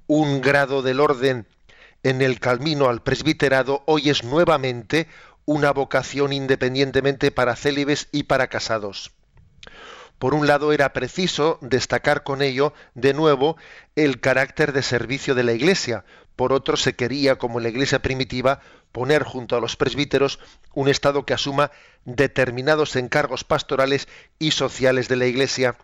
un 0.07 0.41
grado 0.41 0.81
del 0.81 0.99
orden 0.99 1.47
en 2.01 2.23
el 2.23 2.39
camino 2.39 2.89
al 2.89 3.03
presbiterado 3.03 3.83
hoy 3.85 4.09
es 4.09 4.23
nuevamente 4.23 5.07
una 5.45 5.71
vocación 5.71 6.33
independientemente 6.33 7.29
para 7.29 7.55
célibes 7.55 8.09
y 8.11 8.23
para 8.23 8.47
casados. 8.47 9.11
Por 10.21 10.35
un 10.35 10.45
lado 10.45 10.71
era 10.71 10.93
preciso 10.93 11.57
destacar 11.61 12.21
con 12.21 12.43
ello 12.43 12.75
de 12.93 13.15
nuevo 13.15 13.57
el 13.95 14.19
carácter 14.19 14.71
de 14.71 14.83
servicio 14.83 15.33
de 15.33 15.41
la 15.41 15.53
Iglesia, 15.53 16.05
por 16.35 16.53
otro 16.53 16.77
se 16.77 16.93
quería, 16.93 17.39
como 17.39 17.57
en 17.57 17.63
la 17.63 17.69
Iglesia 17.69 18.03
primitiva, 18.03 18.59
poner 18.91 19.23
junto 19.23 19.55
a 19.55 19.59
los 19.59 19.77
presbíteros 19.77 20.37
un 20.75 20.89
Estado 20.89 21.25
que 21.25 21.33
asuma 21.33 21.71
determinados 22.05 22.95
encargos 22.97 23.43
pastorales 23.43 24.07
y 24.37 24.51
sociales 24.51 25.07
de 25.07 25.15
la 25.15 25.25
Iglesia. 25.25 25.75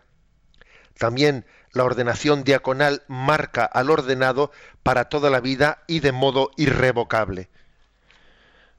También 0.96 1.44
la 1.72 1.82
ordenación 1.82 2.44
diaconal 2.44 3.02
marca 3.08 3.64
al 3.64 3.90
ordenado 3.90 4.52
para 4.84 5.08
toda 5.08 5.30
la 5.30 5.40
vida 5.40 5.82
y 5.88 5.98
de 5.98 6.12
modo 6.12 6.52
irrevocable. 6.56 7.48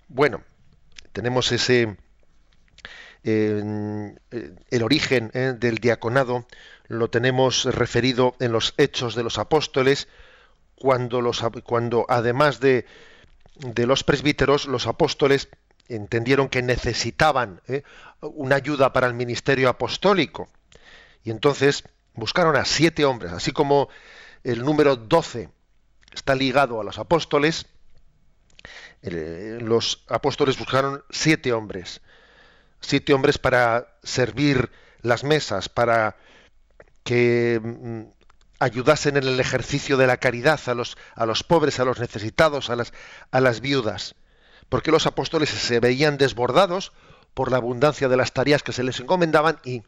Bueno, 0.08 0.42
tenemos 1.12 1.52
ese 1.52 1.98
eh, 3.24 4.16
el 4.70 4.84
origen 4.84 5.32
eh, 5.34 5.54
del 5.58 5.80
diaconado 5.80 6.46
lo 6.88 7.10
tenemos 7.10 7.66
referido 7.66 8.36
en 8.40 8.52
los 8.54 8.74
hechos 8.78 9.14
de 9.14 9.24
los 9.24 9.38
apóstoles 9.38 10.08
cuando 10.76 12.06
además 12.08 12.62
de, 12.62 12.86
los 13.76 14.04
presbíteros 14.06 14.66
los 14.66 14.88
apóstoles 14.88 15.50
entendieron 15.90 16.48
que 16.48 16.62
necesitaban 16.62 17.62
eh, 17.68 17.84
una 18.22 18.56
ayuda 18.56 18.94
para 18.94 19.08
el 19.08 19.14
ministerio 19.14 19.68
apostólico. 19.68 20.48
Y 21.24 21.32
entonces 21.32 21.84
buscaron 22.14 22.56
a 22.56 22.64
siete 22.64 23.04
hombres, 23.04 23.34
así 23.34 23.52
como 23.52 23.90
el 24.46 24.64
número 24.64 24.96
doce 24.96 25.50
está 26.14 26.34
ligado 26.34 26.80
a 26.80 26.84
los 26.86 26.98
apóstoles, 26.98 27.66
los 29.02 30.04
apóstoles 30.08 30.58
buscaron 30.58 31.04
siete 31.10 31.52
hombres, 31.52 32.02
siete 32.80 33.14
hombres 33.14 33.38
para 33.38 33.88
servir 34.04 34.72
las 35.02 35.24
mesas, 35.24 35.70
para 35.70 36.18
que 37.04 37.60
mm, 37.64 38.02
ayudasen 38.60 39.18
en 39.18 39.24
el 39.24 39.40
ejercicio 39.40 39.98
de 39.98 40.08
la 40.08 40.18
caridad 40.18 40.60
a 40.68 40.74
los, 40.74 40.98
a 41.16 41.26
los 41.26 41.44
pobres, 41.44 41.80
a 41.80 41.86
los 41.86 42.00
necesitados, 42.00 42.70
a 42.70 42.76
las, 42.76 42.94
a 43.32 43.40
las 43.40 43.62
viudas. 43.62 44.16
Porque 44.68 44.92
los 44.92 45.08
apóstoles 45.08 45.50
se 45.50 45.80
veían 45.80 46.18
desbordados 46.18 46.92
por 47.34 47.52
la 47.52 47.58
abundancia 47.58 48.10
de 48.10 48.18
las 48.18 48.34
tareas 48.34 48.64
que 48.64 48.74
se 48.74 48.84
les 48.84 49.00
encomendaban 49.00 49.60
y 49.64 49.84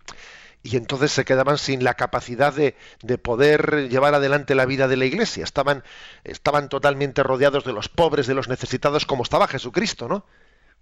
y 0.63 0.77
entonces 0.77 1.11
se 1.11 1.25
quedaban 1.25 1.57
sin 1.57 1.83
la 1.83 1.95
capacidad 1.95 2.53
de, 2.53 2.75
de, 3.01 3.17
poder 3.17 3.89
llevar 3.89 4.13
adelante 4.13 4.53
la 4.53 4.65
vida 4.65 4.87
de 4.87 4.95
la 4.95 5.05
iglesia. 5.05 5.43
Estaban, 5.43 5.83
estaban 6.23 6.69
totalmente 6.69 7.23
rodeados 7.23 7.63
de 7.63 7.73
los 7.73 7.89
pobres, 7.89 8.27
de 8.27 8.35
los 8.35 8.47
necesitados, 8.47 9.05
como 9.05 9.23
estaba 9.23 9.47
Jesucristo, 9.47 10.07
¿no? 10.07 10.25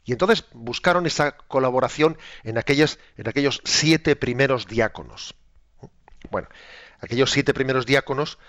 Y 0.06 0.12
entonces 0.12 0.46
buscaron 0.54 1.06
esa 1.06 1.38
colaboración 1.38 2.18
en, 2.44 2.58
aquellas, 2.58 3.00
en 3.18 3.30
aquellos 3.30 3.62
siete 3.64 4.16
primeros 4.16 4.68
diáconos. 4.68 5.36
Bueno, 6.32 6.48
aquellos 7.00 7.32
siete 7.32 7.54
primeros 7.54 7.86
diáconos 7.86 8.40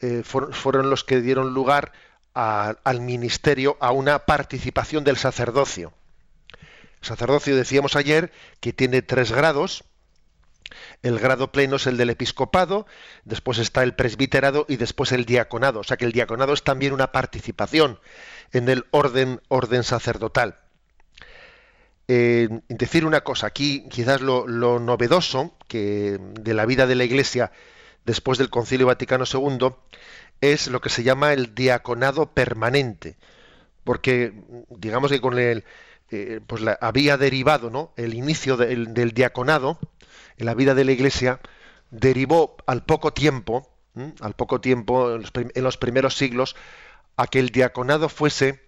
eh, 0.00 0.22
fueron, 0.24 0.90
los 0.90 1.04
que 1.04 1.20
dieron 1.20 1.54
lugar 1.54 1.92
al 2.34 3.00
ministerio, 3.00 3.76
a 3.80 3.90
una 3.90 4.20
participación 4.20 5.02
del 5.02 5.16
sacerdocio. 5.16 5.92
El 7.00 7.06
sacerdocio, 7.06 7.56
decíamos 7.56 7.96
ayer, 7.96 8.30
que 8.60 8.72
tiene 8.72 9.02
tres 9.02 9.32
grados, 9.32 9.84
el 11.02 11.18
grado 11.18 11.50
pleno 11.50 11.76
es 11.76 11.86
el 11.86 11.96
del 11.96 12.10
episcopado, 12.10 12.86
después 13.24 13.58
está 13.58 13.82
el 13.82 13.94
presbiterado 13.94 14.66
y 14.68 14.76
después 14.76 15.12
el 15.12 15.24
diaconado. 15.24 15.80
O 15.80 15.84
sea 15.84 15.96
que 15.96 16.04
el 16.04 16.12
diaconado 16.12 16.52
es 16.52 16.62
también 16.62 16.92
una 16.92 17.12
participación 17.12 17.98
en 18.52 18.68
el 18.68 18.86
orden, 18.90 19.40
orden 19.48 19.82
sacerdotal. 19.82 20.58
Eh, 22.10 22.48
decir 22.68 23.04
una 23.04 23.20
cosa, 23.20 23.46
aquí 23.46 23.86
quizás 23.90 24.22
lo, 24.22 24.46
novedoso 24.46 25.54
que 25.68 26.18
de 26.18 26.54
la 26.54 26.64
vida 26.64 26.86
de 26.86 26.94
la 26.94 27.04
Iglesia 27.04 27.52
después 28.06 28.38
del 28.38 28.48
Concilio 28.48 28.86
Vaticano 28.86 29.24
II 29.30 29.74
es 30.40 30.68
lo 30.68 30.80
que 30.80 30.88
se 30.88 31.02
llama 31.02 31.34
el 31.34 31.54
diaconado 31.54 32.32
permanente, 32.32 33.16
porque 33.84 34.32
digamos 34.70 35.10
que 35.10 35.20
con 35.20 35.38
el 35.38 35.64
eh, 36.10 36.40
pues 36.46 36.62
había 36.80 37.18
derivado 37.18 37.68
¿no? 37.68 37.92
el 37.96 38.14
inicio 38.14 38.56
del 38.56 39.12
diaconado 39.12 39.78
en 40.38 40.46
la 40.46 40.54
vida 40.54 40.74
de 40.74 40.86
la 40.86 40.92
Iglesia 40.92 41.40
derivó 41.90 42.56
al 42.66 42.84
poco 42.84 43.12
tiempo, 43.12 43.68
al 44.20 44.34
poco 44.34 44.62
tiempo, 44.62 45.14
en 45.14 45.64
los, 45.64 45.76
primeros 45.76 46.16
siglos, 46.16 46.56
a 47.16 47.26
que 47.26 47.38
el 47.38 47.50
diaconado 47.50 48.08
fuese 48.08 48.64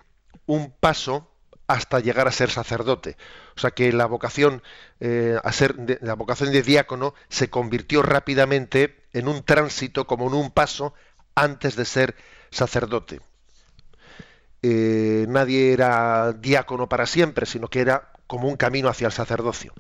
un 0.47 0.71
paso 0.71 1.30
hasta 1.71 2.01
llegar 2.01 2.27
a 2.27 2.33
ser 2.33 2.51
sacerdote. 2.51 3.17
O 3.57 3.61
sea 3.61 3.71
que 3.71 3.93
la 3.93 4.07
vocación 4.07 4.63
eh, 4.99 5.39
a 5.43 5.53
ser 5.53 5.77
de, 5.77 5.99
la 6.03 6.15
vocación 6.15 6.51
de 6.51 6.63
diácono 6.63 7.15
se 7.29 7.49
convirtió 7.49 8.03
rápidamente 8.03 9.05
en 9.13 9.29
un 9.29 9.45
tránsito, 9.45 10.07
como 10.07 10.27
en 10.27 10.35
un 10.35 10.51
paso 10.51 10.95
antes 11.37 11.77
de 11.77 11.85
ser 11.85 12.17
sacerdote. 12.51 13.21
Eh, 14.63 15.27
nadie 15.29 15.73
era 15.73 16.33
diácono 16.33 16.89
para 16.89 17.07
siempre, 17.07 17.47
sino 17.47 17.69
que 17.69 17.81
era 17.81 18.11
como 18.27 18.49
un 18.49 18.57
camino 18.57 18.89
hacia 18.89 19.07
el 19.07 19.13
sacerdocio. 19.13 19.73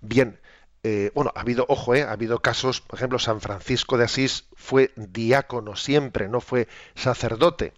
Bien, 0.00 0.40
eh, 0.82 1.12
bueno, 1.14 1.32
ha 1.34 1.40
habido, 1.40 1.64
ojo, 1.68 1.92
ha 1.92 2.10
habido 2.10 2.40
casos, 2.40 2.80
por 2.80 2.98
ejemplo, 2.98 3.20
San 3.20 3.40
Francisco 3.40 3.96
de 3.98 4.04
Asís 4.04 4.46
fue 4.56 4.92
diácono 4.96 5.76
siempre, 5.76 6.28
no 6.28 6.40
fue 6.40 6.66
sacerdote, 6.94 7.72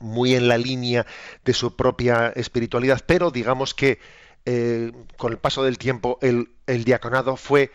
muy 0.00 0.34
en 0.34 0.48
la 0.48 0.58
línea 0.58 1.06
de 1.44 1.52
su 1.52 1.76
propia 1.76 2.28
espiritualidad, 2.28 3.00
pero 3.06 3.30
digamos 3.30 3.74
que 3.74 3.98
eh, 4.44 4.92
con 5.16 5.32
el 5.32 5.38
paso 5.38 5.62
del 5.62 5.78
tiempo 5.78 6.18
el, 6.22 6.48
diaconado 6.84 7.36
fue 7.36 7.70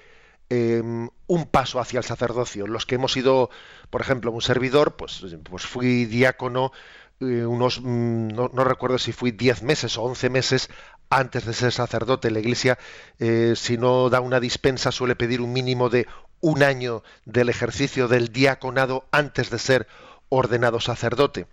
em, 0.50 1.10
un 1.28 1.46
paso 1.46 1.80
hacia 1.80 2.00
el 2.00 2.04
sacerdocio. 2.04 2.68
Los 2.68 2.86
que 2.86 2.96
hemos 2.96 3.14
sido, 3.14 3.50
por 3.90 4.02
ejemplo, 4.02 4.32
un 4.32 4.42
servidor, 4.42 4.96
pues, 4.96 5.24
pues 5.50 5.66
fui 5.66 6.06
diácono 6.06 6.72
unos, 7.20 7.80
mm, 7.82 8.28
no, 8.30 8.50
no, 8.54 8.64
recuerdo 8.64 8.98
si 9.00 9.12
fui 9.12 9.32
10 9.32 9.64
meses 9.64 9.98
o 9.98 10.04
11 10.04 10.30
meses 10.30 10.70
antes 11.10 11.46
de 11.46 11.54
ser 11.54 11.72
sacerdote. 11.72 12.32
La 12.32 12.40
Iglesia, 12.40 12.78
eh, 13.20 13.54
si 13.56 13.78
no 13.78 14.10
da 14.10 14.20
una 14.22 14.40
dispensa, 14.40 14.92
suele 14.92 15.16
pedir 15.16 15.42
un 15.42 15.54
mínimo 15.54 15.90
de 15.90 16.08
un 16.42 16.64
año 16.64 17.04
del 17.26 17.50
ejercicio 17.50 18.08
del 18.08 18.30
diaconado 18.30 19.08
antes 19.12 19.50
de 19.50 19.60
ser 19.60 19.88
ordenado 20.30 20.80
sacerdote. 20.80 21.48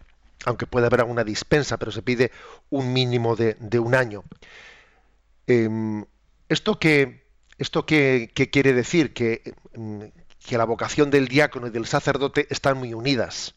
Aunque 0.44 0.66
puede 0.66 0.86
haber 0.86 1.00
alguna 1.00 1.24
dispensa, 1.24 1.76
pero 1.78 1.92
se 1.92 2.02
pide 2.02 2.32
un 2.70 2.92
mínimo 2.92 3.36
de, 3.36 3.56
un 3.78 3.94
año. 3.94 4.24
Em, 5.46 6.04
¿Esto, 6.48 6.78
qué, 6.78 7.26
esto 7.58 7.86
qué, 7.86 8.30
quiere 8.52 8.72
decir? 8.72 9.12
Que, 9.14 9.54
mm, 9.74 10.02
que 10.44 10.58
la 10.58 10.64
vocación 10.64 11.10
del 11.10 11.28
diácono 11.28 11.68
y 11.68 11.70
del 11.70 11.86
sacerdote 11.86 12.46
están 12.50 12.76
muy 12.78 12.94
unidas. 12.94 13.54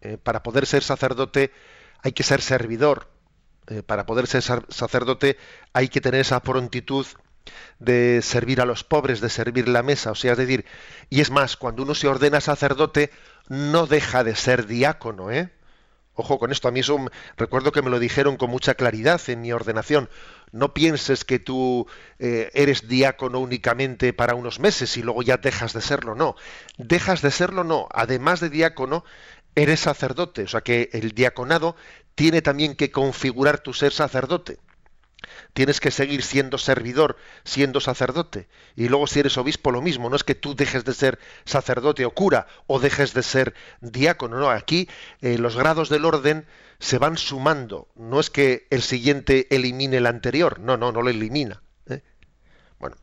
Eh, 0.00 0.16
para 0.16 0.42
poder 0.42 0.66
ser 0.66 0.82
sacerdote 0.82 1.52
hay 2.02 2.12
que 2.12 2.22
ser 2.22 2.40
servidor. 2.40 3.10
Eh, 3.68 3.82
para 3.82 4.06
poder 4.06 4.26
ser 4.26 4.42
sacerdote 4.42 5.36
hay 5.72 5.88
que 5.88 6.00
tener 6.00 6.20
esa 6.20 6.40
prontitud 6.40 7.06
de 7.78 8.20
servir 8.22 8.60
a 8.60 8.64
los 8.64 8.84
pobres, 8.84 9.20
de 9.20 9.28
servir 9.28 9.68
la 9.68 9.82
mesa. 9.82 10.10
O 10.10 10.14
sea, 10.14 10.32
es 10.32 10.38
decir, 10.38 10.64
y 11.10 11.20
es 11.20 11.30
más, 11.30 11.56
cuando 11.56 11.82
uno 11.82 11.94
se 11.94 12.08
ordena 12.08 12.40
sacerdote, 12.40 13.10
no 13.48 13.86
deja 13.86 14.24
de 14.24 14.36
ser 14.36 14.66
diácono, 14.66 15.30
¿eh? 15.30 15.50
Ojo 16.20 16.40
con 16.40 16.50
esto, 16.50 16.66
a 16.66 16.72
mí 16.72 16.80
eso 16.80 16.98
recuerdo 17.36 17.70
que 17.70 17.80
me 17.80 17.90
lo 17.90 18.00
dijeron 18.00 18.36
con 18.36 18.50
mucha 18.50 18.74
claridad 18.74 19.20
en 19.28 19.40
mi 19.40 19.52
ordenación. 19.52 20.10
No 20.50 20.74
pienses 20.74 21.24
que 21.24 21.38
tú 21.38 21.86
eh, 22.18 22.50
eres 22.54 22.88
diácono 22.88 23.38
únicamente 23.38 24.12
para 24.12 24.34
unos 24.34 24.58
meses 24.58 24.96
y 24.96 25.02
luego 25.02 25.22
ya 25.22 25.36
dejas 25.36 25.74
de 25.74 25.80
serlo, 25.80 26.16
no. 26.16 26.34
Dejas 26.76 27.22
de 27.22 27.30
serlo, 27.30 27.62
no. 27.62 27.86
Además 27.92 28.40
de 28.40 28.50
diácono, 28.50 29.04
eres 29.54 29.78
sacerdote. 29.78 30.42
O 30.42 30.48
sea 30.48 30.62
que 30.62 30.90
el 30.92 31.12
diaconado 31.12 31.76
tiene 32.16 32.42
también 32.42 32.74
que 32.74 32.90
configurar 32.90 33.60
tu 33.60 33.72
ser 33.72 33.92
sacerdote. 33.92 34.58
Tienes 35.52 35.80
que 35.80 35.90
seguir 35.90 36.22
siendo 36.22 36.58
servidor, 36.58 37.16
siendo 37.44 37.80
sacerdote. 37.80 38.48
Y 38.76 38.88
luego 38.88 39.06
si 39.06 39.20
eres 39.20 39.36
obispo 39.36 39.70
lo 39.70 39.82
mismo, 39.82 40.08
no 40.08 40.16
es 40.16 40.24
que 40.24 40.34
tú 40.34 40.54
dejes 40.54 40.84
de 40.84 40.94
ser 40.94 41.18
sacerdote 41.44 42.04
o 42.04 42.12
cura 42.12 42.46
o 42.66 42.78
dejes 42.78 43.14
de 43.14 43.22
ser 43.22 43.54
diácono, 43.80 44.38
no, 44.38 44.50
aquí 44.50 44.88
eh, 45.20 45.38
los 45.38 45.56
grados 45.56 45.88
del 45.88 46.04
orden 46.04 46.46
se 46.78 46.98
van 46.98 47.18
sumando, 47.18 47.88
no 47.96 48.20
es 48.20 48.30
que 48.30 48.66
el 48.70 48.82
siguiente 48.82 49.48
elimine 49.50 49.96
el 49.96 50.06
anterior, 50.06 50.60
no, 50.60 50.76
no, 50.76 50.92
no 50.92 51.02
lo 51.02 51.10
elimina. 51.10 51.62
¿eh? 51.88 52.02
Bueno, 52.78 52.96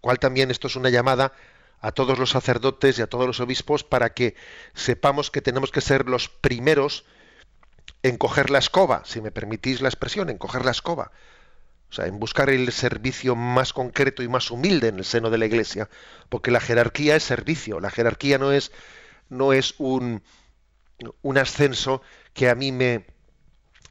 cual 0.00 0.18
también 0.18 0.50
esto 0.50 0.66
es 0.66 0.76
una 0.76 0.90
llamada 0.90 1.32
a 1.80 1.92
todos 1.92 2.18
los 2.18 2.30
sacerdotes 2.30 2.98
y 2.98 3.02
a 3.02 3.06
todos 3.06 3.26
los 3.26 3.40
obispos 3.40 3.84
para 3.84 4.12
que 4.12 4.34
sepamos 4.74 5.30
que 5.30 5.40
tenemos 5.40 5.70
que 5.70 5.80
ser 5.80 6.06
los 6.06 6.28
primeros 6.28 7.06
en 8.02 8.18
coger 8.18 8.50
la 8.50 8.58
escoba, 8.58 9.02
si 9.04 9.20
me 9.20 9.30
permitís 9.30 9.80
la 9.80 9.88
expresión, 9.88 10.28
en 10.28 10.38
coger 10.38 10.64
la 10.64 10.72
escoba 10.72 11.12
o 11.90 11.92
sea, 11.92 12.06
en 12.06 12.18
buscar 12.18 12.50
el 12.50 12.70
servicio 12.72 13.34
más 13.34 13.72
concreto 13.72 14.22
y 14.22 14.28
más 14.28 14.50
humilde 14.50 14.88
en 14.88 14.98
el 14.98 15.04
seno 15.04 15.30
de 15.30 15.38
la 15.38 15.46
Iglesia, 15.46 15.88
porque 16.28 16.50
la 16.50 16.60
jerarquía 16.60 17.16
es 17.16 17.22
servicio, 17.22 17.80
la 17.80 17.90
jerarquía 17.90 18.38
no 18.38 18.52
es, 18.52 18.72
no 19.28 19.52
es 19.52 19.74
un, 19.78 20.22
un 21.22 21.38
ascenso 21.38 22.02
que 22.34 22.50
a 22.50 22.54
mí 22.54 22.72
me, 22.72 23.06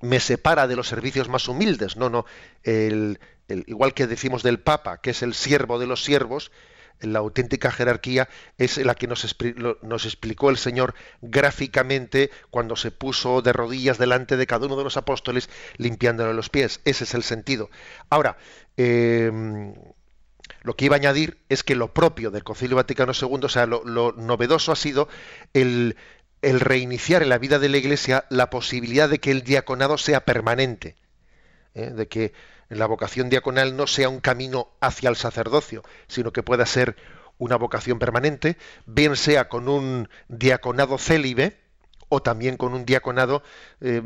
me 0.01 0.19
separa 0.19 0.67
de 0.67 0.75
los 0.75 0.87
servicios 0.87 1.27
más 1.27 1.47
humildes, 1.47 1.97
no, 1.97 2.09
no, 2.09 2.25
el, 2.63 3.19
igual 3.47 3.93
que 3.93 4.07
decimos 4.07 4.43
del 4.43 4.59
Papa, 4.59 5.01
que 5.01 5.11
es 5.11 5.23
el 5.23 5.33
siervo 5.33 5.79
de 5.79 5.87
los 5.87 6.03
siervos, 6.03 6.51
la 7.01 7.19
auténtica 7.19 7.71
jerarquía 7.71 8.27
es 8.57 8.77
la 8.77 8.95
que 8.95 9.07
nos, 9.07 9.23
explicó 9.23 10.49
el 10.49 10.57
Señor 10.57 10.95
gráficamente 11.21 12.31
cuando 12.49 12.75
se 12.75 12.91
puso 12.91 13.41
de 13.41 13.53
rodillas 13.53 13.97
delante 13.97 14.37
de 14.37 14.47
cada 14.47 14.65
uno 14.65 14.77
de 14.77 14.83
los 14.83 14.97
apóstoles 14.97 15.49
limpiándole 15.77 16.33
los 16.33 16.49
pies. 16.49 16.81
Ese 16.85 17.03
es 17.03 17.13
el 17.13 17.23
sentido. 17.23 17.69
Ahora, 18.09 18.37
em, 18.77 19.73
lo 20.61 20.75
que 20.75 20.85
iba 20.85 20.95
a 20.95 20.99
añadir 20.99 21.37
es 21.49 21.63
que 21.63 21.75
lo 21.75 21.93
propio 21.93 22.31
del 22.31 22.43
Concilio 22.43 22.75
Vaticano 22.75 23.13
II, 23.13 23.39
o 23.43 23.49
sea, 23.49 23.65
lo, 23.65 24.13
novedoso 24.13 24.71
ha 24.71 24.75
sido 24.75 25.07
el, 25.53 25.95
reiniciar 26.41 27.23
en 27.23 27.29
la 27.29 27.37
vida 27.37 27.59
de 27.59 27.69
la 27.69 27.77
Iglesia 27.77 28.25
la 28.29 28.49
posibilidad 28.49 29.09
de 29.09 29.19
que 29.19 29.31
el 29.31 29.43
diaconado 29.43 29.97
sea 29.97 30.25
permanente, 30.25 30.95
¿eh? 31.73 31.91
de 31.91 32.07
que 32.07 32.33
la 32.69 32.85
vocación 32.85 33.29
diaconal 33.29 33.75
no 33.77 33.87
sea 33.87 34.09
un 34.09 34.19
camino 34.19 34.69
hacia 34.81 35.09
el 35.09 35.15
sacerdocio, 35.15 35.83
sino 36.07 36.31
que 36.31 36.43
pueda 36.43 36.65
ser 36.65 36.97
una 37.37 37.55
vocación 37.55 37.99
permanente, 37.99 38.57
bien 38.85 39.15
sea 39.15 39.47
con 39.47 39.69
un 39.69 40.09
diaconado 40.27 40.97
célibe 40.97 41.57
o 42.09 42.21
también 42.21 42.57
con 42.57 42.73
un 42.73 42.85
diaconado 42.85 43.43
eh, 43.81 44.01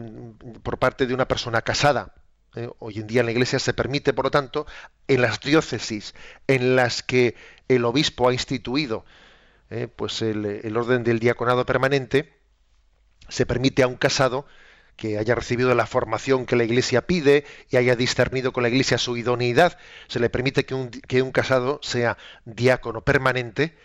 por 0.64 0.78
parte 0.78 1.08
de 1.08 1.14
una 1.14 1.28
persona 1.28 1.62
casada. 1.62 2.14
Eh, 2.56 2.70
hoy 2.80 3.00
en 3.00 3.08
día 3.08 3.22
en 3.22 3.28
la 3.28 3.32
Iglesia 3.32 3.60
se 3.60 3.74
permite, 3.74 4.14
por 4.14 4.26
lo 4.26 4.32
tanto, 4.32 4.68
en 5.08 5.22
las 5.22 5.40
diócesis 5.40 6.14
en 6.48 6.76
las 6.76 7.04
que 7.04 7.36
el 7.68 7.86
obispo 7.86 8.28
ha 8.28 8.34
instituido 8.34 9.06
eh, 9.70 9.88
pues 9.88 10.22
el 10.22 10.76
orden 10.76 11.06
del 11.06 11.20
diaconado 11.20 11.66
permanente, 11.66 12.38
se 13.30 13.46
permite 13.46 13.84
a 13.84 13.88
un 13.88 13.96
casado 13.96 14.46
que 14.96 15.18
haya 15.18 15.36
recibido 15.36 15.74
la 15.76 15.88
formación 15.88 16.46
que 16.46 16.56
la 16.56 16.64
Iglesia 16.64 17.06
pide 17.06 17.46
y 17.70 17.78
haya 17.78 17.96
discernido 17.96 18.54
con 18.54 18.64
la 18.64 18.70
Iglesia 18.70 18.98
su 18.98 19.18
idoneidad, 19.18 19.78
se 20.08 20.20
le 20.20 20.30
permite 20.30 20.66
que 20.66 20.76
un, 20.76 20.90
que 20.90 21.22
un 21.22 21.32
casado 21.32 21.80
sea 21.82 22.18
diácono 22.46 23.02
permanente 23.02 23.76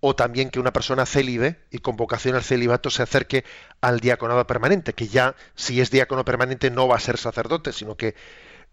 o 0.00 0.14
también 0.14 0.50
que 0.50 0.60
una 0.60 0.72
persona 0.72 1.06
célibe 1.06 1.56
y 1.70 1.78
con 1.78 1.96
vocación 1.96 2.36
al 2.36 2.42
celibato 2.42 2.90
se 2.90 3.02
acerque 3.02 3.44
al 3.80 4.00
diaconado 4.00 4.46
permanente, 4.46 4.92
que 4.92 5.08
ya 5.08 5.34
si 5.54 5.80
es 5.80 5.90
diácono 5.90 6.24
permanente 6.24 6.70
no 6.70 6.86
va 6.88 6.96
a 6.96 7.00
ser 7.00 7.18
sacerdote, 7.18 7.72
sino 7.72 7.96
que 7.96 8.14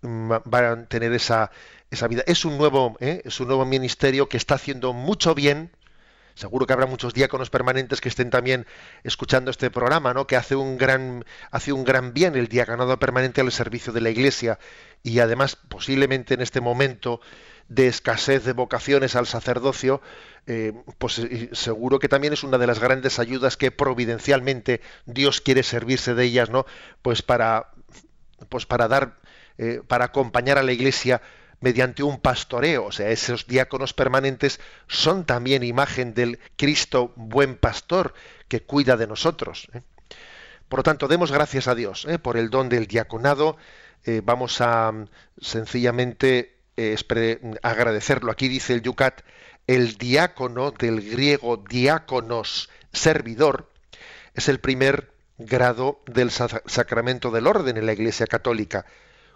mm, 0.01 0.31
va 0.31 0.71
a 0.71 0.85
tener 0.85 1.13
esa, 1.13 1.51
esa 1.89 2.07
vida. 2.07 2.23
Es 2.27 2.45
un 2.45 2.57
nuevo, 2.57 2.97
¿eh? 2.99 3.21
es 3.25 3.39
un 3.39 3.47
nuevo 3.47 3.65
ministerio 3.65 4.27
que 4.27 4.37
está 4.37 4.55
haciendo 4.55 4.93
mucho 4.93 5.33
bien 5.33 5.71
Seguro 6.35 6.65
que 6.65 6.73
habrá 6.73 6.85
muchos 6.85 7.13
diáconos 7.13 7.49
permanentes 7.49 8.01
que 8.01 8.09
estén 8.09 8.29
también 8.29 8.65
escuchando 9.03 9.51
este 9.51 9.69
programa, 9.69 10.13
¿no? 10.13 10.25
Que 10.25 10.35
hace 10.35 10.55
un 10.55 10.77
gran, 10.77 11.25
hace 11.51 11.71
un 11.71 11.83
gran 11.83 12.13
bien 12.13 12.35
el 12.35 12.47
diaconado 12.47 12.97
permanente 12.97 13.41
al 13.41 13.51
servicio 13.51 13.93
de 13.93 14.01
la 14.01 14.09
Iglesia 14.09 14.57
y 15.03 15.19
además 15.19 15.55
posiblemente 15.55 16.33
en 16.33 16.41
este 16.41 16.61
momento 16.61 17.21
de 17.69 17.87
escasez 17.87 18.43
de 18.43 18.53
vocaciones 18.53 19.15
al 19.15 19.27
sacerdocio, 19.27 20.01
eh, 20.47 20.73
pues 20.97 21.19
eh, 21.19 21.49
seguro 21.53 21.99
que 21.99 22.09
también 22.09 22.33
es 22.33 22.43
una 22.43 22.57
de 22.57 22.67
las 22.67 22.79
grandes 22.79 23.19
ayudas 23.19 23.57
que 23.57 23.71
providencialmente 23.71 24.81
Dios 25.05 25.41
quiere 25.41 25.63
servirse 25.63 26.13
de 26.13 26.25
ellas, 26.25 26.49
¿no? 26.49 26.65
Pues 27.01 27.21
para, 27.21 27.71
pues 28.49 28.65
para 28.65 28.87
dar, 28.87 29.17
eh, 29.57 29.81
para 29.87 30.05
acompañar 30.05 30.57
a 30.57 30.63
la 30.63 30.71
Iglesia 30.71 31.21
mediante 31.59 32.03
un 32.03 32.19
pastoreo, 32.19 32.85
o 32.85 32.91
sea, 32.91 33.09
esos 33.09 33.47
diáconos 33.47 33.93
permanentes 33.93 34.59
son 34.87 35.25
también 35.25 35.63
imagen 35.63 36.13
del 36.13 36.39
Cristo 36.57 37.13
buen 37.15 37.55
pastor 37.55 38.13
que 38.47 38.61
cuida 38.63 38.97
de 38.97 39.07
nosotros. 39.07 39.69
¿eh? 39.73 39.81
Por 40.67 40.79
lo 40.79 40.83
tanto, 40.83 41.07
demos 41.07 41.31
gracias 41.31 41.67
a 41.67 41.75
Dios 41.75 42.05
¿eh? 42.05 42.19
por 42.19 42.37
el 42.37 42.49
don 42.49 42.69
del 42.69 42.87
diaconado. 42.87 43.57
Eh, 44.05 44.21
vamos 44.23 44.59
a 44.61 44.91
mm, 44.91 45.07
sencillamente 45.39 46.57
agradecerlo. 47.61 48.31
Aquí 48.31 48.47
dice 48.47 48.73
el 48.73 48.81
Yucat, 48.81 49.21
el 49.67 49.97
diácono 49.97 50.71
del 50.71 51.07
griego 51.07 51.57
diáconos, 51.57 52.69
servidor, 52.91 53.71
es 54.33 54.49
el 54.49 54.59
primer 54.59 55.13
grado 55.37 56.01
del 56.07 56.31
sacramento 56.31 57.31
del 57.31 57.47
orden 57.47 57.77
en 57.77 57.85
la 57.85 57.93
Iglesia 57.93 58.25
Católica 58.27 58.85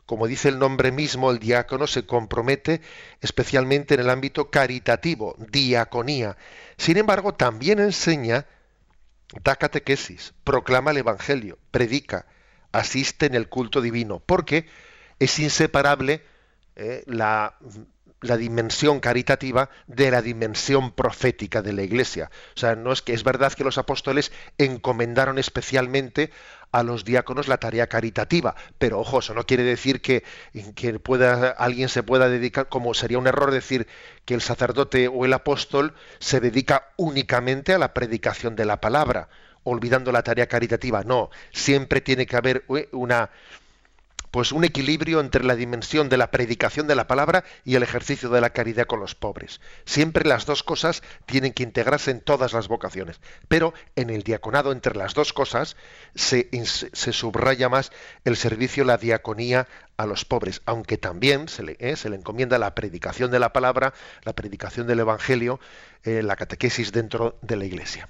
como 0.08 0.26
dice 0.26 0.48
el 0.48 0.58
nombre 0.58 0.94
mismo, 0.94 1.30
el 1.30 1.38
diácono 1.38 1.86
se 1.86 2.06
compromete 2.06 2.82
especialmente 3.22 3.94
en 3.94 4.00
el 4.00 4.10
ámbito 4.10 4.50
caritativo, 4.50 5.36
diaconía. 5.52 6.38
Sin 6.78 6.96
embargo, 6.96 7.34
también 7.34 7.80
enseña, 7.80 8.48
da 9.44 9.58
catequesis, 9.58 10.34
proclama 10.46 10.92
el 10.92 10.98
Evangelio, 10.98 11.60
predica, 11.72 12.26
asiste 12.72 13.26
en 13.26 13.36
el 13.36 13.50
culto 13.50 13.82
divino, 13.82 14.22
porque 14.26 14.66
es 15.20 15.40
inseparable 15.40 16.24
eh, 16.78 17.04
la 17.06 17.58
la 18.22 18.38
dimensión 18.38 19.00
caritativa 19.00 19.70
de 19.86 20.12
la 20.12 20.22
dimensión 20.22 20.92
profética 20.92 21.62
de 21.62 21.74
la 21.74 21.84
Iglesia. 21.84 22.32
O 22.56 22.60
sea, 22.60 22.76
no 22.76 22.92
es 22.92 23.02
que 23.02 23.14
es 23.14 23.24
verdad 23.24 23.54
que 23.54 23.64
los 23.64 23.78
apóstoles 23.78 24.32
encomendaron 24.58 25.38
especialmente 25.38 26.32
a 26.72 26.84
los 26.84 27.06
diáconos 27.06 27.48
la 27.48 27.58
tarea 27.58 27.88
caritativa, 27.88 28.56
pero 28.78 29.00
ojo, 29.00 29.20
eso 29.20 29.34
no 29.34 29.46
quiere 29.46 29.64
decir 29.64 30.02
que, 30.02 30.24
que 30.76 31.00
pueda, 31.00 31.52
alguien 31.52 31.90
se 31.90 32.04
pueda 32.04 32.28
dedicar, 32.28 32.68
como 32.68 32.94
sería 32.94 33.18
un 33.18 33.28
error 33.28 33.52
decir 33.52 33.88
que 34.26 34.34
el 34.34 34.42
sacerdote 34.42 35.08
o 35.08 35.26
el 35.26 35.34
apóstol 35.34 35.94
se 36.20 36.40
dedica 36.40 36.90
únicamente 36.98 37.74
a 37.74 37.78
la 37.78 37.94
predicación 37.94 38.56
de 38.56 38.66
la 38.66 38.82
palabra, 38.82 39.30
olvidando 39.64 40.12
la 40.12 40.24
tarea 40.24 40.48
caritativa. 40.48 41.04
No, 41.04 41.30
siempre 41.54 42.02
tiene 42.02 42.26
que 42.26 42.36
haber 42.36 42.66
eh, 42.70 42.90
una 42.92 43.30
pues 44.32 44.52
un 44.52 44.64
equilibrio 44.64 45.20
entre 45.20 45.44
la 45.44 45.56
dimensión 45.56 46.10
de 46.10 46.18
la 46.18 46.32
predicación 46.32 46.88
de 46.88 46.96
la 46.96 47.08
palabra 47.08 47.44
y 47.66 47.76
el 47.76 47.84
ejercicio 47.84 48.30
de 48.30 48.42
la 48.42 48.52
caridad 48.52 48.86
con 48.86 49.00
los 49.00 49.16
pobres. 49.16 49.62
Siempre 49.86 50.26
las 50.26 50.46
dos 50.46 50.64
cosas 50.64 51.02
tienen 51.26 51.54
que 51.54 51.64
integrarse 51.64 52.12
en 52.12 52.22
todas 52.22 52.54
las 52.54 52.68
vocaciones, 52.68 53.20
pero 53.48 53.74
en 53.96 54.10
el 54.10 54.24
diaconado 54.24 54.72
entre 54.72 54.96
las 54.96 55.14
dos 55.14 55.34
cosas 55.34 55.76
se, 56.16 56.50
subraya 56.94 57.70
más 57.70 57.92
el 58.26 58.38
servicio, 58.38 58.84
la 58.84 58.98
diaconía 58.98 59.68
a 59.98 60.06
los 60.06 60.26
pobres, 60.26 60.62
aunque 60.66 60.98
también 60.98 61.48
se 61.50 61.64
le, 61.64 61.78
eh, 61.80 61.96
encomienda 62.04 62.58
la 62.58 62.76
predicación 62.76 63.32
de 63.32 63.40
la 63.40 63.54
palabra, 63.54 63.94
la 64.24 64.34
predicación 64.34 64.88
del 64.88 65.00
Evangelio, 65.00 65.60
eh, 66.04 66.22
la 66.24 66.36
catequesis 66.36 66.92
dentro 66.92 67.38
de 67.42 67.56
la 67.56 67.66
Iglesia. 67.66 68.10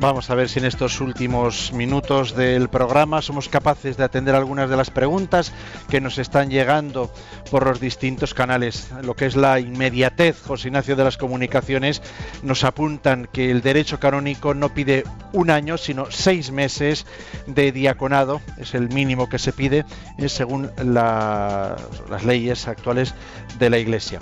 Vamos 0.00 0.30
a 0.30 0.36
ver 0.36 0.48
si 0.48 0.60
en 0.60 0.64
estos 0.64 1.00
últimos 1.00 1.72
minutos 1.72 2.36
del 2.36 2.68
programa 2.68 3.20
somos 3.20 3.48
capaces 3.48 3.96
de 3.96 4.04
atender 4.04 4.36
algunas 4.36 4.70
de 4.70 4.76
las 4.76 4.90
preguntas 4.90 5.52
que 5.90 6.00
nos 6.00 6.18
están 6.18 6.50
llegando 6.50 7.12
por 7.50 7.66
los 7.66 7.80
distintos 7.80 8.32
canales. 8.32 8.92
Lo 9.02 9.16
que 9.16 9.26
es 9.26 9.34
la 9.34 9.58
inmediatez, 9.58 10.40
José 10.40 10.68
Ignacio 10.68 10.94
de 10.94 11.02
las 11.02 11.16
Comunicaciones, 11.16 12.00
nos 12.44 12.62
apuntan 12.62 13.28
que 13.32 13.50
el 13.50 13.60
derecho 13.60 13.98
canónico 13.98 14.54
no 14.54 14.72
pide 14.72 15.02
un 15.32 15.50
año, 15.50 15.76
sino 15.76 16.12
seis 16.12 16.52
meses 16.52 17.04
de 17.48 17.72
diaconado, 17.72 18.40
es 18.56 18.74
el 18.74 18.90
mínimo 18.90 19.28
que 19.28 19.40
se 19.40 19.52
pide 19.52 19.84
eh, 20.16 20.28
según 20.28 20.70
las 20.76 22.24
leyes 22.24 22.68
actuales 22.68 23.16
de 23.58 23.68
la 23.68 23.78
Iglesia. 23.78 24.20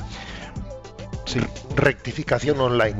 Sí. 1.27 1.41
Rectificación 1.75 2.61
online. 2.61 2.97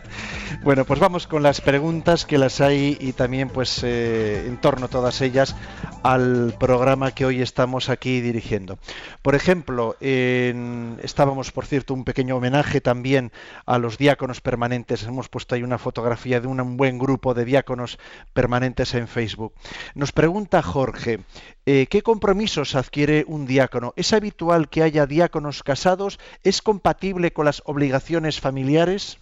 bueno, 0.64 0.86
pues 0.86 0.98
vamos 0.98 1.26
con 1.26 1.42
las 1.42 1.60
preguntas 1.60 2.24
que 2.24 2.38
las 2.38 2.60
hay 2.62 2.96
y 2.98 3.12
también 3.12 3.50
pues 3.50 3.84
eh, 3.84 4.46
en 4.46 4.58
torno 4.60 4.86
a 4.86 4.88
todas 4.88 5.20
ellas 5.20 5.54
al 6.02 6.54
programa 6.58 7.12
que 7.12 7.26
hoy 7.26 7.42
estamos 7.42 7.90
aquí 7.90 8.22
dirigiendo. 8.22 8.78
Por 9.20 9.34
ejemplo, 9.34 9.96
estábamos, 10.00 11.52
por 11.52 11.66
cierto, 11.66 11.92
un 11.92 12.04
pequeño 12.04 12.36
homenaje 12.36 12.80
también 12.80 13.30
a 13.66 13.78
los 13.78 13.98
diáconos 13.98 14.40
permanentes. 14.40 15.02
Hemos 15.04 15.28
puesto 15.28 15.54
ahí 15.54 15.62
una 15.62 15.78
fotografía 15.78 16.40
de 16.40 16.48
un 16.48 16.78
buen 16.78 16.98
grupo 16.98 17.34
de 17.34 17.44
diáconos 17.44 17.98
permanentes 18.32 18.94
en 18.94 19.06
Facebook. 19.06 19.52
Nos 19.94 20.12
pregunta 20.12 20.62
Jorge, 20.62 21.20
eh, 21.66 21.86
¿qué 21.90 22.02
compromisos 22.02 22.74
adquiere 22.74 23.24
un 23.28 23.46
diácono? 23.46 23.92
¿Es 23.96 24.12
habitual 24.14 24.68
que 24.70 24.82
haya 24.82 25.06
diáconos 25.06 25.62
casados? 25.62 26.18
¿Es 26.42 26.62
compatible 26.62 27.32
con 27.32 27.44
obligaciones 27.64 28.40
familiares? 28.40 29.18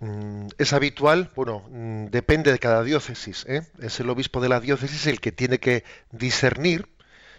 Mm, 0.00 0.48
es 0.58 0.72
habitual, 0.72 1.30
bueno, 1.36 1.64
mm, 1.70 2.06
depende 2.06 2.50
de 2.50 2.58
cada 2.58 2.82
diócesis. 2.82 3.44
¿eh? 3.48 3.62
Es 3.80 4.00
el 4.00 4.10
obispo 4.10 4.40
de 4.40 4.48
la 4.48 4.58
diócesis 4.58 5.06
el 5.06 5.20
que 5.20 5.30
tiene 5.30 5.58
que 5.58 5.84
discernir 6.10 6.88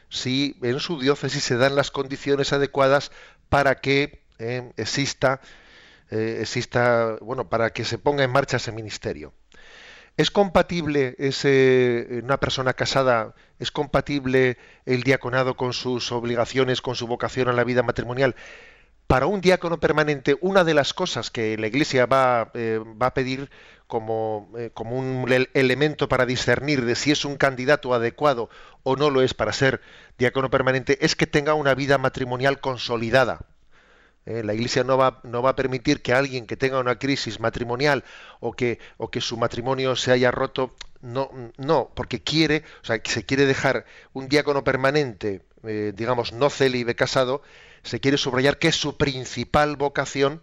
si 0.09 0.55
en 0.61 0.79
su 0.79 0.99
diócesis 0.99 1.43
se 1.43 1.57
dan 1.57 1.75
las 1.75 1.91
condiciones 1.91 2.53
adecuadas 2.53 3.11
para 3.49 3.81
que 3.81 4.23
¿eh? 4.39 4.71
exista, 4.77 5.41
eh, 6.11 6.37
exista, 6.41 7.17
bueno, 7.21 7.49
para 7.49 7.71
que 7.71 7.83
se 7.83 7.97
ponga 7.97 8.23
en 8.23 8.31
marcha 8.31 8.57
ese 8.57 8.71
ministerio. 8.71 9.33
¿Es 10.15 10.29
compatible 10.29 11.15
ese, 11.17 12.21
una 12.23 12.39
persona 12.39 12.73
casada, 12.73 13.33
es 13.59 13.71
compatible 13.71 14.57
el 14.85 15.01
diaconado 15.01 15.57
con 15.57 15.73
sus 15.73 16.11
obligaciones, 16.11 16.81
con 16.81 16.95
su 16.95 17.07
vocación 17.07 17.49
a 17.49 17.53
la 17.53 17.63
vida 17.63 17.81
matrimonial? 17.81 18.35
Para 19.07 19.27
un 19.27 19.41
diácono 19.41 19.79
permanente, 19.79 20.37
una 20.41 20.63
de 20.63 20.73
las 20.73 20.93
cosas 20.93 21.29
que 21.29 21.57
la 21.57 21.67
Iglesia 21.67 22.05
va, 22.05 22.51
eh, 22.53 22.79
va 23.01 23.07
a 23.07 23.13
pedir 23.13 23.49
como, 23.87 24.49
eh, 24.57 24.71
como 24.73 24.97
un 24.97 25.31
elemento 25.53 26.09
para 26.09 26.25
discernir 26.25 26.83
de 26.85 26.95
si 26.95 27.11
es 27.11 27.25
un 27.25 27.37
candidato 27.37 27.93
adecuado 27.93 28.49
o 28.81 28.95
no 28.95 29.09
lo 29.09 29.21
es 29.21 29.33
para 29.33 29.53
ser 29.53 29.81
diácono 30.17 30.49
permanente 30.49 31.05
es 31.05 31.15
que 31.15 31.27
tenga 31.27 31.53
una 31.53 31.75
vida 31.75 31.97
matrimonial 31.97 32.59
consolidada. 32.59 33.45
Eh, 34.25 34.43
la 34.43 34.53
Iglesia 34.53 34.83
no 34.83 34.97
va, 34.97 35.19
no 35.23 35.41
va 35.41 35.51
a 35.51 35.55
permitir 35.55 36.01
que 36.01 36.13
alguien 36.13 36.47
que 36.47 36.57
tenga 36.57 36.79
una 36.79 36.97
crisis 36.97 37.39
matrimonial 37.39 38.03
o 38.39 38.53
que, 38.53 38.79
o 38.97 39.11
que 39.11 39.21
su 39.21 39.37
matrimonio 39.37 39.95
se 39.95 40.11
haya 40.11 40.31
roto, 40.31 40.75
no, 41.01 41.29
no, 41.57 41.91
porque 41.93 42.23
quiere, 42.23 42.63
o 42.81 42.85
sea, 42.85 43.01
se 43.03 43.25
quiere 43.25 43.45
dejar 43.45 43.85
un 44.13 44.29
diácono 44.29 44.63
permanente, 44.63 45.41
digamos, 45.61 46.33
no 46.33 46.49
célibe 46.49 46.95
casado, 46.95 47.41
se 47.83 47.99
quiere 47.99 48.17
subrayar 48.17 48.57
que 48.57 48.71
su 48.71 48.97
principal 48.97 49.75
vocación 49.75 50.41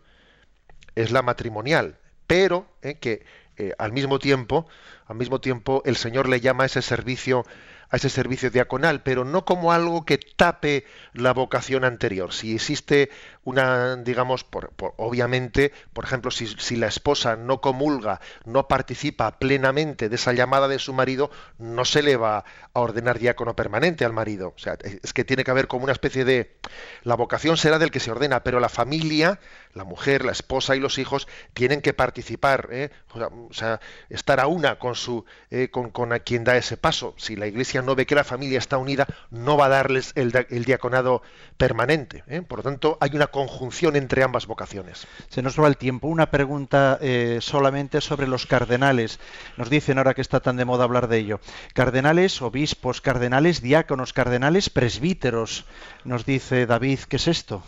es 0.95 1.11
la 1.11 1.23
matrimonial, 1.23 1.99
pero 2.27 2.67
eh, 2.83 2.99
que 2.99 3.25
eh, 3.57 3.73
al 3.79 3.93
mismo 3.93 4.19
tiempo, 4.19 4.67
al 5.11 5.17
mismo 5.17 5.41
tiempo, 5.41 5.83
el 5.87 5.97
Señor 5.97 6.29
le 6.29 6.41
llama 6.41 6.63
a 6.63 6.67
ese 6.67 6.83
servicio 6.83 7.45
a 7.91 7.97
ese 7.97 8.09
servicio 8.09 8.51
diaconal, 8.51 9.03
pero 9.03 9.25
no 9.25 9.45
como 9.45 9.73
algo 9.73 10.05
que 10.05 10.19
tape 10.19 10.85
la 11.13 11.33
vocación 11.33 11.85
anterior. 11.85 12.33
Si 12.33 12.55
existe 12.55 13.11
una, 13.43 13.97
digamos, 13.97 14.45
por, 14.45 14.73
obviamente, 14.97 15.73
por 15.93 16.05
ejemplo, 16.05 16.31
si, 16.31 16.47
si, 16.47 16.77
la 16.77 16.87
esposa 16.87 17.37
no 17.37 17.61
comulga, 17.61 18.21
no 18.45 18.69
participa 18.69 19.39
plenamente 19.39 20.09
de 20.09 20.15
esa 20.15 20.33
llamada 20.33 20.69
de 20.69 20.79
su 20.79 20.93
marido, 20.93 21.31
no 21.59 21.85
se 21.85 22.03
le 22.03 22.17
va 22.17 22.45
a 22.75 22.81
ordenar 22.81 23.19
diácono 23.19 23.57
permanente 23.57 24.05
al 24.05 24.13
marido. 24.13 24.55
O 24.55 24.59
sea, 24.59 24.77
es 25.03 25.13
que 25.13 25.25
tiene 25.25 25.43
que 25.43 25.51
haber 25.51 25.67
como 25.67 25.85
una 25.85 25.93
especie 25.93 26.25
de... 26.25 26.57
La 27.03 27.17
vocación 27.17 27.57
será 27.57 27.81
del 27.81 27.91
que 27.91 27.99
se 27.99 28.13
ordena, 28.13 28.45
pero 28.45 28.61
la 28.61 28.69
familia, 28.69 29.41
la 29.75 29.85
mujer, 29.85 30.25
la 30.25 30.33
esposa 30.33 30.77
y 30.77 30.81
los 30.81 30.99
hijos 30.99 31.27
tienen 31.55 31.81
que 31.81 31.93
participar, 31.93 32.69
¿eh? 32.71 32.91
o, 33.15 33.53
sea, 33.53 33.81
estar 34.11 34.39
a 34.39 34.47
una 34.47 34.79
con, 34.79 34.95
su, 35.01 35.25
eh, 35.51 35.69
con, 35.71 35.91
con, 35.91 36.13
a 36.13 36.21
quien 36.21 36.45
da 36.45 36.57
ese 36.57 36.77
paso. 36.77 37.15
Si 37.17 37.35
la 37.35 37.47
Iglesia 37.47 37.83
no 37.83 37.97
ve 37.97 38.07
que 38.07 38.15
la 38.15 38.25
familia 38.25 38.59
está 38.59 38.79
unida, 38.79 39.07
no 39.31 39.57
va 39.57 39.67
a 39.67 39.71
darles 39.71 40.13
el, 40.15 40.47
el 40.51 40.65
diaconado 40.65 41.23
permanente. 41.57 42.23
¿eh? 42.29 42.43
Por 42.43 42.61
lo 42.61 42.63
tanto, 42.63 42.97
hay 43.01 43.11
una 43.15 43.27
conjunción 43.27 43.97
entre 43.97 44.23
ambas 44.23 44.47
vocaciones. 44.47 45.07
Se 45.29 45.43
nos 45.43 45.59
va 45.59 45.67
el 45.67 45.77
tiempo. 45.77 46.09
Una 46.09 46.31
pregunta 46.31 46.99
eh, 47.01 47.39
solamente 47.41 48.01
sobre 48.01 48.27
los 48.27 48.47
cardenales. 48.47 49.19
Nos 49.57 49.71
dicen 49.71 49.99
ahora 49.99 50.15
que 50.15 50.21
está 50.23 50.41
tan 50.41 50.57
de 50.57 50.65
moda 50.65 50.85
hablar 50.85 51.09
de 51.09 51.19
ello. 51.19 51.41
Cardenales, 51.75 52.41
obispos, 52.43 53.01
cardenales, 53.01 53.63
diáconos, 53.63 54.13
cardenales, 54.13 54.71
presbíteros. 54.71 55.65
Nos 56.05 56.25
dice 56.25 56.67
David, 56.67 57.01
¿qué 57.09 57.17
es 57.17 57.29
esto? 57.29 57.63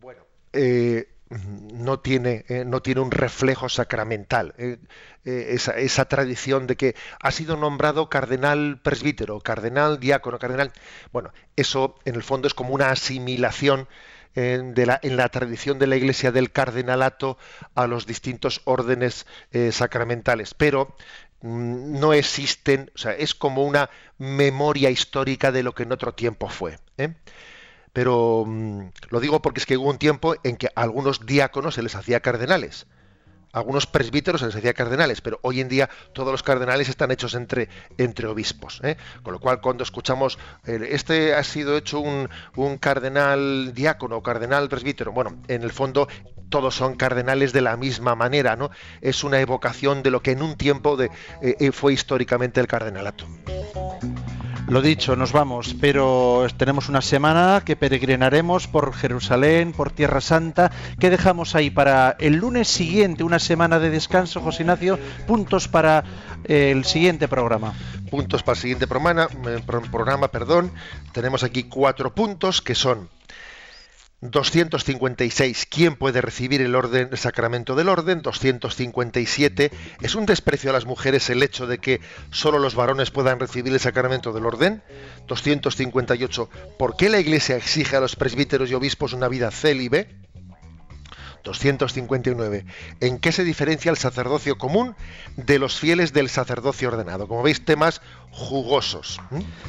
Bueno, 0.00 0.22
eh, 0.52 1.08
no 1.30 2.00
tiene, 2.00 2.44
eh, 2.48 2.64
no 2.64 2.80
tiene 2.80 3.00
un 3.00 3.10
reflejo 3.10 3.68
sacramental. 3.68 4.54
esa, 5.24 5.76
esa, 5.76 6.06
tradición 6.06 6.66
de 6.66 6.76
que 6.76 6.94
ha 7.20 7.30
sido 7.30 7.56
nombrado 7.56 8.08
cardenal 8.08 8.80
presbítero, 8.82 9.40
cardenal 9.40 10.00
diácono, 10.00 10.38
cardenal. 10.38 10.72
Bueno, 11.12 11.32
eso 11.56 11.96
en 12.04 12.14
el 12.14 12.22
fondo 12.22 12.48
es 12.48 12.54
como 12.54 12.74
una 12.74 12.90
asimilación 12.90 13.88
en, 14.34 15.16
la, 15.16 15.28
tradición 15.28 15.78
de 15.78 15.86
la 15.86 15.96
Iglesia 15.96 16.32
del 16.32 16.52
cardenalato 16.52 17.38
a 17.74 17.86
los 17.86 18.06
distintos 18.06 18.60
órdenes 18.64 19.26
eh, 19.52 19.72
sacramentales, 19.72 20.54
pero 20.54 20.94
mm, 21.40 21.98
no 21.98 22.12
existen, 22.12 22.90
o 22.94 22.98
sea, 22.98 23.12
es 23.12 23.34
como 23.34 23.64
una 23.64 23.90
memoria 24.18 24.90
histórica 24.90 25.50
de 25.52 25.62
lo 25.62 25.74
que 25.74 25.84
en 25.84 25.92
otro 25.92 26.14
tiempo 26.14 26.48
fue. 26.48 26.78
¿Eh? 27.88 27.90
Pero 27.92 28.44
mm, 28.46 28.90
lo 29.10 29.20
digo 29.20 29.40
porque 29.42 29.60
es 29.60 29.66
que 29.66 29.76
hubo 29.76 29.90
un 29.90 29.98
tiempo 29.98 30.34
en 30.44 30.56
que 30.56 30.68
a 30.74 30.82
algunos 30.82 31.26
diáconos 31.26 31.74
se 31.74 31.82
les 31.82 31.94
hacía 31.94 32.20
cardenales 32.20 32.86
algunos 33.52 33.86
presbíteros 33.86 34.40
se 34.40 34.46
les 34.46 34.54
decía 34.54 34.74
cardenales, 34.74 35.20
pero 35.20 35.38
hoy 35.42 35.60
en 35.60 35.68
día 35.68 35.88
todos 36.12 36.32
los 36.32 36.42
cardenales 36.42 36.88
están 36.88 37.10
hechos 37.10 37.34
entre, 37.34 37.68
entre 37.96 38.26
obispos. 38.26 38.80
¿eh? 38.82 38.96
Con 39.22 39.32
lo 39.32 39.40
cual, 39.40 39.60
cuando 39.60 39.82
escuchamos, 39.82 40.38
este 40.64 41.34
ha 41.34 41.42
sido 41.44 41.76
hecho 41.76 42.00
un, 42.00 42.28
un 42.56 42.78
cardenal 42.78 43.72
diácono 43.74 44.16
o 44.16 44.22
cardenal 44.22 44.68
presbítero, 44.68 45.12
bueno, 45.12 45.36
en 45.48 45.62
el 45.62 45.72
fondo 45.72 46.08
todos 46.48 46.74
son 46.74 46.96
cardenales 46.96 47.52
de 47.52 47.60
la 47.60 47.76
misma 47.76 48.14
manera, 48.14 48.56
¿no? 48.56 48.70
Es 49.02 49.22
una 49.22 49.38
evocación 49.40 50.02
de 50.02 50.10
lo 50.10 50.22
que 50.22 50.30
en 50.32 50.42
un 50.42 50.56
tiempo 50.56 51.00
eh, 51.00 51.10
eh, 51.42 51.72
fue 51.72 51.92
históricamente 51.92 52.60
el 52.60 52.66
cardenalato. 52.66 53.26
Lo 54.68 54.82
dicho, 54.82 55.16
nos 55.16 55.32
vamos, 55.32 55.74
pero 55.80 56.46
tenemos 56.58 56.90
una 56.90 57.00
semana 57.00 57.62
que 57.64 57.74
peregrinaremos 57.74 58.66
por 58.66 58.92
Jerusalén, 58.92 59.72
por 59.72 59.90
Tierra 59.90 60.20
Santa. 60.20 60.70
¿Qué 61.00 61.08
dejamos 61.08 61.54
ahí 61.54 61.70
para 61.70 62.16
el 62.20 62.34
lunes 62.34 62.68
siguiente, 62.68 63.24
una 63.24 63.38
semana 63.38 63.78
de 63.78 63.88
descanso, 63.88 64.42
José 64.42 64.64
Ignacio? 64.64 64.98
Puntos 65.26 65.68
para 65.68 66.04
eh, 66.44 66.70
el 66.70 66.84
siguiente 66.84 67.28
programa. 67.28 67.72
Puntos 68.10 68.42
para 68.42 68.56
el 68.56 68.60
siguiente 68.60 68.86
programa, 68.86 69.28
eh, 69.46 69.62
programa, 69.90 70.28
perdón. 70.28 70.70
Tenemos 71.12 71.44
aquí 71.44 71.62
cuatro 71.62 72.14
puntos 72.14 72.60
que 72.60 72.74
son 72.74 73.08
256. 74.20 75.66
¿Quién 75.66 75.94
puede 75.96 76.20
recibir 76.20 76.60
el 76.60 76.74
orden, 76.74 77.08
el 77.12 77.18
sacramento 77.18 77.76
del 77.76 77.88
orden? 77.88 78.20
257. 78.22 79.70
¿Es 80.00 80.14
un 80.14 80.26
desprecio 80.26 80.70
a 80.70 80.72
las 80.72 80.86
mujeres 80.86 81.30
el 81.30 81.42
hecho 81.42 81.66
de 81.66 81.78
que 81.78 82.00
solo 82.30 82.58
los 82.58 82.74
varones 82.74 83.10
puedan 83.10 83.38
recibir 83.38 83.72
el 83.72 83.80
sacramento 83.80 84.32
del 84.32 84.46
orden? 84.46 84.82
258. 85.28 86.50
¿Por 86.78 86.96
qué 86.96 87.08
la 87.08 87.20
Iglesia 87.20 87.56
exige 87.56 87.96
a 87.96 88.00
los 88.00 88.16
presbíteros 88.16 88.70
y 88.70 88.74
obispos 88.74 89.12
una 89.12 89.28
vida 89.28 89.50
célibe? 89.50 90.08
259. 91.44 92.66
¿En 93.00 93.18
qué 93.18 93.32
se 93.32 93.44
diferencia 93.44 93.90
el 93.90 93.96
sacerdocio 93.96 94.58
común 94.58 94.94
de 95.36 95.58
los 95.58 95.78
fieles 95.78 96.12
del 96.12 96.28
sacerdocio 96.28 96.88
ordenado? 96.88 97.28
Como 97.28 97.42
veis, 97.42 97.64
temas 97.64 98.02
jugosos. 98.30 99.20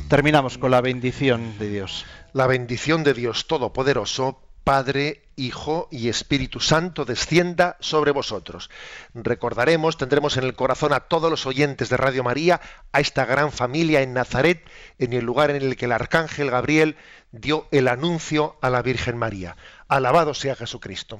Terminamos 0.09 0.57
con 0.57 0.71
la 0.71 0.81
bendición 0.81 1.57
de 1.59 1.69
Dios. 1.69 2.05
La 2.31 2.45
bendición 2.45 3.03
de 3.03 3.15
Dios 3.15 3.47
Todopoderoso, 3.47 4.39
Padre, 4.63 5.23
Hijo 5.35 5.87
y 5.89 6.09
Espíritu 6.09 6.59
Santo 6.59 7.03
descienda 7.03 7.75
sobre 7.79 8.11
vosotros. 8.11 8.69
Recordaremos, 9.15 9.97
tendremos 9.97 10.37
en 10.37 10.43
el 10.43 10.53
corazón 10.53 10.93
a 10.93 10.99
todos 10.99 11.31
los 11.31 11.47
oyentes 11.47 11.89
de 11.89 11.97
Radio 11.97 12.23
María, 12.23 12.61
a 12.91 12.99
esta 12.99 13.25
gran 13.25 13.51
familia 13.51 14.03
en 14.03 14.13
Nazaret, 14.13 14.63
en 14.99 15.13
el 15.13 15.25
lugar 15.25 15.49
en 15.49 15.63
el 15.63 15.75
que 15.75 15.85
el 15.85 15.91
arcángel 15.91 16.51
Gabriel 16.51 16.97
dio 17.31 17.67
el 17.71 17.87
anuncio 17.87 18.57
a 18.61 18.69
la 18.69 18.83
Virgen 18.83 19.17
María. 19.17 19.57
Alabado 19.87 20.35
sea 20.35 20.55
Jesucristo. 20.55 21.19